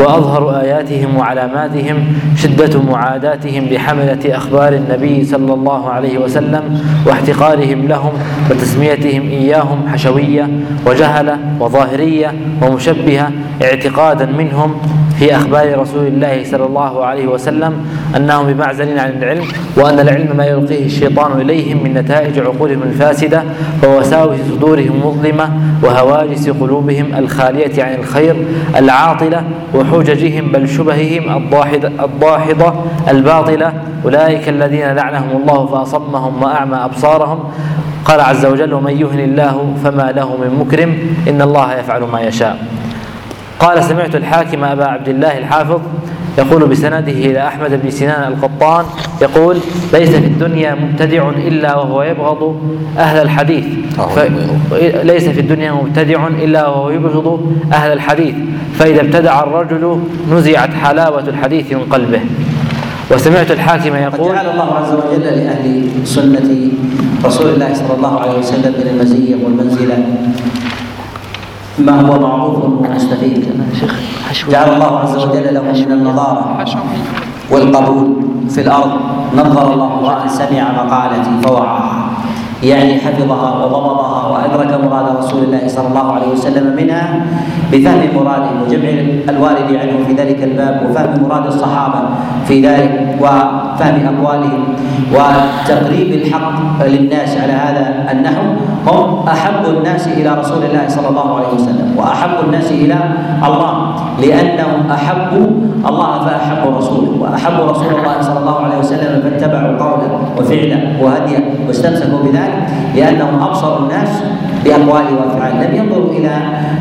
وأظهر 0.00 0.60
آياتهم 0.60 1.16
وعلاماتهم 1.16 1.96
شدة 2.36 2.82
معاداتهم 2.82 3.64
لحمله 3.64 4.18
أخبار 4.24 4.72
النبي 4.72 5.24
صلى 5.24 5.54
الله 5.54 5.90
عليه 5.90 6.18
وسلم 6.18 6.80
واحتقارهم 7.06 7.88
لهم 7.88 8.12
وتسميتهم 8.50 9.22
إياهم 9.22 9.88
حشوية 9.92 10.48
وجهلة 10.86 11.38
وظاهرية 11.60 12.32
ومشبهة 12.62 13.30
اعتقادا 13.62 14.26
منهم 14.26 14.74
في 15.18 15.36
أخبار 15.36 15.78
رسول 15.78 16.06
الله 16.06 16.44
صلى 16.44 16.66
الله 16.66 17.04
عليه 17.04 17.26
وسلم 17.26 17.86
أنهم 18.16 18.46
بمعزل 18.52 18.98
عن 18.98 19.10
العلم 19.10 19.44
وأن 19.76 20.00
العلم 20.00 20.36
ما 20.36 20.46
يلقيه 20.46 20.86
الشيطان 20.86 21.40
إليهم 21.40 21.84
من 21.84 21.94
نتائج 21.94 22.38
عقولهم 22.38 22.82
الفاسدة 22.82 23.42
ووساوس 23.84 24.38
صدورهم 24.50 24.92
المظلمه 24.94 25.50
وهواجس 25.82 26.48
قلوبهم 26.48 27.14
الخالية 27.18 27.84
عن 27.84 27.94
الخير 27.94 28.36
العاطلة 28.76 29.44
وحججهم 29.74 30.52
بل 30.52 30.68
شبههم 30.68 31.46
الضاحضة 32.00 32.74
الباطلة. 33.08 33.72
أولئك 34.04 34.48
الذين 34.48 34.92
لعنهم 34.92 35.42
الله 35.42 35.66
فأصمهم 35.66 36.42
وأعمى 36.42 36.76
أبصارهم. 36.76 37.38
قال 38.04 38.20
عز 38.20 38.46
وجل 38.46 38.74
ومن 38.74 39.00
يهن 39.00 39.20
الله 39.20 39.74
فما 39.84 40.12
له 40.16 40.36
من 40.36 40.58
مكرم 40.60 40.96
إن 41.28 41.42
الله 41.42 41.74
يفعل 41.74 42.02
ما 42.02 42.20
يشاء. 42.20 42.58
قال 43.60 43.84
سمعت 43.84 44.16
الحاكم 44.16 44.64
أبا 44.64 44.84
عبد 44.84 45.08
الله 45.08 45.38
الحافظ 45.38 45.80
يقول 46.38 46.66
بسنده 46.66 47.12
إلى 47.12 47.46
أحمد 47.46 47.80
بن 47.82 47.90
سنان 47.90 48.32
القطان 48.32 48.84
يقول 49.22 49.56
ليس 49.92 50.08
في 50.08 50.26
الدنيا 50.26 50.74
مبتدع 50.74 51.28
إلا 51.28 51.76
وهو 51.76 52.02
يبغض 52.02 52.60
أهل 52.98 53.22
الحديث. 53.22 53.64
ف... 53.96 54.18
ليس 55.04 55.28
في 55.28 55.40
الدنيا 55.40 55.72
مبتدع 55.72 56.26
إلا 56.26 56.68
وهو 56.68 56.90
يبغض 56.90 57.56
أهل 57.72 57.92
الحديث. 57.92 58.34
فإذا 58.78 59.00
ابتدع 59.00 59.42
الرجل 59.42 60.00
نزعت 60.32 60.74
حلاوة 60.74 61.28
الحديث 61.28 61.72
من 61.72 61.80
قلبه. 61.90 62.20
وسمعت 63.10 63.50
الحاكم 63.50 63.96
يقول 63.96 64.34
جعل 64.34 64.46
الله 64.50 64.74
عز 64.74 64.92
وجل 64.92 65.22
لأهل 65.22 65.88
سنة 66.04 66.70
رسول 67.24 67.48
الله 67.48 67.74
صلى 67.74 67.96
الله 67.96 68.20
عليه 68.20 68.38
وسلم 68.38 68.74
من 68.78 68.88
المزية 68.90 69.34
والمنزلة. 69.44 69.98
ما 71.78 72.00
هو 72.00 72.20
معروف 72.20 72.64
ومستفيد 72.64 73.44
جعل 74.50 74.74
الله 74.74 74.98
عز 74.98 75.16
وجل 75.16 75.54
له 75.54 75.62
من 75.62 75.92
النظارة 75.92 76.64
والقبول 77.50 78.16
في 78.48 78.60
الأرض. 78.60 78.92
نظر 79.36 79.72
الله 79.72 79.98
امرأ 79.98 80.28
سمع 80.28 80.72
مقالتي 80.72 81.30
فوعاها 81.48 82.03
يعني 82.64 83.00
حفظها 83.00 83.64
وضبطها 83.64 84.26
وأدرك 84.28 84.84
مراد 84.84 85.16
رسول 85.16 85.42
الله 85.42 85.68
صلى 85.68 85.88
الله 85.88 86.12
عليه 86.12 86.28
وسلم 86.28 86.76
منها 86.76 87.20
بفهم 87.72 88.00
مراده 88.16 88.50
وجمع 88.66 88.88
الوارد 89.28 89.68
عنه 89.74 90.04
في 90.06 90.12
ذلك 90.12 90.42
الباب 90.42 90.86
وفهم 90.90 91.28
مراد 91.28 91.46
الصحابة 91.46 92.00
في 92.48 92.60
ذلك 92.60 93.16
وفهم 93.20 93.96
أقوالهم 94.16 94.64
وتقريب 95.12 96.12
الحق 96.12 96.86
للناس 96.86 97.36
على 97.36 97.52
هذا 97.52 98.12
النحو 98.12 98.42
هم 98.86 99.28
أحب 99.28 99.64
الناس 99.78 100.08
إلى 100.08 100.30
رسول 100.40 100.62
الله 100.64 100.88
صلى 100.88 101.08
الله 101.08 101.36
عليه 101.36 101.48
وسلم 101.54 101.94
وأحب 101.96 102.44
الناس 102.46 102.72
إلى 102.72 102.98
الله. 103.46 103.93
لأنهم 104.20 104.90
أحبوا 104.90 105.46
الله 105.88 106.24
فأحبوا 106.24 106.76
رسوله 106.78 107.12
وأحبوا 107.20 107.64
رسول 107.70 107.86
الله 107.98 108.16
صلى 108.20 108.38
الله 108.38 108.58
عليه 108.60 108.78
وسلم 108.78 109.22
فاتبعوا 109.22 109.78
قوله 109.78 110.10
وفعله 110.38 110.80
وهديه 111.02 111.38
واستمسكوا 111.68 112.18
بذلك 112.24 112.66
لأنهم 112.94 113.42
أبصروا 113.42 113.78
الناس 113.78 114.08
بأقواله 114.64 115.12
وأفعاله 115.20 115.66
لم 115.66 115.74
ينظروا 115.76 116.10
إلى 116.10 116.30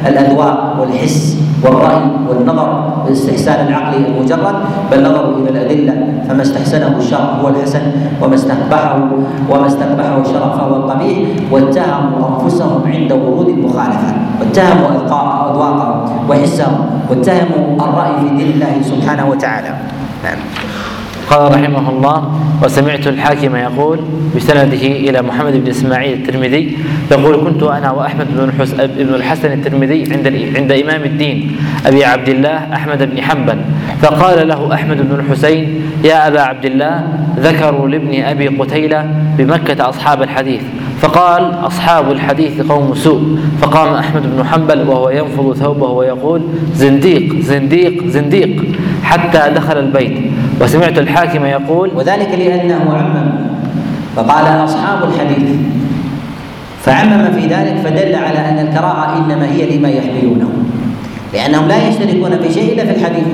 الأذواق 0.08 0.78
والحس 0.80 1.38
والرأي 1.64 2.02
والنظر 2.30 2.94
والاستحسان 3.06 3.68
العقلي 3.68 4.08
المجرد 4.08 4.56
بل 4.92 5.04
نظروا 5.04 5.38
إلى 5.38 5.50
الأدلة 5.50 5.94
فما 6.30 6.42
استحسنه 6.42 6.98
الشرع 6.98 7.20
هو 7.44 7.48
الحسن 7.48 7.82
وما 8.22 8.36
استقبحه 8.36 9.00
وما 9.50 9.68
استقبحه 9.68 10.22
الشرع 10.22 10.48
فهو 10.58 10.76
القبيح 10.76 11.18
واتهموا 11.52 12.30
أنفسهم 12.30 12.82
عند 12.86 13.12
ورود 13.12 13.50
المخالفة 13.50 14.14
واتهموا 14.40 14.88
أذواقهم. 15.52 16.03
وحسهم 16.30 16.90
واتهموا 17.10 17.84
الرأي 17.84 18.14
في 18.22 18.36
دين 18.38 18.50
الله 18.56 18.82
سبحانه 18.82 19.30
وتعالى 19.30 19.72
نعم 20.24 20.38
قال 21.30 21.52
رحمه 21.52 21.90
الله 21.90 22.40
وسمعت 22.64 23.08
الحاكم 23.08 23.56
يقول 23.56 24.00
بسنده 24.36 24.84
إلى 25.06 25.22
محمد 25.22 25.64
بن 25.64 25.70
اسماعيل 25.70 26.14
الترمذي 26.18 26.78
يقول 27.12 27.36
كنت 27.36 27.64
أنا 27.64 27.92
واحمد 27.92 28.28
بن 28.30 28.52
بن 28.98 29.14
الحسن 29.16 29.52
الترمذي 29.52 30.14
عند 30.14 30.28
عند 30.58 30.72
امام 30.72 31.04
الدين 31.04 31.58
ابي 31.86 32.06
عبد 32.06 32.30
الله 32.30 32.74
احمد 32.74 33.04
بن 33.12 33.22
حنبل 33.22 33.62
فقال 34.02 34.48
له 34.48 34.74
احمد 34.74 34.98
بن 35.10 35.20
الحسين 35.20 35.82
يا 36.04 36.28
ابا 36.28 36.42
عبد 36.42 36.66
الله 36.66 37.08
ذكروا 37.40 37.88
لابن 37.88 38.24
ابي 38.24 38.48
قتيله 38.48 39.06
بمكه 39.38 39.90
اصحاب 39.90 40.22
الحديث 40.22 40.62
فقال 41.04 41.68
أصحاب 41.68 42.12
الحديث 42.12 42.62
قوم 42.62 42.96
سوء. 42.96 43.38
فقام 43.62 43.94
أحمد 43.94 44.22
بن 44.36 44.46
حنبل 44.46 44.88
وهو 44.90 45.10
ينفض 45.10 45.54
ثوبه 45.54 45.88
ويقول 45.88 46.42
زنديق 46.74 47.36
زنديق 47.40 48.08
زنديق 48.08 48.64
حتى 49.04 49.52
دخل 49.56 49.78
البيت. 49.78 50.32
وسمعت 50.62 50.98
الحاكم 50.98 51.46
يقول 51.46 51.92
وذلك 51.96 52.30
لأنه 52.40 52.94
عمم. 52.94 53.32
فقال 54.16 54.46
أصحاب 54.64 55.00
الحديث. 55.04 55.50
فعمم 56.82 57.32
في 57.32 57.48
ذلك 57.48 57.76
فدل 57.84 58.16
على 58.16 58.40
أن 58.40 58.68
الكراهة 58.68 59.18
إنما 59.18 59.46
هي 59.52 59.78
لما 59.78 59.90
يحملونه. 59.90 60.50
لأنهم 61.34 61.68
لا 61.68 61.88
يشتركون 61.88 62.32
في 62.42 62.54
شيء 62.54 62.74
إلا 62.74 62.86
في 62.86 63.00
الحديث 63.00 63.28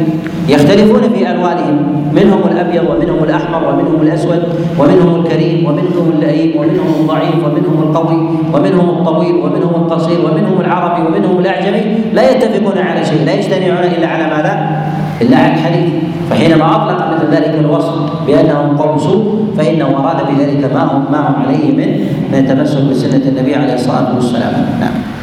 يختلفون 0.48 1.02
في 1.16 1.32
ألوانهم 1.32 1.78
منهم 2.14 2.42
الأبيض 2.52 2.84
ومنهم 2.90 3.24
الأحمر 3.24 3.68
ومنهم 3.68 4.02
الأسود 4.02 4.44
ومنهم 4.80 5.16
الكريم 5.16 5.66
ومنهم 5.66 6.12
اللئيم 6.16 6.58
ومنهم 6.58 6.88
الضعيف 7.00 7.36
ومنهم 7.46 7.84
القوي 7.84 8.30
ومنهم 8.54 8.90
الطويل 8.90 9.36
ومنهم 9.36 9.76
القصير 9.76 10.20
ومنهم 10.20 10.62
العربي 10.62 11.02
ومنهم 11.08 11.40
الأعجمي 11.40 11.82
لا 12.14 12.32
يتفقون 12.32 12.78
على 12.78 13.06
شيء 13.06 13.26
لا 13.26 13.34
يجتمعون 13.34 13.84
إلا 13.98 14.08
على 14.08 14.24
ماذا؟ 14.24 14.82
إلا 15.22 15.38
على 15.38 15.54
الحديث. 15.54 15.90
فحينما 16.30 16.76
أطلق 16.76 17.14
مثل 17.14 17.36
ذلك 17.36 17.56
الوصف 17.60 17.96
بأنهم 18.28 18.78
قوم 18.78 18.98
سوء 18.98 19.46
فإنه 19.58 19.86
أراد 19.86 20.18
بذلك 20.28 20.74
ما 20.74 20.84
هم 20.84 21.12
ما 21.12 21.20
هم 21.28 21.36
عليه 21.46 21.72
من 21.72 22.06
من 22.32 22.40
التمسك 22.40 22.82
بسنة 22.82 23.24
النبي 23.30 23.56
عليه 23.56 23.74
الصلاة 23.74 24.16
والسلام. 24.16 24.54
نعم. 24.80 25.19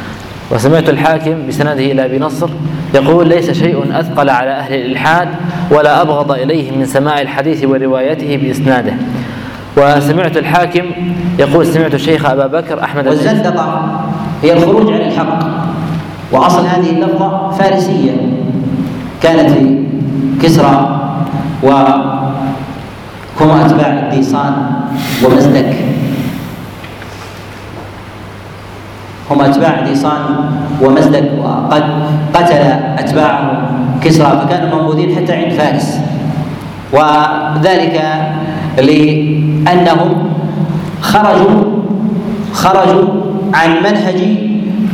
وسمعت 0.50 0.88
الحاكم 0.88 1.46
بسنده 1.48 1.72
إلى 1.72 2.04
أبي 2.04 2.18
نصر 2.18 2.48
يقول 2.94 3.28
ليس 3.28 3.50
شيء 3.50 4.00
أثقل 4.00 4.30
على 4.30 4.50
أهل 4.50 4.74
الإلحاد 4.74 5.28
ولا 5.70 6.02
أبغض 6.02 6.32
إليهم 6.32 6.78
من 6.78 6.86
سماع 6.86 7.20
الحديث 7.20 7.64
وروايته 7.64 8.36
بإسناده. 8.36 8.92
وسمعت 9.76 10.36
الحاكم 10.36 10.84
يقول 11.38 11.66
سمعت 11.66 11.94
الشيخ 11.94 12.26
أبا 12.30 12.46
بكر 12.46 12.84
أحمد 12.84 13.06
والزندقه 13.06 14.00
هي 14.42 14.52
الخروج 14.52 14.92
عن 14.92 15.00
الحق. 15.00 15.38
وأصل 16.32 16.66
هذه 16.66 16.90
اللفظة 16.90 17.50
فارسية. 17.50 18.12
كانت 19.22 19.56
لكسرى 20.38 21.00
وهم 21.62 22.30
أتباع 23.40 23.86
الديصان 23.86 24.52
ومزدك. 25.24 25.85
هم 29.30 29.40
أتباع 29.40 29.80
ديصان 29.88 30.20
ومزدك 30.82 31.30
وقد 31.44 31.84
قتل 32.34 32.62
أتباعه 32.98 33.68
كسرى 34.00 34.40
فكانوا 34.42 34.82
موجودين 34.82 35.16
حتى 35.16 35.32
عند 35.32 35.52
فارس. 35.52 36.00
وذلك 36.92 38.02
لأنهم 38.78 40.12
خرجوا 41.00 41.62
خرجوا 42.52 43.08
عن 43.54 43.70
منهج 43.82 44.20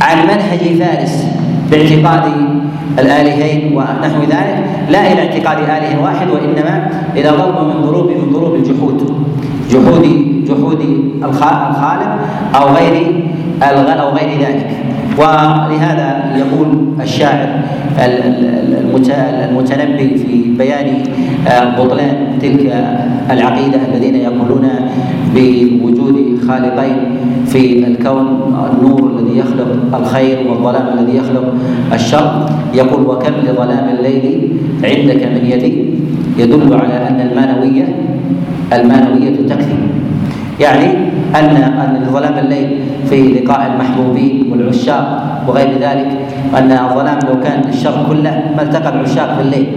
عن 0.01 0.17
منهج 0.23 0.63
فارس 0.79 1.25
باعتقاد 1.71 2.23
الآلهين 2.99 3.77
ونحو 3.77 4.21
ذلك. 4.21 4.57
لا 4.89 5.13
إلى 5.13 5.21
اعتقاد 5.21 5.57
آله 5.57 6.01
واحد 6.03 6.27
وإنما 6.29 6.89
إلى 7.15 7.29
ضرب 7.29 7.67
من 7.67 7.81
ضروب 7.81 8.07
من 8.09 8.33
ضروب 8.33 8.55
الجحود. 8.55 9.13
جحود 9.71 10.05
جحود 10.47 10.81
الخالق 11.23 12.17
أو 12.55 12.65
غير 12.75 13.22
أو 14.01 14.09
غير 14.15 14.39
ذلك. 14.39 14.67
ولهذا 15.17 16.35
يقول 16.37 16.67
الشاعر 17.01 17.49
المتنبي 19.49 20.17
في 20.17 20.57
بيان 20.57 21.03
آه، 21.47 21.83
بطلان 21.83 22.15
تلك 22.41 22.73
العقيدة 23.31 23.79
الذين 23.93 24.15
يقولون 24.15 24.69
بوجود 25.35 26.39
خالقين 26.47 26.95
في 27.47 27.87
الكون 27.87 28.27
النور 28.71 29.11
الذي 29.19 29.39
يخلق 29.39 29.67
الخير 29.99 30.37
والظلام 30.49 30.99
الذي 30.99 31.17
يخلق 31.17 31.53
الشر. 31.93 32.45
يقول 32.73 33.01
وكم 33.07 33.33
لظلام 33.47 33.89
الليل 33.99 34.51
عندك 34.83 35.23
من 35.25 35.45
يدي 35.51 35.85
يدل 36.37 36.73
على 36.73 36.93
أن 37.09 37.29
المانوية 37.31 37.95
المانوية 38.73 39.35
تكفي. 39.49 39.75
يعني 40.59 40.85
أن 41.35 41.55
أن 41.55 42.07
ظلام 42.11 42.37
الليل 42.37 42.79
في 43.09 43.33
لقاء 43.33 43.71
المحبوبين 43.73 44.51
والعشاق 44.51 45.33
وغير 45.47 45.69
ذلك 45.81 46.09
أن 46.57 46.71
الظلام 46.71 47.19
لو 47.29 47.39
كان 47.43 47.69
الشر 47.69 48.05
كله 48.09 48.43
ما 48.55 48.61
التقى 48.61 48.89
العشاق 48.89 49.35
في 49.35 49.41
الليل. 49.41 49.67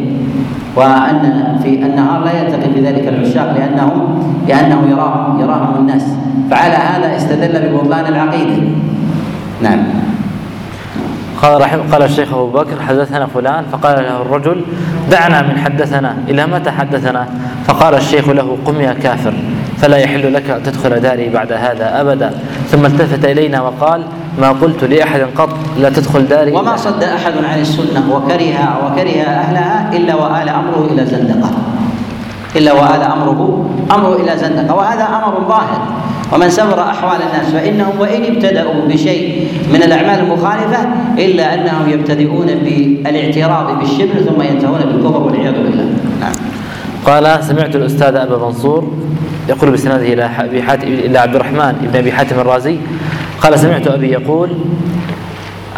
وأن 0.77 1.59
في 1.63 1.69
النهار 1.69 2.25
لا 2.25 2.33
يلتقي 2.43 2.71
في 2.75 2.81
ذلك 2.81 3.09
العشاق 3.09 3.55
لأنهم 3.59 4.23
لأنه 4.49 4.91
يراهم 4.91 5.41
يراهم 5.41 5.77
الناس. 5.79 6.05
فعلى 6.51 6.75
هذا 6.75 7.17
استدل 7.17 7.69
ببطلان 7.69 8.07
العقيدة. 8.07 8.63
نعم. 9.63 9.79
قال 11.43 11.61
رحم 11.61 11.79
قال 11.93 12.03
الشيخ 12.03 12.35
أبو 12.35 12.47
بكر 12.47 12.83
حدثنا 12.89 13.27
فلان 13.27 13.65
فقال 13.73 13.97
له 13.97 14.23
الرجل 14.23 14.61
دعنا 15.11 15.43
من 15.43 15.59
حدثنا 15.59 16.17
إلى 16.29 16.47
متى 16.47 16.71
حدثنا؟ 16.71 17.27
فقال 17.65 17.95
الشيخ 17.95 18.29
له 18.29 18.57
قم 18.67 18.81
يا 18.81 18.93
كافر. 18.93 19.35
فلا 19.79 19.97
يحل 19.97 20.35
لك 20.35 20.51
أن 20.51 20.63
تدخل 20.63 21.01
داري 21.01 21.29
بعد 21.29 21.53
هذا 21.53 22.01
أبدا. 22.01 22.31
ثم 22.71 22.87
التفت 22.87 23.25
إلينا 23.25 23.61
وقال 23.63 24.03
ما 24.41 24.51
قلت 24.53 24.85
لأحد 24.85 25.21
قط 25.21 25.51
لا 25.79 25.91
تدخل 25.91 26.29
داري. 26.29 26.53
وما 26.53 26.77
صد 26.77 27.03
أحد 27.03 27.33
عن 27.45 27.61
السنة 27.61 28.03
وكره 28.11 28.59
وكره 28.85 29.21
أهلها 29.23 29.91
إلا 29.97 30.15
وآل 30.15 30.49
أمره 30.49 30.89
إلى 30.93 31.07
زندقة. 31.07 31.51
إلا 32.57 32.73
وآل 32.73 33.03
أمره 33.03 33.71
أمره 33.93 34.17
إلى 34.17 34.37
زندقة. 34.37 34.75
وهذا 34.75 35.03
أمر 35.05 35.49
ظاهر. 35.49 35.81
ومن 36.33 36.51
سبر 36.51 36.83
أحوال 36.83 37.21
الناس 37.23 37.53
فإنهم 37.53 38.01
وإن 38.01 38.25
ابتدأوا 38.25 38.89
بشيء 38.89 39.49
من 39.73 39.83
الأعمال 39.83 40.19
المخالفة 40.21 40.79
إلا 41.19 41.55
أنهم 41.55 41.91
يبتدئون 41.91 42.47
بالإعتراض 42.47 43.79
بالشبر 43.79 44.21
ثم 44.27 44.43
ينتهون 44.43 44.81
بالكفر 44.81 45.23
والعياذ 45.23 45.53
بالله. 45.53 45.87
نعم. 46.21 46.33
قال 47.07 47.45
سمعت 47.45 47.77
الأستاذ 47.77 48.15
أبا 48.15 48.47
منصور 48.47 48.93
يقول 49.49 49.71
بسناده 49.71 50.13
إلى 50.13 50.31
ابي 50.39 50.63
حاتم 50.63 50.89
إلى 50.89 51.19
عبد 51.19 51.35
الرحمن 51.35 51.89
بن 51.93 51.99
أبي 51.99 52.13
حاتم 52.13 52.41
الرازي 52.41 52.79
قال 53.41 53.59
سمعت 53.59 53.87
أبي 53.89 54.11
يقول 54.11 54.51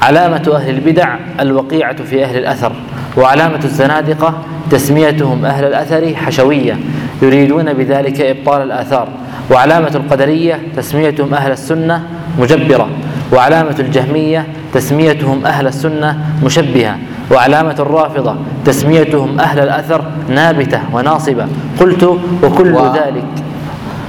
علامة 0.02 0.52
أهل 0.54 0.70
البدع 0.70 1.16
الوقيعة 1.40 2.02
في 2.02 2.24
أهل 2.24 2.38
الأثر 2.38 2.72
وعلامة 3.16 3.60
الزنادقة 3.64 4.42
تسميتهم 4.70 5.44
أهل 5.44 5.64
الأثر 5.64 6.14
حشوية 6.16 6.76
يريدون 7.22 7.72
بذلك 7.72 8.20
إبطال 8.20 8.62
الآثار 8.62 9.08
وعلامة 9.50 9.90
القدرية 9.94 10.60
تسميتهم 10.76 11.34
أهل 11.34 11.52
السنة 11.52 12.02
مجبرة 12.38 12.88
وعلامة 13.32 13.74
الجهمية 13.78 14.46
تسميتهم 14.74 15.46
أهل 15.46 15.66
السنة 15.66 16.18
مشبهة 16.44 16.98
وعلامة 17.30 17.76
الرافضة 17.78 18.36
تسميتهم 18.64 19.40
أهل 19.40 19.58
الأثر 19.58 20.04
نابتة 20.28 20.80
وناصبة 20.92 21.46
قلت 21.80 22.04
وكل 22.42 22.72
و... 22.74 22.92
ذلك 22.94 23.24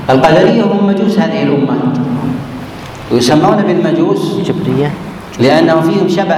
القدرية 0.10 0.64
هم 0.64 0.88
مجوس 0.88 1.20
هذه 1.20 1.44
الأمة. 1.44 1.78
ويسمون 3.12 3.58
بالمجوس 3.68 4.42
جبرية. 4.42 4.92
لأنه 5.40 5.82
فيهم 5.82 6.10
شبه 6.10 6.38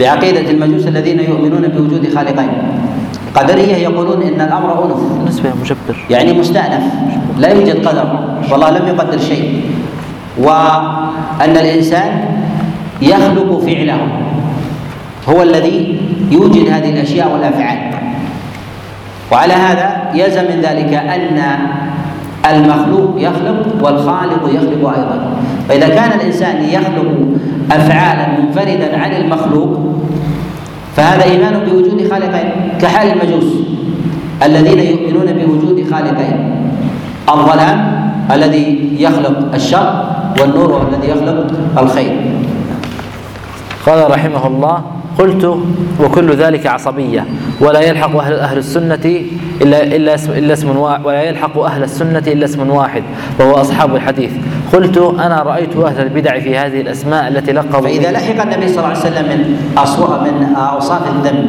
بعقيدة 0.00 0.50
المجوس 0.50 0.86
الذين 0.86 1.20
يؤمنون 1.20 1.68
بوجود 1.68 2.14
خالقين. 2.14 2.50
القدرية 3.28 3.76
يقولون 3.76 4.22
إن 4.22 4.40
الأمر 4.40 4.84
أنف. 4.84 5.28
نسبة 5.28 5.50
مجبر. 5.62 5.96
يعني 6.10 6.32
مستأنف. 6.32 6.84
لا 7.38 7.48
يوجد 7.48 7.88
قدر. 7.88 8.06
والله 8.50 8.70
لم 8.70 8.88
يقدر 8.88 9.18
شيء. 9.18 9.62
وأن 10.38 11.56
الإنسان 11.56 12.24
يخلق 13.02 13.60
فعله. 13.66 14.00
هو 15.28 15.42
الذي 15.42 16.00
يوجد 16.30 16.68
هذه 16.70 16.90
الأشياء 16.90 17.32
والأفعال. 17.32 17.78
وعلى 19.32 19.52
هذا 19.52 20.10
يلزم 20.14 20.44
من 20.44 20.60
ذلك 20.60 20.94
أن 20.94 21.38
المخلوق 22.50 23.14
يخلق 23.18 23.66
والخالق 23.82 24.42
يخلق 24.54 24.88
أيضا. 24.88 25.36
فإذا 25.68 25.88
كان 25.88 26.20
الإنسان 26.20 26.64
يخلق 26.64 27.06
افعالا 27.70 28.40
منفردا 28.40 28.98
عن 28.98 29.12
المخلوق 29.12 29.78
فهذا 30.96 31.24
إيمان 31.24 31.60
بوجود 31.66 32.10
خالقين 32.10 32.50
كحال 32.80 33.10
المجوس 33.10 33.52
الذين 34.42 34.78
يؤمنون 34.78 35.32
بوجود 35.32 35.86
خالقين. 35.90 36.68
الظلام 37.28 38.10
الذي 38.32 38.96
يخلق 38.98 39.54
الشر 39.54 40.04
والنور 40.40 40.88
الذي 40.88 41.08
يخلق 41.10 41.46
الخير. 41.78 42.12
قال 43.86 44.10
رحمه 44.10 44.46
الله 44.46 44.82
قلت 45.18 45.58
وكل 46.04 46.30
ذلك 46.36 46.66
عصبية. 46.66 47.24
ولا 47.60 47.80
يلحق 47.80 48.16
أهل, 48.16 48.32
أهل 48.32 48.58
السنة 48.58 49.22
إلا, 49.62 49.82
إلا, 49.82 50.14
اسم 50.14 50.32
إلا 50.32 50.52
اسم 50.52 50.76
ولا 51.04 51.22
يلحق 51.22 51.58
أهل 51.58 51.82
السنة 51.82 52.22
إلا 52.26 52.44
اسم 52.44 52.70
واحد 52.70 53.02
وهو 53.40 53.52
أصحاب 53.52 53.96
الحديث. 53.96 54.30
قلت 54.72 54.98
أنا 54.98 55.42
رأيت 55.42 55.76
أهل 55.76 56.02
البدع 56.02 56.38
في 56.40 56.58
هذه 56.58 56.80
الأسماء 56.80 57.28
التي 57.28 57.52
لقبوا 57.52 57.88
فإذا 57.88 58.12
لحق 58.12 58.42
النبي 58.42 58.68
صلى 58.68 58.78
الله 58.78 58.88
عليه 58.88 58.98
وسلم 58.98 59.24
من 59.24 59.56
أصوات 59.78 60.20
من 60.20 60.54
أوصاف 60.54 61.02
الذم 61.16 61.48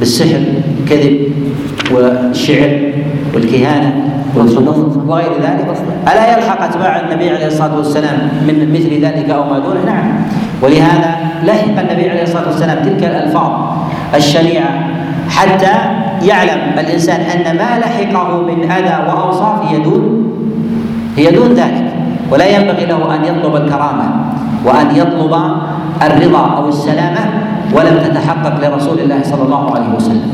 بالسحر 0.00 0.40
الكذب 0.82 1.32
والشعر 1.92 2.92
والكهانة 3.34 4.14
والجنون 4.36 5.04
وغير 5.08 5.32
ذلك 5.42 5.76
ألا 6.12 6.36
يلحق 6.36 6.62
أتباع 6.62 7.00
النبي 7.00 7.30
عليه 7.30 7.46
الصلاة 7.46 7.76
والسلام 7.76 8.28
من 8.46 8.72
مثل 8.72 9.04
ذلك 9.04 9.30
أو 9.30 9.44
ما 9.44 9.58
دونه؟ 9.58 9.84
نعم. 9.86 10.22
ولهذا 10.62 11.16
لحق 11.44 11.78
النبي 11.80 12.10
عليه 12.10 12.22
الصلاة 12.22 12.46
والسلام 12.46 12.84
تلك 12.84 13.04
الألفاظ 13.04 13.52
الشنيعة 14.14 15.03
حتى 15.28 15.74
يعلم 16.22 16.78
الإنسان 16.78 17.20
أن 17.20 17.56
ما 17.56 17.78
لحقه 17.78 18.42
من 18.42 18.70
أذى 18.70 18.96
وأوصاف 19.08 19.62
هي 19.68 19.78
دون 19.78 20.32
هي 21.16 21.30
دون 21.30 21.54
ذلك. 21.54 21.84
ولا 22.30 22.46
ينبغي 22.46 22.84
له 22.86 23.14
أن 23.14 23.24
يطلب 23.24 23.56
الكرامة 23.56 24.06
وأن 24.64 24.96
يطلب 24.96 25.34
الرضا 26.02 26.44
أو 26.56 26.68
السلامة 26.68 27.20
ولم 27.74 27.98
تتحقق 28.04 28.54
لرسول 28.68 28.98
الله 28.98 29.22
صلى 29.22 29.42
الله 29.42 29.74
عليه 29.74 29.90
وسلم. 29.96 30.32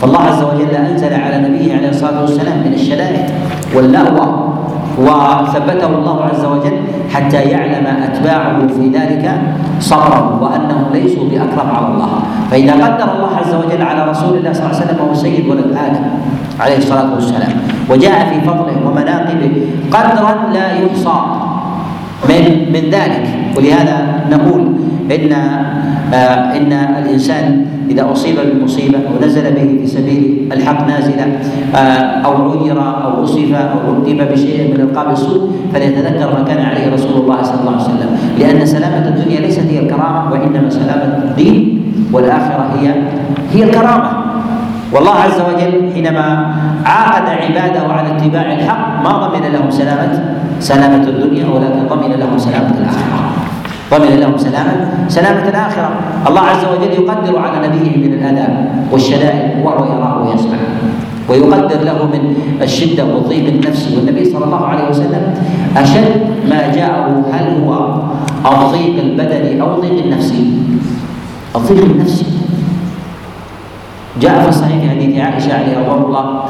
فالله 0.00 0.18
عز 0.18 0.42
وجل 0.42 0.70
أنزل 0.70 1.14
على 1.14 1.48
نبيه 1.48 1.76
عليه 1.76 1.88
الصلاة 1.88 2.20
والسلام 2.20 2.58
من 2.66 2.72
الشدائد 2.74 3.30
واللأوى 3.74 4.47
وثبته 4.98 5.86
الله 5.86 6.18
عز 6.24 6.44
وجل 6.44 6.76
حتى 7.14 7.40
يعلم 7.54 7.86
أتباعه 7.86 8.58
في 8.66 8.84
ذلك 8.90 9.24
صبرا 9.80 10.38
وأنهم 10.42 10.84
ليسوا 10.92 11.28
باكرم 11.30 11.68
على 11.76 11.86
الله. 11.94 12.10
فإذا 12.50 12.72
قدر 12.72 13.08
الله 13.16 13.32
عز 13.36 13.54
وجل 13.54 13.82
على 13.82 14.10
رسول 14.10 14.36
الله 14.36 14.52
صلى 14.52 14.62
الله 14.66 14.74
عليه 14.74 14.84
وسلم 14.84 14.98
وهو 15.00 15.14
سيد 15.14 15.46
ولد 15.46 15.70
آدم 15.70 16.04
عليه 16.60 16.78
الصلاة 16.78 17.14
والسلام 17.14 17.52
وجاء 17.90 18.18
في 18.30 18.36
فضله 18.40 18.76
ومناقبه 18.86 19.54
قدرا 19.90 20.32
لا 20.52 20.66
يحصى. 20.82 21.18
من 22.28 22.44
من 22.74 22.90
ذلك. 22.90 23.24
ولهذا 23.56 24.26
نقول 24.30 24.62
إن 25.06 25.32
آه 26.14 26.56
ان 26.56 26.72
الإنسان 26.72 27.66
إذا 27.90 28.12
أصيب 28.12 28.36
بمصيبه 28.54 28.98
ونزل 29.16 29.42
به 29.42 29.78
في 29.80 29.86
سبيل 29.86 30.48
الحق 30.52 30.86
نازلا 30.86 31.26
آه 31.74 31.78
أو 32.24 32.52
عير 32.52 32.78
أو 33.04 33.22
وصف 33.22 33.54
أو 33.54 33.92
رتب 33.94 34.32
بشيء 34.32 34.74
من 34.74 34.80
القاب 34.80 35.12
السوء 35.12 35.50
فليتذكر 35.74 36.28
ما 36.38 36.44
كان 36.48 36.64
عليه 36.64 36.94
رسول 36.94 37.22
الله 37.22 37.42
صلى 37.42 37.60
الله 37.60 37.72
عليه 37.72 37.82
وسلم. 37.84 38.10
لأن 38.38 38.66
سلامة 38.66 39.08
الدنيا 39.08 39.40
ليست 39.40 39.66
هي 39.70 39.78
الكرامة 39.78 40.32
وإنما 40.32 40.70
سلامة 40.70 41.24
الدين 41.24 41.82
والآخرة 42.12 42.64
هي 42.80 42.94
هي 43.52 43.64
الكرامة. 43.64 44.10
والله 44.92 45.14
عز 45.14 45.40
وجل 45.40 45.92
حينما 45.94 46.54
عاقد 46.84 47.28
عباده 47.28 47.92
على 47.92 48.16
اتباع 48.16 48.52
الحق 48.52 49.02
ما 49.04 49.26
ضمن 49.26 49.52
لهم 49.52 49.70
سلامة 49.70 50.34
سلامة 50.60 51.04
الدنيا 51.08 51.46
ولكن 51.46 51.80
ضمن 51.88 52.12
لهم 52.12 52.38
سلامة 52.38 52.74
الآخرة. 52.80 53.18
ضمن 53.90 54.20
لهم 54.20 54.36
سلامة. 54.36 55.08
سلامة 55.08 55.48
الآخرة. 55.48 55.90
الله 56.28 56.40
عز 56.40 56.64
وجل 56.64 56.92
يقدر 56.92 57.38
على 57.38 57.68
نبيه 57.68 57.96
من 57.96 58.12
الآلام 58.14 58.52
والشدائد 58.92 59.64
وهو 59.64 59.84
يراه 59.84 60.28
ويسمع. 60.28 60.58
ويقدر 61.28 61.80
له 61.84 61.98
من 62.06 62.36
الشدة 62.62 63.04
والضيق 63.04 63.46
النفسي 63.48 63.96
والنبي 63.96 64.24
صلى 64.24 64.44
الله 64.44 64.66
عليه 64.66 64.88
وسلم 64.88 65.34
أشد 65.76 66.20
ما 66.48 66.72
جاءه 66.72 67.24
هل 67.32 67.46
هو 67.60 68.00
الضيق 68.46 68.96
البدني 69.04 69.60
أو 69.60 69.74
الضيق 69.74 70.04
النفسي 70.04 70.44
الضيق 71.56 71.84
النفسي 71.84 72.26
جاء 74.20 74.42
في 74.42 74.48
الصحيح 74.48 74.90
حديث 74.90 75.20
عائشة 75.20 75.52
عليه 75.54 75.78
رضوان 75.78 76.02
الله 76.02 76.44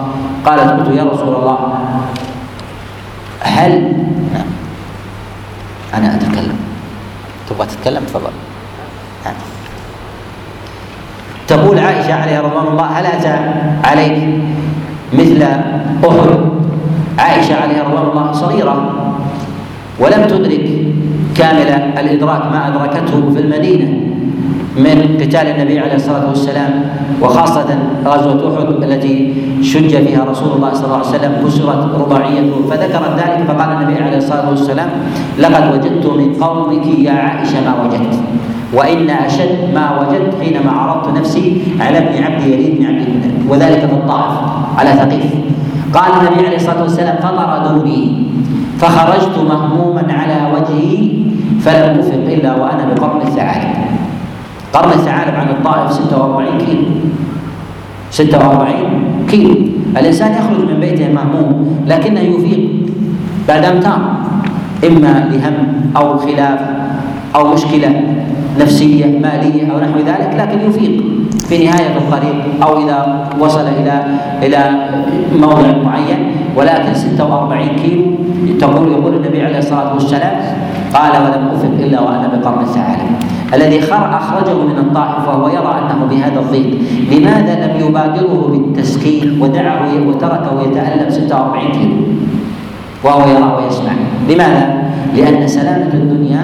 قالت 0.47 0.70
قلت 0.70 0.97
يا 0.97 1.05
رسول 1.05 1.34
الله 1.34 1.59
هل 3.41 3.93
أنا 5.95 6.14
أتكلم؟ 6.14 6.67
تبغى 7.51 7.66
تتكلم 7.66 8.05
تفضل. 8.05 8.30
نعم. 9.24 9.34
تقول 11.49 11.78
عائشة 11.78 12.14
عليها 12.14 12.40
رضوان 12.40 12.66
الله 12.66 12.84
هل 12.84 13.07
أتى 13.07 13.34
عليك 13.84 14.18
مثل 15.12 15.42
أحد؟ 15.42 16.28
عائشة 17.18 17.55
عليها 17.62 17.82
رضوان 17.84 18.07
الله 18.11 18.32
صغيرة 18.32 18.92
ولم 19.99 20.24
تدرك 20.24 20.66
كامل 21.36 21.68
الإدراك 21.99 22.42
ما 22.46 22.68
أدركته 22.68 23.30
في 23.34 23.40
المدينة. 23.40 24.07
من 24.79 25.16
قتال 25.20 25.47
النبي 25.47 25.79
عليه 25.79 25.95
الصلاة 25.95 26.29
والسلام 26.29 26.72
وخاصة 27.22 27.79
غزوة 28.07 28.59
أحد 28.59 28.83
التي 28.83 29.35
شج 29.62 29.89
فيها 30.07 30.24
رسول 30.24 30.53
الله 30.57 30.74
صلى 30.74 30.85
الله 30.85 30.97
عليه 30.97 31.09
وسلم 31.09 31.33
كسرت 31.47 32.01
رباعيته 32.01 32.57
فذكرت 32.70 33.12
ذلك 33.18 33.45
فقال 33.49 33.72
النبي 33.72 34.03
عليه 34.03 34.16
الصلاة 34.16 34.51
والسلام 34.51 34.89
لقد 35.39 35.74
وجدت 35.74 36.07
من 36.07 36.35
قومك 36.35 36.87
يا 36.87 37.12
عائشة 37.12 37.61
ما 37.66 37.85
وجدت 37.85 38.14
وإن 38.74 39.11
أشد 39.11 39.74
ما 39.74 40.01
وجدت 40.01 40.35
حينما 40.41 40.70
عرضت 40.72 41.18
نفسي 41.18 41.62
على 41.81 41.99
ابن 41.99 42.22
عبد 42.24 42.47
يزيد 42.47 42.79
بن 42.79 42.87
عبد 42.87 43.03
المطلب 43.09 43.51
وذلك 43.51 43.79
في 43.79 43.93
الطائف 43.93 44.35
على 44.79 44.91
ثقيف. 44.91 45.33
قال 45.95 46.12
النبي 46.20 46.47
عليه 46.47 46.57
الصلاة 46.57 46.83
والسلام 46.83 47.16
فطردوني 47.16 48.26
فخرجت 48.79 49.39
مهموما 49.49 50.07
على 50.11 50.53
وجهي 50.55 51.09
فلم 51.61 51.99
أفق 51.99 52.14
إلا 52.14 52.55
وأنا 52.55 52.95
بقرن 52.95 53.20
الثعالب. 53.26 53.97
قرن 54.74 54.90
الثعالب 54.90 55.34
عن 55.34 55.48
الطائف 55.48 55.92
46 55.92 56.58
كيلو. 56.58 56.84
46 58.10 59.26
كيلو. 59.28 59.54
الإنسان 59.96 60.32
يخرج 60.32 60.60
من 60.70 60.80
بيته 60.80 61.12
مهموم 61.12 61.84
لكنه 61.88 62.20
يفيق 62.20 62.60
بعد 63.48 63.64
أمتار 63.64 64.00
إما 64.86 65.28
لهم 65.32 65.56
أو 65.96 66.18
خلاف 66.18 66.60
أو 67.36 67.52
مشكلة 67.54 68.02
نفسية 68.60 69.04
مالية 69.18 69.72
أو 69.72 69.78
نحو 69.80 69.98
ذلك 70.06 70.30
لكن 70.38 70.58
يفيق 70.68 71.02
في 71.48 71.64
نهاية 71.64 71.96
الطريق 71.96 72.36
أو 72.62 72.84
إذا 72.84 73.28
وصل 73.40 73.66
إلى 73.80 74.04
إلى 74.42 74.60
موضع 75.40 75.72
معين. 75.84 76.20
ولكن 76.56 76.94
46 76.94 77.68
كيلو 77.82 78.04
تقول 78.60 78.92
يقول 78.92 79.14
النبي 79.14 79.42
عليه 79.42 79.58
الصلاة 79.58 79.94
والسلام 79.94 80.36
قال 80.95 81.12
ولم 81.22 81.49
أفق 81.55 81.74
إلا 81.78 82.01
وأنا 82.01 82.26
بقرن 82.28 82.62
الثعالب 82.62 83.11
الذي 83.55 83.78
أخرجه 83.93 84.55
من 84.55 84.78
الطائف 84.78 85.28
وهو 85.28 85.49
يرى 85.49 85.72
أنه 85.80 86.07
بهذا 86.11 86.41
الضيق. 86.41 86.78
لماذا 87.12 87.66
لم 87.66 87.89
يبادره 87.89 88.49
بالتسكين 88.53 89.43
ودعه 89.43 89.89
وتركه 90.07 90.62
يتألم 90.62 91.11
46 91.11 91.72
كيلو؟ 91.72 91.97
وهو 93.05 93.20
يرى 93.20 93.49
ويسمع. 93.57 93.93
لماذا؟ 94.28 94.64
لأن 95.16 95.49
سلامة 95.49 95.93
الدنيا 95.95 96.43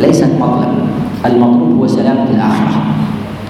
ليست 0.00 0.32
مطلب. 0.40 0.72
المطلوب 1.26 1.78
هو 1.78 1.86
سلامة 1.86 2.26
الآخرة. 2.30 2.87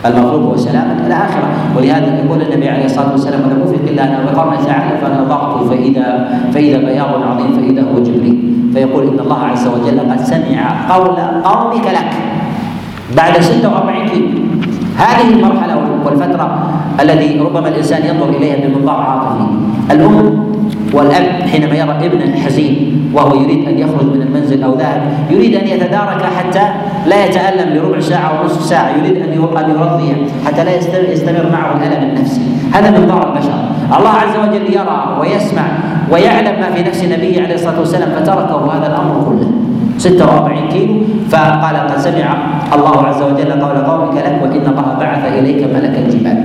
المطلوب 0.06 0.42
هو 0.42 0.56
سلامة 0.56 1.06
الآخرة. 1.06 1.48
ولهذا 1.76 2.22
يقول 2.24 2.42
النبي 2.42 2.68
عليه 2.68 2.84
الصلاة 2.84 3.12
والسلام 3.12 3.40
لم 3.40 3.62
أفق 3.62 3.82
إلا 3.90 4.04
أنا 4.04 4.18
بقرن 4.32 4.56
ثعالب 4.56 4.96
فنظرت 5.02 5.68
فإذا 5.70 6.28
فإذا 6.54 6.78
بياض 6.78 7.22
عظيم 7.30 7.52
فإذا 7.52 7.82
هو 7.82 8.02
جبريل. 8.02 8.54
فيقول 8.74 9.02
إن 9.08 9.20
الله 9.20 9.38
عز 9.44 9.66
وجل 9.66 10.00
قد 10.00 10.20
سمع 10.20 10.60
قول 10.90 11.16
قومك 11.44 11.86
لك 11.86 12.10
بعد 13.16 13.40
46 13.40 14.08
كيلو 14.08 14.28
هذه 14.98 15.30
المرحلة 15.30 15.74
والفترة 16.04 16.58
الذي 17.00 17.40
ربما 17.40 17.68
الإنسان 17.68 18.06
ينظر 18.06 18.28
إليها 18.28 18.56
بمنظار 18.66 19.00
عاطفي. 19.00 19.46
الأم 19.90 20.47
والأب 20.94 21.42
حينما 21.52 21.74
يرى 21.74 22.06
ابنا 22.06 22.36
حزين 22.44 23.10
وهو 23.14 23.40
يريد 23.42 23.68
أن 23.68 23.78
يخرج 23.78 24.06
من 24.14 24.22
المنزل 24.22 24.62
أو 24.62 24.74
ذهب 24.74 25.02
يريد 25.30 25.54
أن 25.54 25.66
يتدارك 25.66 26.22
حتى 26.38 26.62
لا 27.06 27.26
يتألم 27.26 27.76
لربع 27.76 28.00
ساعة 28.00 28.28
أو 28.28 28.44
نصف 28.44 28.64
ساعة 28.64 28.90
يريد 28.98 29.16
أن 29.16 29.32
يرضيه 29.32 30.14
حتى 30.46 30.64
لا 30.64 30.76
يستمر 31.12 31.46
معه 31.52 31.76
الألم 31.76 32.08
النفسي. 32.08 32.40
هذا 32.74 32.90
من 32.90 33.06
ضار 33.06 33.32
البشر. 33.32 33.52
الله 33.98 34.10
عز 34.10 34.48
وجل 34.48 34.72
يرى 34.72 35.18
ويسمع 35.20 35.62
ويعلم 36.10 36.60
ما 36.60 36.70
في 36.74 36.82
نفس 36.82 37.04
النبي 37.04 37.40
عليه 37.40 37.54
الصلاة 37.54 37.78
والسلام 37.78 38.10
فتركه 38.10 38.72
هذا 38.72 38.86
الأمر 38.86 39.24
كله. 39.28 39.50
46 39.98 40.68
كيلو 40.68 40.94
فقال 41.30 41.76
قد 41.76 41.98
سمع 41.98 42.36
الله 42.74 43.06
عز 43.06 43.22
وجل 43.22 43.52
قول 43.52 43.76
قومك 43.84 44.16
لك 44.16 44.38
وإن 44.42 44.66
الله 44.66 44.96
بعث 45.00 45.38
إليك 45.38 45.64
ملك 45.74 45.98
الجبال. 45.98 46.44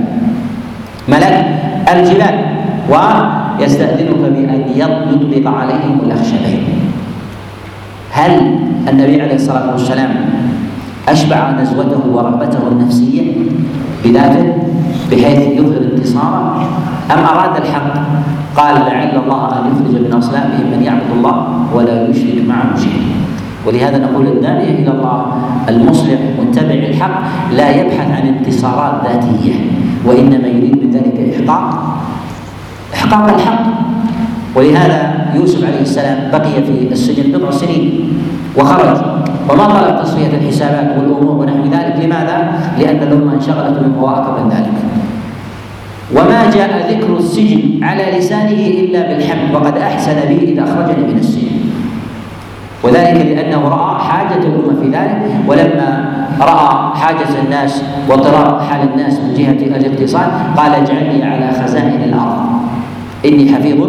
ملك 1.08 1.46
الجبال. 1.92 2.34
ويستأذنك 3.58 4.18
بأن 4.18 4.62
يطبق 4.76 5.50
عليهم 5.50 5.98
الأخشبين. 6.06 6.62
هل 8.10 8.32
النبي 8.88 9.22
عليه 9.22 9.34
الصلاة 9.34 9.72
والسلام 9.72 10.10
أشبع 11.08 11.50
نزوته 11.50 12.00
ورغبته 12.12 12.68
النفسية 12.72 13.32
بذاته 14.04 14.44
بحيث 15.10 15.58
يظهر 15.58 15.80
انتصارا 15.92 16.66
أم 17.10 17.18
أراد 17.18 17.56
الحق؟ 17.56 17.94
قال 18.56 18.74
لعل 18.74 19.16
الله 19.24 19.42
أن 19.58 19.62
يخرج 19.72 19.94
من 20.06 20.12
أصلابهم 20.12 20.66
من 20.72 20.82
يعبد 20.82 21.10
الله 21.16 21.36
ولا 21.74 22.08
يشرك 22.08 22.48
معه 22.48 22.76
شيئا. 22.78 23.14
ولهذا 23.66 23.98
نقول 23.98 24.26
الداعية 24.26 24.82
إلى 24.82 24.90
الله 24.90 25.26
المصلح 25.68 26.18
متبع 26.40 26.74
الحق 26.74 27.22
لا 27.52 27.68
يبحث 27.80 28.10
عن 28.10 28.26
انتصارات 28.28 28.94
ذاتية 29.04 29.54
وإنما 30.06 30.48
يريد 30.48 30.76
من 30.84 30.90
ذلك 30.90 31.34
إحقاق. 31.34 31.96
إحقاق 32.94 33.34
الحق. 33.34 33.62
ولهذا 34.56 35.14
يوسف 35.34 35.64
عليه 35.64 35.80
السلام 35.80 36.30
بقي 36.32 36.62
في 36.62 36.88
السجن 36.92 37.32
بضع 37.32 37.50
سنين 37.50 38.12
وخرج 38.58 38.96
وما 39.50 39.66
طلب 39.66 40.02
تصفية 40.02 40.26
الحسابات 40.26 40.98
والأمور 40.98 41.36
ونحو 41.36 41.64
ذلك. 41.64 41.94
لماذا؟ 42.04 42.52
لأن 42.78 43.02
الأمة 43.02 43.34
انشغلت 43.34 43.78
من 43.82 43.96
مواكب 43.98 44.50
ذلك. 44.50 44.76
وما 46.16 46.50
جاء 46.54 46.70
ذكر 46.90 47.16
السجن 47.16 47.84
على 47.84 48.18
لسانه 48.18 48.60
إلا 48.80 49.00
بالحمد 49.08 49.54
وقد 49.54 49.78
أحسن 49.78 50.14
بي 50.28 50.52
إذ 50.52 50.58
أخرجني 50.58 51.12
من 51.12 51.18
السجن. 51.18 51.56
وذلك 52.82 53.26
لأنه 53.26 53.68
رأى 53.68 54.00
حاجة 54.00 54.38
الأمة 54.38 54.80
في 54.80 54.88
ذلك. 54.88 55.22
ولما 55.48 56.14
رأى 56.40 56.96
حاجة 56.96 57.28
الناس 57.44 57.82
واضطراب 58.08 58.60
حال 58.60 58.88
الناس 58.92 59.18
من 59.20 59.34
جهة 59.34 59.76
الإقتصاد 59.76 60.30
قال 60.56 60.72
اجعلني 60.72 61.24
على 61.24 61.52
خزائن 61.62 62.02
الأرض. 62.04 62.53
إني 63.24 63.54
حفيظ 63.54 63.80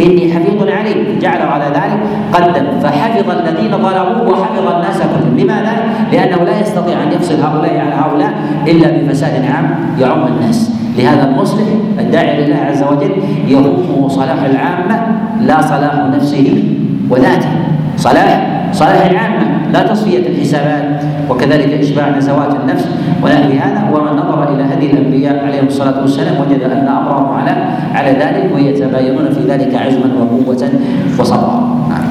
إني 0.00 0.32
حفيظ 0.32 0.68
عليم 0.68 1.18
جعل 1.20 1.42
على 1.42 1.64
ذلك 1.64 2.00
قدم. 2.32 2.66
فحفظ 2.82 3.30
الذين 3.30 3.72
ظلموا 3.72 4.30
وحفظ 4.30 4.66
الناس 4.74 4.98
كلهم. 4.98 5.36
لماذا؟ 5.38 5.74
لأنه 6.12 6.44
لا 6.44 6.60
يستطيع 6.60 7.02
أن 7.02 7.12
يفصل 7.12 7.34
هؤلاء 7.34 7.78
على 7.78 7.94
هؤلاء 7.94 8.32
إلا 8.66 8.88
بفساد 8.88 9.44
عام 9.44 9.74
يعم 10.00 10.26
الناس. 10.26 10.70
لهذا 10.98 11.28
المصلح 11.28 11.64
الداعي 11.98 12.44
لله 12.44 12.56
عز 12.56 12.82
وجل 12.82 13.12
يهمه 13.48 14.08
صلاح 14.08 14.42
العامة 14.42 15.06
لا 15.40 15.62
صلاح 15.62 15.94
نفسه 16.14 16.64
وذاته. 17.10 17.48
صلاح 17.96 18.46
صلاح 18.72 19.06
العامة. 19.10 19.55
لا 19.72 19.82
تصفية 19.82 20.18
الحسابات 20.18 21.02
وكذلك 21.30 21.72
إشباع 21.72 22.18
نزوات 22.18 22.54
النفس 22.54 22.84
ونحو 23.22 23.50
هذا 23.50 23.90
ومن 23.92 24.12
نظر 24.16 24.54
إلى 24.54 24.62
هدي 24.62 24.90
الأنبياء 24.90 25.44
عليهم 25.46 25.66
الصلاة 25.66 26.00
والسلام 26.00 26.40
وجد 26.40 26.62
أن 26.62 26.88
أمرهم 26.88 27.34
على 27.34 27.50
على 27.94 28.10
ذلك 28.10 28.50
ويتباينون 28.54 29.30
في 29.30 29.40
ذلك 29.52 29.74
عزما 29.74 30.10
وقوة 30.20 30.70
وصبرا 31.18 31.86
نعم. 31.88 32.04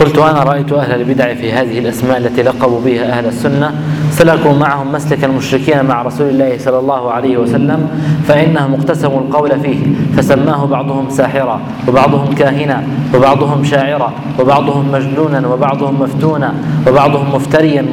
قلت 0.00 0.18
أنا 0.18 0.42
رأيت 0.42 0.72
أهل 0.72 1.00
البدع 1.00 1.34
في 1.34 1.52
هذه 1.52 1.78
الأسماء 1.78 2.18
التي 2.18 2.42
لقبوا 2.42 2.80
بها 2.84 3.18
أهل 3.18 3.26
السنة 3.26 3.70
سلكوا 4.16 4.52
معهم 4.52 4.92
مسلك 4.92 5.24
المشركين 5.24 5.84
مع 5.84 6.02
رسول 6.02 6.28
الله 6.28 6.58
صلى 6.58 6.78
الله 6.78 7.10
عليه 7.12 7.36
وسلم 7.36 7.88
فإنهم 8.28 8.74
اقتسموا 8.74 9.20
القول 9.20 9.60
فيه 9.60 9.78
فسماه 10.16 10.66
بعضهم 10.66 11.10
ساحرا 11.10 11.60
وبعضهم 11.88 12.34
كاهنا 12.34 12.82
وبعضهم 13.14 13.64
شاعرا 13.64 14.12
وبعضهم 14.40 14.92
مجنونا 14.92 15.48
وبعضهم 15.48 16.00
مفتونا 16.02 16.54
وبعضهم 16.88 17.34
مفتريا 17.34 17.84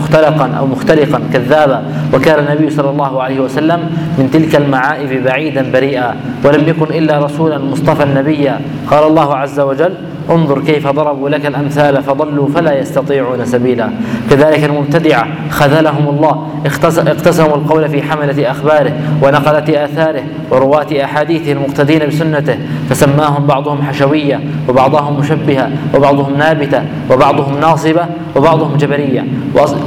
مختلقا 0.00 0.46
أو 0.58 0.66
مختلقا 0.66 1.20
كذابا. 1.32 1.82
وكان 2.14 2.46
النبي 2.46 2.70
صلى 2.70 2.90
الله 2.90 3.22
عليه 3.22 3.40
وسلم 3.40 3.80
من 4.18 4.30
تلك 4.32 4.56
المعائب 4.56 5.24
بعيدا 5.24 5.70
بريئا 5.72 6.14
ولم 6.44 6.68
يكن 6.68 6.86
إلا 6.94 7.18
رسولا 7.24 7.58
مصطفى 7.58 8.04
نبيا 8.14 8.60
قال 8.90 9.06
الله 9.06 9.34
عز 9.36 9.60
وجل 9.60 9.94
انظر 10.30 10.60
كيف 10.60 10.86
ضربوا 10.88 11.28
لك 11.28 11.46
الأمثال 11.46 12.02
فضلوا 12.02 12.48
فلا 12.48 12.78
يستطيعون 12.78 13.44
سبيلا. 13.44 13.90
كذلك 14.30 14.64
المبتدعة 14.64 15.26
خذلهم 15.50 16.08
الله 16.08 16.48
اقتسموا 16.96 17.56
القول 17.56 17.88
في 17.88 18.02
حملة 18.02 18.50
أخباره 18.50 18.92
ونقلة 19.22 19.84
آثاره 19.84 20.22
ورواة 20.50 21.04
أحاديثه 21.04 21.52
المقتدين 21.52 22.06
بسنته 22.06 22.58
فسماهم 22.90 23.46
بعضهم 23.46 23.82
حشوية 23.82 24.40
وبعضهم 24.68 25.20
مشبهة 25.20 25.70
وبعضهم 25.94 26.36
نابتة 26.36 26.82
وبعضهم 27.10 27.60
ناصبة 27.60 28.06
وبعضهم 28.36 28.76
جبرية. 28.76 29.24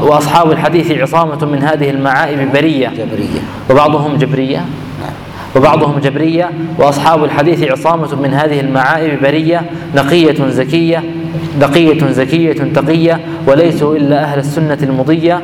وأصحاب 0.04 0.52
الحديث 0.52 0.92
عصامة 0.92 1.46
من 1.46 1.64
هذه 1.64 1.90
المعائب 1.90 2.52
برية. 2.54 2.88
جبرية. 2.88 3.42
وبعضهم 3.70 4.16
جبرية. 4.16 4.62
وبعضهم 5.58 6.00
جبرية 6.00 6.50
وأصحاب 6.80 7.24
الحديث 7.24 7.72
عصامة 7.72 8.16
من 8.16 8.34
هذه 8.34 8.60
المعائب 8.60 9.22
برية 9.22 9.62
نقية 9.96 10.50
زكية 10.50 11.04
نقية 11.62 12.12
زكية 12.12 12.54
تقية 12.54 13.20
وليسوا 13.48 13.96
إلا 13.96 14.24
أهل 14.24 14.40
السنة 14.40 14.78
المضية. 14.84 15.42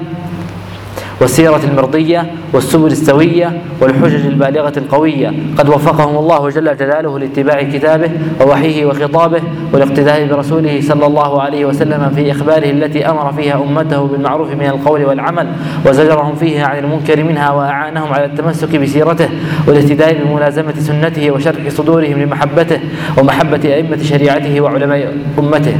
والسيرة 1.23 1.61
المرضية 1.71 2.25
والسبل 2.53 2.87
السوية 2.87 3.61
والحجج 3.81 4.25
البالغة 4.25 4.73
القوية. 4.77 5.33
قد 5.57 5.69
وفقهم 5.69 6.17
الله 6.17 6.49
جل 6.49 6.77
جلاله 6.77 7.19
لاتباع 7.19 7.63
كتابه 7.63 8.09
ووحيه 8.41 8.85
وخطابه 8.85 9.41
والاقتداء 9.73 10.27
برسوله 10.27 10.81
صلى 10.81 11.05
الله 11.05 11.41
عليه 11.41 11.65
وسلم 11.65 12.11
في 12.15 12.31
إخباره 12.31 12.69
التي 12.69 13.09
أمر 13.09 13.33
فيها 13.33 13.55
أمته 13.63 14.07
بالمعروف 14.07 14.51
من 14.51 14.65
القول 14.65 15.05
والعمل 15.05 15.47
وزجرهم 15.85 16.35
فيها 16.35 16.65
عن 16.65 16.83
المنكر 16.83 17.23
منها 17.23 17.51
وأعانهم 17.51 18.13
على 18.13 18.25
التمسك 18.25 18.75
بسيرته 18.75 19.29
والاهتداء 19.67 20.23
بملازمة 20.23 20.73
سنته 20.79 21.31
وشرح 21.31 21.69
صدورهم 21.69 22.21
لمحبته 22.21 22.79
ومحبة 23.17 23.73
أئمة 23.73 24.03
شريعته 24.03 24.61
وعلماء 24.61 25.17
أمته. 25.39 25.75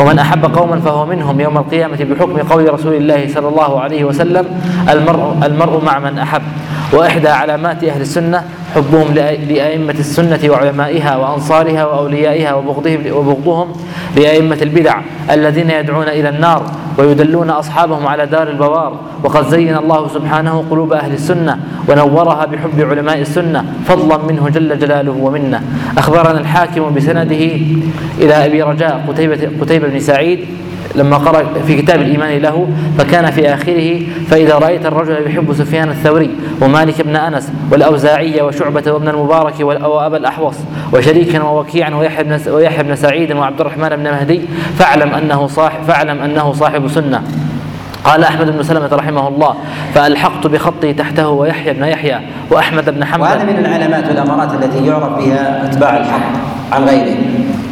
ومن 0.00 0.18
أحب 0.18 0.56
قوما 0.56 0.80
فهو 0.80 1.06
منهم 1.06 1.40
يوم 1.40 1.58
القيامة 1.58 1.96
بحكم 2.10 2.36
قول 2.38 2.74
رسول 2.74 2.94
الله 2.94 3.28
صلى 3.34 3.48
الله 3.48 3.80
عليه 3.80 4.04
وسلم 4.04 4.44
المرء, 4.90 5.36
المرء 5.42 5.84
مع 5.84 5.98
من 5.98 6.18
أحب. 6.18 6.42
وإحدى 6.92 7.28
علامات 7.28 7.84
أهل 7.84 8.00
السنة 8.00 8.44
حبهم 8.74 9.14
لأئمة 9.48 9.94
السنة 9.98 10.40
وعلمائها 10.50 11.16
وأنصارها 11.16 11.84
وأوليائها 11.84 12.54
وبغضهم, 12.54 13.00
وبغضهم 13.12 13.72
لأئمة 14.16 14.58
البدع 14.62 15.00
الذين 15.30 15.70
يدعون 15.70 16.08
إلى 16.08 16.28
النار 16.28 16.62
ويدلون 16.98 17.50
أصحابهم 17.50 18.06
على 18.06 18.26
دار 18.26 18.48
البوار. 18.48 19.00
وقد 19.24 19.48
زين 19.48 19.76
الله 19.76 20.08
سبحانه 20.08 20.64
قلوب 20.70 20.92
أهل 20.92 21.12
السنة 21.12 21.58
ونورها 21.88 22.44
بحب 22.44 22.80
علماء 22.90 23.20
السنة 23.20 23.64
فضلا 23.88 24.18
منه 24.18 24.48
جل 24.48 24.78
جلاله 24.78 25.12
ومنه. 25.12 25.62
أخبرنا 25.98 26.40
الحاكم 26.40 26.94
بسنده 26.94 27.44
إلى 28.18 28.46
أبي 28.46 28.62
رجاء 28.62 29.04
قتيبة, 29.08 29.48
قتيبة 29.60 29.88
بن 29.88 30.00
سعيد 30.00 30.38
لما 30.94 31.16
قرأ 31.16 31.44
في 31.66 31.82
كتاب 31.82 32.00
الإيمان 32.00 32.38
له 32.38 32.68
فكان 32.98 33.30
في 33.30 33.54
آخره 33.54 34.00
فإذا 34.28 34.54
رأيت 34.54 34.86
الرجل 34.86 35.26
يحب 35.26 35.52
سفيان 35.52 35.88
الثوري 35.88 36.30
ومالك 36.60 37.02
بن 37.02 37.16
أنس 37.16 37.52
والأوزاعي 37.70 38.42
وشعبة 38.42 38.92
وابن 38.92 39.08
المبارك 39.08 39.54
وأبا 39.60 40.16
الأحوص 40.16 40.54
وشريكا 40.92 41.42
ووكيعا 41.42 41.94
ويحيى 42.50 42.82
بن 42.82 42.96
سعيد 42.96 43.32
وعبد 43.32 43.60
الرحمن 43.60 43.88
بن 43.88 44.04
مهدي 44.04 44.40
فاعلم 44.78 45.14
أنه 45.14 45.46
صاحب 45.46 45.82
فاعلم 45.82 46.22
أنه 46.22 46.52
صاحب 46.52 46.88
سنة. 46.88 47.22
قال 48.04 48.24
أحمد 48.24 48.50
بن 48.56 48.62
سلمة 48.62 48.88
رحمه 48.92 49.28
الله 49.28 49.54
فألحقت 49.94 50.46
بخطي 50.46 50.92
تحته 50.92 51.28
ويحيى 51.28 51.72
بن 51.72 51.84
يحيى 51.84 52.20
وأحمد 52.50 52.90
بن 52.90 53.04
حنبل. 53.04 53.22
وهذا 53.22 53.44
من 53.44 53.58
العلامات 53.58 54.08
والأمارات 54.08 54.54
التي 54.54 54.86
يعرف 54.86 55.18
بها 55.18 55.66
أتباع 55.66 55.96
الحق 55.96 56.22
عن 56.72 56.84
غيره. 56.84 57.16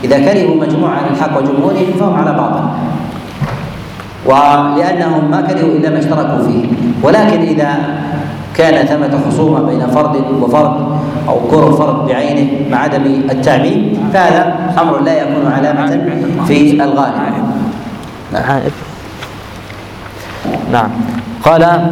إذا 0.05 0.19
كرهوا 0.19 0.57
مجموعة 0.57 0.91
عن 0.91 1.15
الحق 1.15 1.39
وجمهورهم 1.39 1.93
فهم 2.01 2.15
على 2.15 2.33
باطل. 2.33 2.65
ولأنهم 4.27 5.31
ما 5.31 5.41
كرهوا 5.41 5.73
إلا 5.77 5.91
ما 5.91 5.99
اشتركوا 5.99 6.43
فيه 6.47 6.64
ولكن 7.03 7.41
إذا 7.41 7.71
كان 8.57 8.87
ثمة 8.87 9.21
خصومة 9.29 9.61
بين 9.62 9.87
فرد 9.87 10.16
وفرد 10.43 10.77
أو 11.29 11.41
كره 11.51 11.71
فرد 11.71 12.07
بعينه 12.07 12.71
مع 12.71 12.79
عدم 12.79 13.05
التعميم 13.31 14.11
فهذا 14.12 14.73
أمر 14.79 15.01
لا 15.01 15.23
يكون 15.23 15.53
علامة 15.53 16.01
في 16.47 16.73
الغالب 16.85 17.53
نعم, 18.33 18.61
نعم. 20.73 20.91
قال 21.43 21.91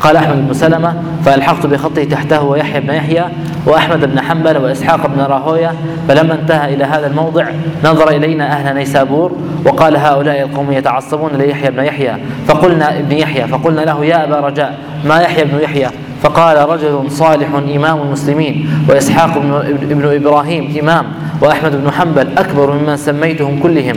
قال 0.00 0.16
أحمد 0.16 0.46
بن 0.48 0.52
سلمة 0.54 0.94
فألحقت 1.24 1.66
بخطه 1.66 2.04
تحته 2.04 2.42
ويحيى 2.42 2.80
بن 2.80 2.94
يحيى 2.94 3.24
وأحمد 3.66 4.04
بن 4.04 4.20
حنبل 4.20 4.56
وإسحاق 4.56 5.06
بن 5.06 5.20
راهوية 5.20 5.74
فلما 6.08 6.34
انتهى 6.34 6.74
إلى 6.74 6.84
هذا 6.84 7.06
الموضع 7.06 7.46
نظر 7.84 8.08
إلينا 8.08 8.52
أهل 8.52 8.74
نيسابور 8.74 9.32
وقال 9.64 9.96
هؤلاء 9.96 10.42
القوم 10.42 10.72
يتعصبون 10.72 11.30
ليحيى 11.32 11.70
بن 11.70 11.84
يحيى 11.84 12.16
فقلنا 12.46 12.98
ابن 12.98 13.12
يحيى 13.12 13.46
فقلنا 13.46 13.80
له 13.80 14.04
يا 14.04 14.24
أبا 14.24 14.40
رجاء 14.40 14.78
ما 15.04 15.20
يحيى 15.20 15.44
بن 15.44 15.60
يحيى؟ 15.60 15.88
فقال 16.26 16.68
رجل 16.68 17.10
صالح 17.10 17.48
إمام 17.76 18.02
المسلمين 18.02 18.70
وإسحاق 18.88 19.38
بن 19.82 20.04
إبراهيم 20.04 20.78
إمام 20.80 21.06
وأحمد 21.40 21.82
بن 21.82 21.90
حنبل 21.90 22.38
أكبر 22.38 22.72
ممن 22.72 22.96
سميتهم 22.96 23.60
كلهم. 23.62 23.94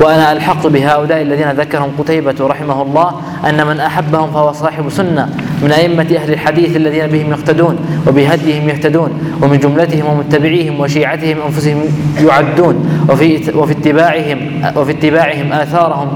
وأنا 0.00 0.32
ألحقت 0.32 0.66
بهؤلاء 0.66 1.22
الذين 1.22 1.50
ذكرهم 1.50 1.90
قتيبة 1.98 2.34
رحمه 2.40 2.82
الله 2.82 3.12
أن 3.48 3.66
من 3.66 3.80
أحبهم 3.80 4.30
فهو 4.30 4.52
صاحب 4.52 4.88
سنة 4.88 5.28
من 5.62 5.72
أئمة 5.72 6.06
أهل 6.16 6.32
الحديث 6.32 6.76
الذين 6.76 7.06
بهم 7.06 7.30
يقتدون 7.30 7.76
وبهديهم 8.06 8.68
يهتدون 8.68 9.10
ومن 9.42 9.58
جملتهم 9.58 10.06
ومتبعيهم 10.06 10.80
وشيعتهم 10.80 11.36
أنفسهم 11.46 11.82
يعدون 12.20 13.04
وفي 13.08 13.50
وفي 13.54 13.72
اتباعهم 13.72 14.38
وفي 14.76 14.90
اتباعهم 14.92 15.52
آثارهم 15.52 16.08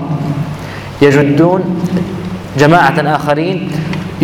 يجدون 1.03 1.81
جماعة 2.59 3.17
آخرين 3.17 3.71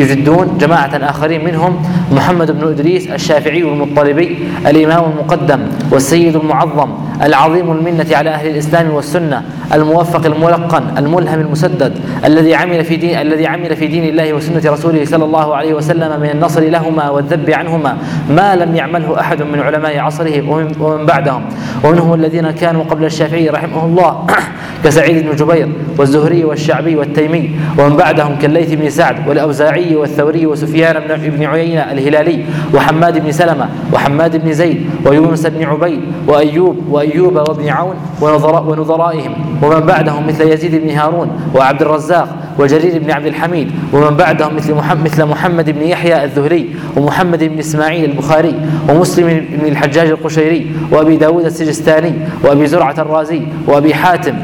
يجدون 0.01 0.59
جماعة 0.61 0.91
آخرين 1.11 1.45
منهم 1.45 1.83
محمد 2.13 2.51
بن 2.51 2.69
إدريس 2.69 3.07
الشافعي 3.07 3.63
المطلبي 3.63 4.39
الإمام 4.67 5.11
المقدم 5.11 5.61
والسيد 5.91 6.37
المعظم 6.37 6.91
العظيم 7.23 7.73
المنة 7.73 8.07
على 8.13 8.31
أهل 8.31 8.47
الإسلام 8.47 8.91
والسنة 8.91 9.43
الموفق 9.73 10.27
الملقن 10.27 10.83
الملهم 10.99 11.41
المسدد 11.41 11.93
الذي 12.25 12.55
عمل 12.55 12.85
في 12.85 12.97
دين 12.97 13.21
الذي 13.21 13.47
عمل 13.47 13.77
في 13.77 13.87
دين 13.87 14.05
الله 14.05 14.33
وسنة 14.33 14.73
رسوله 14.73 15.05
صلى 15.05 15.25
الله 15.25 15.55
عليه 15.55 15.75
وسلم 15.75 16.21
من 16.21 16.31
النصر 16.31 16.61
لهما 16.61 17.11
والذب 17.11 17.51
عنهما 17.51 17.97
ما 18.31 18.57
لم 18.57 18.77
يعمله 18.77 19.21
أحد 19.21 19.43
من 19.43 19.61
علماء 19.61 19.99
عصره 19.99 20.51
ومن 20.81 21.07
بعدهم. 21.07 21.43
ومنهم 21.85 22.15
الذين 22.15 22.51
كانوا 22.51 22.85
قبل 22.85 23.05
الشافعي 23.05 23.49
رحمه 23.49 23.85
الله 23.85 24.27
كسعيد 24.85 25.27
بن 25.27 25.37
جبير 25.37 25.69
والزهري 25.99 26.45
والشعبي 26.45 26.97
والتيمي 26.97 27.51
ومن 27.79 27.97
بعدهم 27.97 28.37
كالليث 28.39 28.73
بن 28.73 28.91
سعد 28.91 29.29
والأوزاعي 29.29 29.97
والثوري 29.97 30.47
وسفيان 30.47 31.17
بن 31.17 31.45
عيينة 31.45 31.81
الهلالي 31.81 32.45
وحماد 32.75 33.19
بن 33.19 33.33
سلمة 33.33 33.69
وحماد 33.93 34.45
بن 34.45 34.53
زيد 34.53 34.91
ويونس 35.07 35.47
بن 35.47 35.65
عبيد 35.65 36.01
وأيوب 36.27 36.77
وأيوب 36.91 37.37
وابن 37.37 37.69
عون 37.69 37.95
ونظرائهم. 38.21 39.60
ومن 39.63 39.81
بعدهم 39.81 40.27
مثل 40.27 40.49
يزيد 40.49 40.75
بن 40.75 40.91
هارون 40.91 41.41
وعبد 41.55 41.83
الرزاق 41.83 42.37
وجرير 42.59 42.99
بن 42.99 43.11
عبد 43.11 43.27
الحميد 43.27 43.71
ومن 43.93 44.17
بعدهم 44.17 44.57
مثل 44.57 44.75
محمد, 44.75 45.05
مثل 45.05 45.25
محمد 45.25 45.71
بن 45.71 45.83
يحيى 45.83 46.25
الذهلي 46.25 46.67
ومحمد 46.97 47.45
بن 47.45 47.59
إسماعيل 47.59 48.11
البخاري 48.11 48.55
ومسلم 48.89 49.47
بن 49.51 49.67
الحجاج 49.69 50.09
القشيري 50.09 50.67
وأبي 50.93 51.17
داود 51.17 51.45
السجستاني 51.45 52.13
وأبي 52.45 52.67
زرعة 52.67 52.95
الرازي 52.99 53.43
وأبي 53.67 53.95
حاتم 53.95 54.35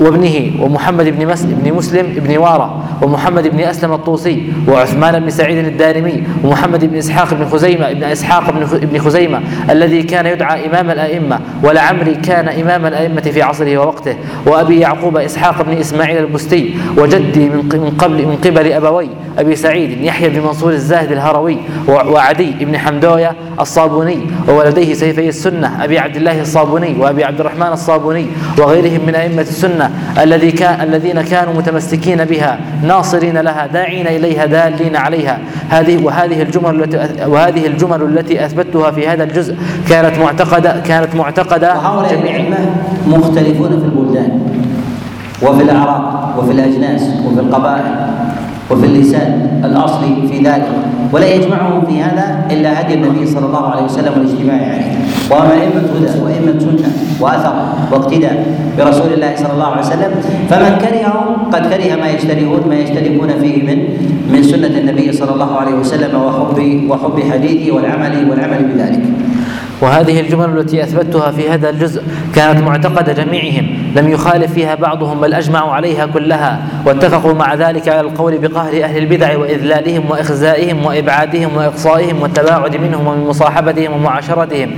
وابنه 0.00 0.50
ومحمد 0.60 1.04
بن 1.04 1.34
بن 1.64 1.72
مسلم 1.72 2.06
بن 2.06 2.36
وارة 2.38 2.84
ومحمد 3.02 3.48
بن 3.48 3.60
أسلم 3.60 3.92
الطوسي 3.92 4.52
وعثمان 4.68 5.20
بن 5.20 5.30
سعيد 5.30 5.66
الدارمي 5.66 6.22
ومحمد 6.44 6.84
بن 6.84 6.96
إسحاق 6.96 7.34
بن 7.34 7.44
خزيمة 7.48 7.92
بن 7.92 8.04
إسحاق 8.04 8.50
بن 8.82 8.98
خزيمة 8.98 9.40
الذي 9.70 10.02
كان 10.02 10.26
يدعى 10.26 10.66
إمام 10.66 10.90
الأئمة 10.90 11.40
ولعمري 11.62 12.14
كان 12.14 12.48
إمام 12.48 12.86
الأئمة 12.86 13.20
في 13.20 13.42
عصره 13.42 13.78
ووقته 13.78 14.16
وأبي 14.46 14.80
يعقوب 14.80 15.16
إسحاق 15.16 15.62
بن 15.62 15.72
إسماعيل 15.72 16.18
البستي 16.24 16.74
وجدي 16.98 17.48
من 17.48 17.94
قبل 17.98 18.26
من 18.26 18.38
قبل 18.44 18.72
أبوي 18.72 19.08
أبي 19.38 19.56
سعيد 19.56 20.00
يحيى 20.00 20.28
بن 20.28 20.40
منصور 20.40 20.72
الزاهد 20.72 21.12
الهروي 21.12 21.56
وعدي 21.88 22.50
بن 22.60 22.78
حمدوية 22.78 23.32
الصابوني 23.60 24.18
وولديه 24.48 24.94
سيفي 24.94 25.28
السنة 25.28 25.84
أبي 25.84 25.98
عبد 25.98 26.16
الله 26.16 26.40
الصابوني 26.40 26.94
وأبي 26.98 27.24
عبد 27.24 27.40
الرحمن 27.40 27.66
الصابوني 27.72 28.26
وغيرهم 28.58 29.06
من 29.06 29.14
أئمة 29.14 29.42
السنة 29.42 29.85
الذي 30.22 30.50
كان 30.50 30.80
الذين 30.80 31.22
كانوا 31.22 31.52
متمسكين 31.54 32.24
بها 32.24 32.58
ناصرين 32.82 33.38
لها 33.38 33.66
داعين 33.66 34.06
إليها 34.06 34.46
دالين 34.46 34.96
عليها. 34.96 35.38
هذه 35.70 36.04
وهذه 36.04 36.42
الجمل 36.42 36.82
التي 36.82 37.26
وهذه 37.26 37.66
الجمل 37.66 38.02
التي 38.02 38.44
أثبتها 38.44 38.90
في 38.90 39.08
هذا 39.08 39.24
الجزء 39.24 39.56
كانت 39.88 40.18
معتقدة 40.18 40.80
كانت 40.80 41.14
معتقدة. 41.14 41.74
وهؤلاء 41.74 42.14
الأئمة 42.14 42.56
مختلفون 43.06 43.68
في 43.68 43.84
البلدان 43.84 44.40
وفي 45.42 45.62
الأعراق 45.62 46.34
وفي 46.38 46.52
الأجناس 46.52 47.02
وفي 47.26 47.40
القبائل 47.40 47.84
وفي 48.70 48.86
اللسان 48.86 49.60
الأصلي 49.64 50.28
في 50.28 50.38
ذلك. 50.38 50.68
ولا 51.12 51.26
يجمعهم 51.34 51.86
في 51.86 52.02
هذا 52.02 52.46
إلا 52.50 52.80
هدي 52.80 52.94
النبي 52.94 53.26
صلى 53.26 53.46
الله 53.46 53.64
عليه 53.70 53.84
وسلم 53.84 54.12
والاجتماع 54.16 54.60
عليه. 54.72 54.92
وهم 55.30 55.50
أئمة 55.50 55.86
هدى 55.94 56.20
وأئمة 56.22 56.58
سنة 56.58 56.88
وأثر 57.20 57.54
واقتداء 57.92 58.36
برسول 58.78 59.12
الله 59.12 59.32
صلى 59.36 59.52
الله 59.52 59.66
عليه 59.66 59.86
وسلم 59.86 60.10
فمن 60.50 60.72
كرههم 60.82 61.50
قد 61.52 61.62
كره 61.70 61.90
ما 61.96 62.06
يجترئون 62.14 62.62
ما 62.68 62.74
يشتركون 62.74 63.30
فيه 63.42 63.56
من 63.62 63.78
من 64.32 64.42
سنة 64.42 64.74
النبي 64.78 65.12
صلى 65.12 65.32
الله 65.34 65.52
عليه 65.56 65.74
وسلم 65.74 66.12
وحب 66.14 66.58
وحب 66.90 67.16
حديثه 67.32 67.74
والعمل 67.74 68.30
والعمل 68.30 68.60
بذلك. 68.74 69.02
وهذه 69.80 70.20
الجمل 70.20 70.58
التي 70.58 70.82
أثبتها 70.82 71.30
في 71.30 71.50
هذا 71.50 71.70
الجزء 71.70 72.02
كانت 72.34 72.60
معتقد 72.60 73.14
جميعهم 73.14 73.66
لم 73.96 74.08
يخالف 74.08 74.52
فيها 74.52 74.74
بعضهم 74.74 75.20
بل 75.20 75.34
أجمعوا 75.34 75.72
عليها 75.72 76.06
كلها 76.06 76.62
واتفقوا 76.86 77.32
مع 77.32 77.54
ذلك 77.54 77.88
على 77.88 78.00
القول 78.00 78.38
بقهر 78.38 78.84
أهل 78.84 78.98
البدع 78.98 79.38
وإذلالهم 79.38 80.10
وإخزائهم 80.10 80.86
وإبعادهم 80.86 81.56
وإقصائهم 81.56 82.22
والتباعد 82.22 82.76
منهم 82.76 83.06
ومن 83.06 83.26
مصاحبتهم 83.26 83.92
ومعاشرتهم 83.92 84.70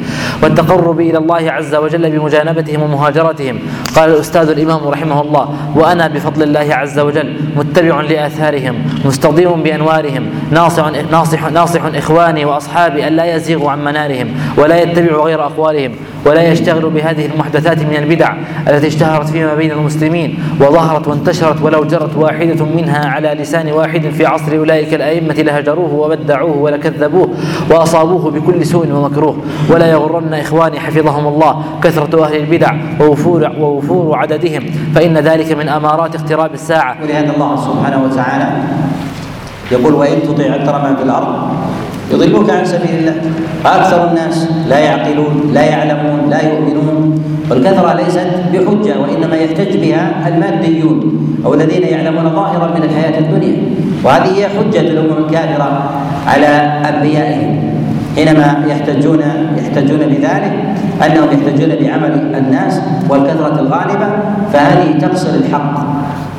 والتقرب 0.43 1.01
إلى 1.01 1.19
الله 1.19 1.53
عز 1.53 1.75
وجل 1.75 2.11
بمجانبتهم 2.11 2.83
ومهاجرتهم. 2.83 3.59
قال 3.97 4.11
الأستاذ 4.11 4.49
الإمام 4.49 4.89
رحمه 4.89 5.21
الله 5.21 5.55
وأنا 5.75 6.09
بفضل 6.09 6.43
الله 6.43 6.75
عز 6.75 6.99
وجل 6.99 7.37
متبع 7.57 8.01
لآثارهم 8.01 8.75
مستضيء 9.05 9.53
بأنوارهم 9.53 10.27
ناصح, 10.51 10.91
ناصح, 11.11 11.51
ناصح 11.51 11.81
إخواني 11.95 12.45
وأصحابي 12.45 13.09
ألا 13.09 13.37
يزيغوا 13.37 13.71
عن 13.71 13.85
منارهم 13.85 14.29
ولا 14.57 14.83
يتبعوا 14.91 15.25
غير 15.25 15.45
أقوالهم 15.45 15.93
ولا 16.27 16.43
يشتغل 16.43 16.91
بهذه 16.91 17.27
المحدثات 17.27 17.79
من 17.79 17.97
البدع 17.97 18.35
التي 18.69 18.87
اشتهرت 18.87 19.29
فيما 19.29 19.55
بين 19.55 19.71
المسلمين 19.71 20.39
وظهرت 20.61 21.09
وانتشرت 21.09 21.63
ولو 21.63 21.85
جرت 21.85 22.17
واحدة 22.17 22.65
منها 22.65 23.09
على 23.09 23.29
لسان 23.29 23.73
واحد 23.73 24.09
في 24.09 24.27
عصر 24.27 24.57
أولئك 24.57 24.95
الأئمة 24.95 25.35
لهجروه 25.35 25.95
وبدعوه 25.95 26.57
ولكذبوه 26.57 27.29
وأصابوه 27.71 28.31
بكل 28.31 28.67
سوء 28.67 28.93
ومكروه 28.93 29.37
ولا 29.71 29.87
يغرن 29.87 30.35
إخواني 30.35 30.81
حفظهم 30.81 31.27
الله 31.27 31.63
كثرة 31.83 32.25
أهل 32.25 32.37
البدع 32.37 32.75
ووفور, 33.01 33.51
ووفور 33.61 34.19
عددهم 34.19 34.67
فإن 34.95 35.19
ذلك 35.19 35.53
من 35.53 35.69
أمارات 35.69 36.15
اقتراب 36.15 36.55
الساعة 36.55 36.97
ولهذا 37.03 37.33
الله 37.35 37.57
سبحانه 37.57 38.05
وتعالى 38.05 38.49
يقول 39.73 39.95
وإن 39.95 40.23
تطيع 40.23 40.55
أكثر 40.55 40.89
من 40.89 40.97
في 40.97 41.03
الأرض 41.03 41.49
يضلوك 42.13 42.51
عن 42.51 42.65
سبيل 42.65 42.99
الله. 42.99 43.15
فأكثر 43.65 44.11
الناس 44.11 44.49
لا 44.69 44.79
يعقلون 44.79 45.51
لا 45.55 45.63
يعلمون 45.63 46.31
لا 46.31 46.41
يؤمنون. 46.43 47.23
والكثرة 47.51 47.93
ليست 47.95 48.29
بحجة 48.53 48.95
وإنما 49.01 49.37
يحتج 49.37 49.77
بها 49.77 50.29
الماديون 50.29 50.99
أو 51.45 51.55
الذين 51.55 51.83
يعلمون 51.83 52.31
ظاهرا 52.31 52.67
من 52.77 52.83
الحياة 52.85 53.19
الدنيا. 53.19 53.57
وهذه 54.05 54.39
هي 54.39 54.49
حجة 54.49 54.81
الأمم 54.81 55.25
الكافرة 55.25 55.91
على 56.27 56.47
أنبيائهم. 56.89 57.69
حينما 58.17 58.65
يحتجون 58.69 59.23
يحتجون 59.59 59.99
بذلك 59.99 60.53
أنهم 61.07 61.29
يحتجون 61.33 61.71
بعمل 61.81 62.13
الناس 62.39 62.81
والكثرة 63.09 63.61
الغالبة 63.61 64.09
فهذه 64.53 64.99
تقصر 64.99 65.35
الحق 65.35 65.87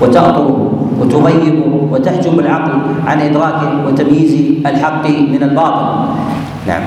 وتأطره 0.02 0.69
وتغيبه 1.00 1.88
وتحجب 1.92 2.40
العقل 2.40 2.80
عن 3.08 3.22
إدراكه 3.22 3.86
وتمييز 3.86 4.34
الحق 4.66 5.08
من 5.08 5.44
الباطل. 5.44 5.86
نعم. 6.68 6.84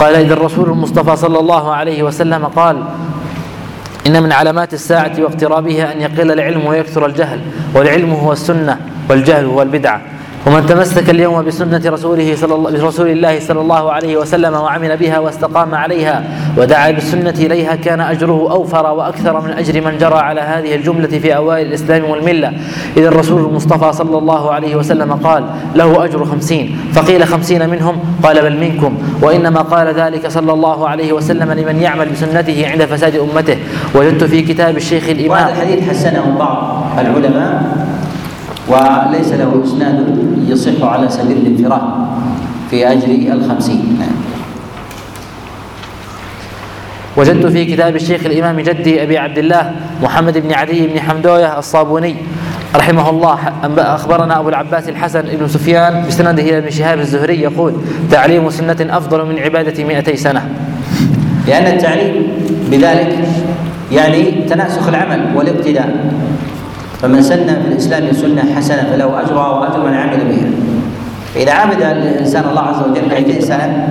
قال 0.00 0.14
إذا 0.14 0.34
الرسول 0.34 0.70
المصطفى 0.70 1.16
صلى 1.16 1.38
الله 1.38 1.72
عليه 1.72 2.02
وسلم 2.02 2.46
قال 2.46 2.76
إن 4.06 4.22
من 4.22 4.32
علامات 4.32 4.74
الساعة 4.74 5.12
واقترابها 5.18 5.92
أن 5.92 6.00
يقل 6.00 6.32
العلم 6.32 6.66
ويكثر 6.66 7.06
الجهل 7.06 7.40
والعلم 7.74 8.12
هو 8.12 8.32
السنة 8.32 8.78
والجهل 9.10 9.44
هو 9.44 9.62
البدعة. 9.62 10.00
ومن 10.46 10.66
تمسك 10.66 11.10
اليوم 11.10 11.42
بسنة 11.42 11.82
رسوله 11.86 12.36
صلى 12.36 12.54
الله 12.54 12.70
برسول 12.70 13.08
الله 13.08 13.40
صلى 13.40 13.60
الله 13.60 13.92
عليه 13.92 14.16
وسلم 14.16 14.54
وعمل 14.54 14.96
بها 14.96 15.18
واستقام 15.18 15.74
عليها 15.74 16.24
ودعا 16.56 16.90
بالسنة 16.90 17.30
إليها 17.30 17.74
كان 17.74 18.00
أجره 18.00 18.50
أوفر 18.50 18.86
وأكثر 18.86 19.40
من 19.40 19.50
أجر 19.50 19.80
من 19.80 19.98
جرى 19.98 20.18
على 20.18 20.40
هذه 20.40 20.74
الجملة 20.74 21.06
في 21.06 21.36
أوائل 21.36 21.66
الإسلام 21.66 22.04
والملة. 22.04 22.52
إذا 22.96 23.08
الرسول 23.08 23.44
المصطفى 23.44 23.92
صلى 23.92 24.18
الله 24.18 24.52
عليه 24.52 24.76
وسلم 24.76 25.12
قال 25.12 25.44
له 25.74 26.04
أجر 26.04 26.24
خمسين. 26.24 26.78
فقيل 26.92 27.26
خمسين 27.26 27.68
منهم؟ 27.68 27.98
قال 28.22 28.42
بل 28.42 28.56
منكم. 28.56 28.98
وإنما 29.22 29.60
قال 29.62 29.94
ذلك 29.94 30.28
صلى 30.28 30.52
الله 30.52 30.88
عليه 30.88 31.12
وسلم 31.12 31.52
لمن 31.52 31.80
يعمل 31.82 32.08
بسنته 32.08 32.68
عند 32.70 32.84
فساد 32.84 33.16
أمته. 33.16 33.56
وجدت 33.94 34.24
في 34.24 34.42
كتاب 34.42 34.76
الشيخ 34.76 35.08
الإمام 35.08 35.30
وهذا 35.30 35.52
الحديث 35.52 35.88
حسنه 35.90 36.36
بعض 36.38 36.84
العلماء. 36.98 37.97
وليس 38.68 39.32
له 39.32 39.62
إسناد 39.64 40.18
يصح 40.48 40.82
على 40.82 41.08
سبيل 41.08 41.36
الانفراد 41.36 41.82
في 42.70 42.92
أجر 42.92 43.32
الخمسين. 43.32 43.96
نعم. 44.00 44.16
وجدت 47.16 47.46
في 47.46 47.64
كتاب 47.64 47.96
الشيخ 47.96 48.26
الإمام 48.26 48.60
جدي 48.60 49.02
أبي 49.02 49.18
عبد 49.18 49.38
الله 49.38 49.72
محمد 50.02 50.38
بن 50.38 50.52
علي 50.52 50.86
بن 50.86 51.00
حمدوية 51.00 51.58
الصابوني 51.58 52.16
رحمه 52.76 53.10
الله. 53.10 53.38
أخبرنا 53.78 54.40
أبو 54.40 54.48
العباس 54.48 54.88
الحسن 54.88 55.22
بن 55.22 55.48
سفيان 55.48 56.04
بسنده 56.06 56.42
إلى 56.42 56.58
ابن 56.58 56.70
شهاب 56.70 56.98
الزهري 56.98 57.40
يقول 57.40 57.72
تعليم 58.10 58.50
سنة 58.50 58.76
أفضل 58.80 59.26
من 59.26 59.38
عبادة 59.38 59.84
مئتي 59.84 60.16
سنة. 60.16 60.48
لأن 61.46 61.66
التعليم 61.66 62.26
بذلك 62.70 63.18
يعني 63.92 64.22
تناسخ 64.48 64.88
العمل 64.88 65.36
والابتداء. 65.36 66.14
فمن 67.02 67.22
سن 67.22 67.46
في 67.46 67.68
الإسلام 67.68 68.12
سنة 68.12 68.54
حسنة 68.56 68.82
فله 68.92 69.20
أجرها 69.20 69.48
وأجر 69.48 69.86
من 69.86 69.94
عمل 69.94 70.16
بها. 70.16 70.50
فإذا 71.34 71.52
عبد 71.52 71.82
الإنسان 71.82 72.44
الله 72.50 72.60
عز 72.60 72.82
وجل 72.90 73.08
200 73.08 73.40
سنة 73.40 73.88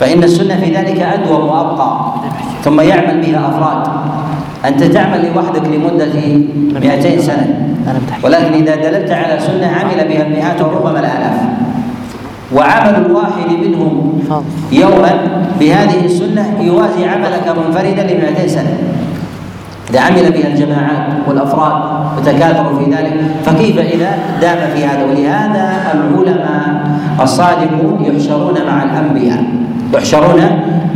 فإن 0.00 0.24
السنة 0.24 0.60
في 0.60 0.76
ذلك 0.76 1.00
أدوم 1.00 1.48
وأبقى 1.48 2.14
ثم 2.64 2.80
يعمل 2.80 3.20
بها 3.20 3.48
أفراد. 3.48 3.86
أنت 4.64 4.82
تعمل 4.82 5.32
لوحدك 5.34 5.62
لمدة 5.64 6.14
200 6.80 7.20
سنة 7.20 7.76
ولكن 8.22 8.52
إذا 8.52 8.74
دللت 8.74 9.10
على 9.10 9.40
سنة 9.40 9.66
عمل 9.66 10.08
بها 10.08 10.22
المئات 10.26 10.62
وربما 10.62 11.00
الآلاف. 11.00 11.40
وعمل 12.54 13.06
الواحد 13.06 13.50
منهم 13.64 14.22
يوما 14.72 15.12
بهذه 15.60 16.04
السنة 16.04 16.56
يوازي 16.60 17.04
عملك 17.04 17.54
منفردا 17.58 18.02
ل 18.02 18.16
200 18.16 18.48
سنة. 18.48 18.78
إذا 19.90 20.00
عمل 20.00 20.32
بها 20.32 20.48
الجماعات 20.48 21.06
والأفراد 21.28 21.82
وتكاثروا 22.18 22.78
في 22.78 22.90
ذلك. 22.90 23.14
فكيف 23.44 23.78
إذا 23.78 24.10
دام 24.40 24.58
في 24.74 24.84
هذا؟ 24.84 25.04
ولهذا 25.04 25.64
العلماء 25.94 26.86
الصادقون 27.22 28.04
يحشرون 28.04 28.54
مع 28.66 28.82
الأنبياء. 28.82 29.44
يحشرون 29.94 30.40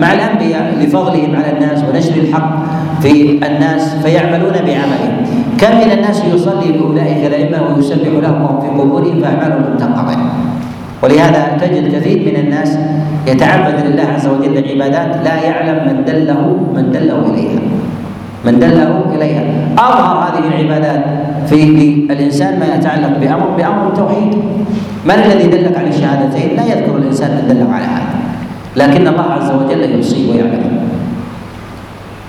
مع 0.01 0.12
الأنبياء 0.12 0.74
لفضلهم 0.80 1.36
على 1.36 1.53
الناس 1.53 1.84
ونشر 1.84 2.14
الحق 2.16 2.51
في 3.03 3.32
الناس 3.32 3.95
فيعملون 4.03 4.53
بعملهم. 4.53 5.12
كم 5.61 5.76
من 5.76 5.93
الناس 5.93 6.22
يصلي 6.34 6.72
لأولئك 6.72 7.26
الأئمة 7.26 7.76
ويسبح 7.76 8.09
لهم 8.22 8.43
وهم 8.43 8.61
في 8.61 8.68
قبورهم 8.68 9.20
فأعمالهم 9.22 9.76
تنقطع 9.78 10.18
ولهذا 11.03 11.57
تجد 11.61 11.97
كثير 11.97 12.18
من 12.28 12.36
الناس 12.41 12.78
يتعبد 13.26 13.86
لله 13.86 14.07
عز 14.14 14.26
وجل 14.26 14.64
عبادات 14.70 15.24
لا 15.24 15.36
يعلم 15.43 15.78
من 15.88 16.05
دله 16.05 16.57
من 16.74 16.93
دله 16.93 17.18
إليها. 17.30 17.61
من 18.45 18.59
دله 18.59 19.05
إليها. 19.14 19.43
أظهر 19.78 20.16
هذه 20.28 20.43
العبادات 20.49 21.05
في 21.49 21.62
الإنسان 22.11 22.61
ما 22.61 22.66
يتعلق 22.74 23.18
بأمر 23.18 23.49
بأمر 23.57 23.88
التوحيد 23.88 24.34
من 25.05 25.14
الذي 25.14 25.47
دلك 25.47 25.76
على 25.78 25.88
الشهادتين؟ 25.88 26.57
لا 26.57 26.64
يذكر 26.64 26.97
الإنسان 26.97 27.30
من 27.30 27.45
دله 27.49 27.74
على 27.74 27.84
هذا. 27.84 28.14
لكن 28.76 29.09
الله 29.09 29.26
عز 29.32 29.51
وجل 29.51 29.95
يوصي 29.95 30.30
ويعلم. 30.30 30.88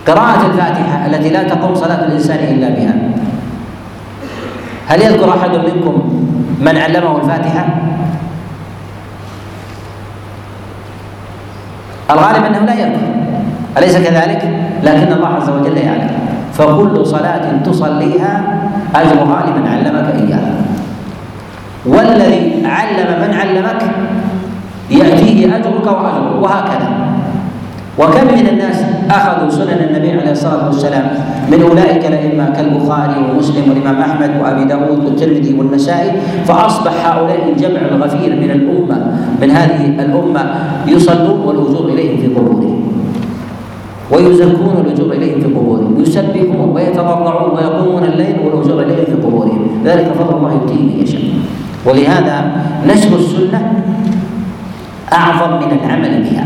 قراءة 0.07 0.45
الفاتحة 0.51 1.05
التي 1.05 1.30
لا 1.30 1.43
تقوم 1.43 1.76
صلاة 1.76 2.05
الإنسان 2.07 2.38
إلا 2.38 2.70
بها. 2.70 2.95
هل 4.88 5.01
يذكر 5.01 5.30
أحد 5.30 5.55
منكم 5.55 6.26
من 6.62 6.78
علمه 6.78 7.18
الفاتحة؟ 7.18 7.66
الغالب 12.12 12.45
أنه 12.45 12.59
لا 12.59 12.74
يذكر. 12.74 13.07
أليس 13.78 13.97
كذلك؟ 13.97 14.70
لكن 14.84 15.13
الله 15.13 15.27
عز 15.27 15.49
وجل 15.49 15.77
يعلم. 15.77 16.09
فكل 16.53 17.05
صلاة 17.05 17.63
تصليها 17.65 18.34
أجرها 18.95 19.45
لمن 19.47 19.67
علمك 19.67 20.07
إياها. 20.15 20.53
والذي 21.86 22.65
علم 22.65 23.09
من 23.21 23.34
علمك 23.34 23.82
يأتيه 24.91 25.55
أجرك 25.55 25.88
وأجره 25.88 26.39
وهكذا. 26.41 26.89
وكم 27.99 28.27
من 28.34 28.47
الناس 28.47 28.77
أخذوا 29.09 29.49
سنن 29.49 29.79
النبي 29.89 30.11
عليه 30.11 30.32
الصلاة 30.32 30.65
والسلام؟ 30.65 31.05
من 31.51 31.61
أولئك 31.61 32.05
الائمه 32.05 32.49
كالبخاري 32.55 33.15
ومسلم 33.32 33.69
والإمام 33.69 34.01
أحمد 34.01 34.32
وأبي 34.41 34.63
داود 34.65 35.05
والترمذي 35.05 35.53
والنسائي 35.59 36.11
فأصبح 36.45 36.93
هؤلاء 37.05 37.49
الجمع 37.49 37.79
الغفير 37.91 38.36
من 38.36 38.51
الأمة 38.51 38.97
من 39.41 39.51
هذه 39.51 39.86
الأمة 39.86 40.43
يصلون 40.88 41.39
والاجور 41.39 41.89
إليهم 41.89 42.17
في 42.21 42.27
قبورهم. 42.27 42.91
ويزكون 44.12 44.86
الأجور 44.86 45.13
إليهم 45.13 45.39
في 45.39 45.47
قبورهم 45.47 46.01
يسبحون 46.01 46.70
ويتضرعون 46.75 47.58
ويقومون 47.58 48.04
الليل 48.04 48.36
والأجور 48.43 48.83
إليهم 48.83 49.05
في 49.05 49.13
قبورهم. 49.13 49.82
ذلك 49.86 50.13
فضل 50.20 50.38
الله 50.38 50.51
يؤتيه 50.54 50.82
من 50.82 51.00
يشاء. 51.04 51.21
ولهذا 51.86 52.51
نشر 52.88 53.16
السنة 53.16 53.83
أعظم 55.13 55.51
من 55.66 55.71
العمل 55.79 56.24
بها. 56.24 56.46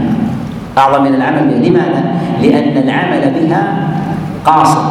أعظم 0.77 1.03
من 1.03 1.13
العمل 1.15 1.47
بها. 1.47 1.69
لماذا؟ 1.69 2.03
لأن 2.41 2.77
العمل 2.83 3.33
بها 3.39 3.87
قاصر 4.45 4.81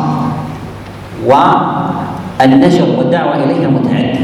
والنشر 1.26 2.86
والدعوة 2.98 3.44
إليها 3.44 3.68
متعدي 3.70 4.18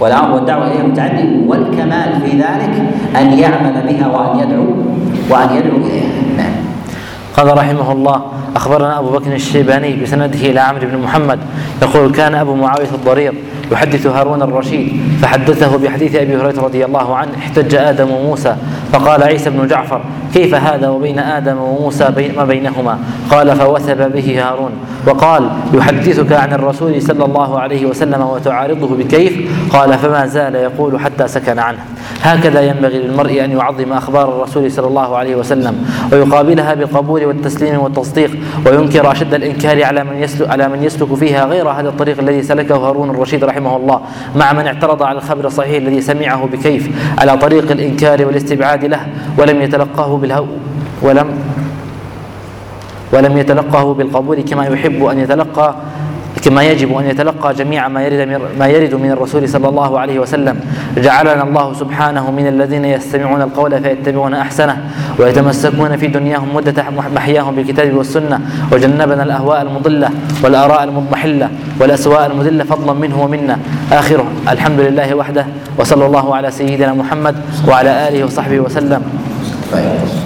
والدعوة 0.00 0.66
إليها 0.66 0.82
متعدية 0.86 1.46
والكمال 1.46 2.20
في 2.24 2.36
ذلك 2.36 2.74
أن 3.16 3.38
يعمل 3.38 3.82
بها 3.88 4.06
وأن 4.06 4.38
يدعو 4.38 4.66
وأن 5.30 5.56
يدعو 5.56 5.76
إليها. 5.76 6.10
نعم. 6.36 6.52
قال 7.36 7.58
رحمه 7.58 7.92
الله 7.92 8.22
أخبرنا 8.56 8.98
أبو 8.98 9.10
بكر 9.10 9.32
الشيباني 9.32 10.02
بسنده 10.02 10.38
إلى 10.38 10.60
عمرو 10.60 10.88
بن 10.88 10.98
محمد 10.98 11.38
يقول 11.82 12.12
كان 12.12 12.34
أبو 12.34 12.54
معاوية 12.54 12.90
الضرير 12.94 13.34
يحدث 13.72 14.06
هارون 14.06 14.42
الرشيد 14.42 15.00
فحدثه 15.22 15.78
بحديث 15.78 16.14
أبي 16.14 16.36
هريرة 16.36 16.62
رضي 16.62 16.84
الله 16.84 17.16
عنه 17.16 17.30
احتج 17.38 17.74
آدم 17.74 18.10
وموسى 18.10 18.56
فقال 18.92 19.22
عيسى 19.22 19.50
بن 19.50 19.66
جعفر 19.66 20.00
كيف 20.34 20.54
هذا 20.54 20.88
وبين 20.88 21.18
آدم 21.18 21.58
وموسى 21.58 22.10
بين 22.16 22.36
ما 22.36 22.44
بينهما؟ 22.44 22.98
قال 23.30 23.56
فوثب 23.56 24.12
به 24.12 24.48
هارون 24.48 24.70
وقال 25.06 25.50
يحدثك 25.74 26.32
عن 26.32 26.52
الرسول 26.52 27.02
صلى 27.02 27.24
الله 27.24 27.60
عليه 27.60 27.86
وسلم 27.86 28.22
وتعارضه 28.22 28.96
بكيف؟ 28.96 29.52
قال 29.72 29.98
فما 29.98 30.26
زال 30.26 30.54
يقول 30.54 31.00
حتى 31.00 31.28
سكن 31.28 31.58
عنه. 31.58 31.78
هكذا 32.22 32.60
ينبغي 32.60 32.98
للمرء 32.98 33.44
أن 33.44 33.50
يعظم 33.50 33.92
أخبار 33.92 34.28
الرسول 34.28 34.72
صلى 34.72 34.86
الله 34.86 35.16
عليه 35.16 35.36
وسلم 35.36 35.84
ويقابلها 36.12 36.74
بالقبول 36.74 37.24
والتسليم 37.24 37.78
والتصديق 37.78 38.30
وينكر 38.66 39.12
أشد 39.12 39.34
الإنكار 39.34 39.84
على 39.84 40.04
من 40.04 40.22
يسلك 40.22 40.50
على 40.50 40.68
من 40.68 40.82
يسلك 40.82 41.14
فيها 41.14 41.44
غير 41.44 41.68
هذا 41.68 41.88
الطريق 41.88 42.18
الذي 42.18 42.42
سلكه 42.42 42.76
هارون 42.76 43.10
الرشيد 43.10 43.44
رحمه 43.44 43.76
الله 43.76 44.00
مع 44.36 44.52
من 44.52 44.66
اعترض 44.66 45.02
على 45.02 45.18
الخبر 45.18 45.46
الصحيح 45.46 45.76
الذي 45.76 46.00
سمعه 46.00 46.46
بكيف 46.46 46.90
على 47.18 47.36
طريق 47.36 47.70
الإنكار 47.70 48.26
والاستبعاد 48.26 48.84
له 48.84 49.06
ولم 49.38 49.62
يتلقاه 49.62 50.16
بالهو 50.16 50.46
ولم 51.02 51.28
ولم 53.12 53.38
يتلقاه 53.38 53.94
بالقبول 53.94 54.40
كما 54.40 54.66
يحب 54.66 55.04
أن 55.04 55.18
يتلقى 55.18 55.74
كما 56.46 56.62
يجب 56.62 56.98
أن 56.98 57.06
يتلقى 57.06 57.54
جميع 57.54 57.88
ما 57.88 58.02
يرد 58.02 58.40
ما 58.58 58.66
يرد 58.66 58.94
من 58.94 59.10
الرسول 59.10 59.48
صلى 59.48 59.68
الله 59.68 60.00
عليه 60.00 60.18
وسلم. 60.18 60.60
جعلنا 60.96 61.42
الله 61.42 61.74
سبحانه 61.74 62.30
من 62.30 62.46
الذين 62.46 62.84
يستمعون 62.84 63.42
القول 63.42 63.82
فيتبعون 63.82 64.34
أحسنه 64.34 64.76
ويتمسكون 65.18 65.96
في 65.96 66.06
دنياهم 66.06 66.54
مدة 66.54 66.84
محياهم 67.14 67.54
بالكتاب 67.54 67.94
والسنة. 67.94 68.40
وجنبنا 68.72 69.22
الأهواء 69.22 69.62
المضلة 69.62 70.10
والآراء 70.44 70.84
المضمحلة 70.84 71.50
والأسواء 71.80 72.26
المذلة. 72.26 72.64
فضلا 72.64 72.92
منه 72.92 73.22
ومنا. 73.22 73.58
آخره. 73.92 74.26
الحمد 74.48 74.80
لله 74.80 75.14
وحده. 75.14 75.46
وصلى 75.78 76.06
الله 76.06 76.36
على 76.36 76.50
سيدنا 76.50 76.92
محمد 76.94 77.34
وعلى 77.68 78.08
آله 78.08 78.24
وصحبه 78.24 78.60
وسلم. 78.60 79.02
طيب. 79.72 80.25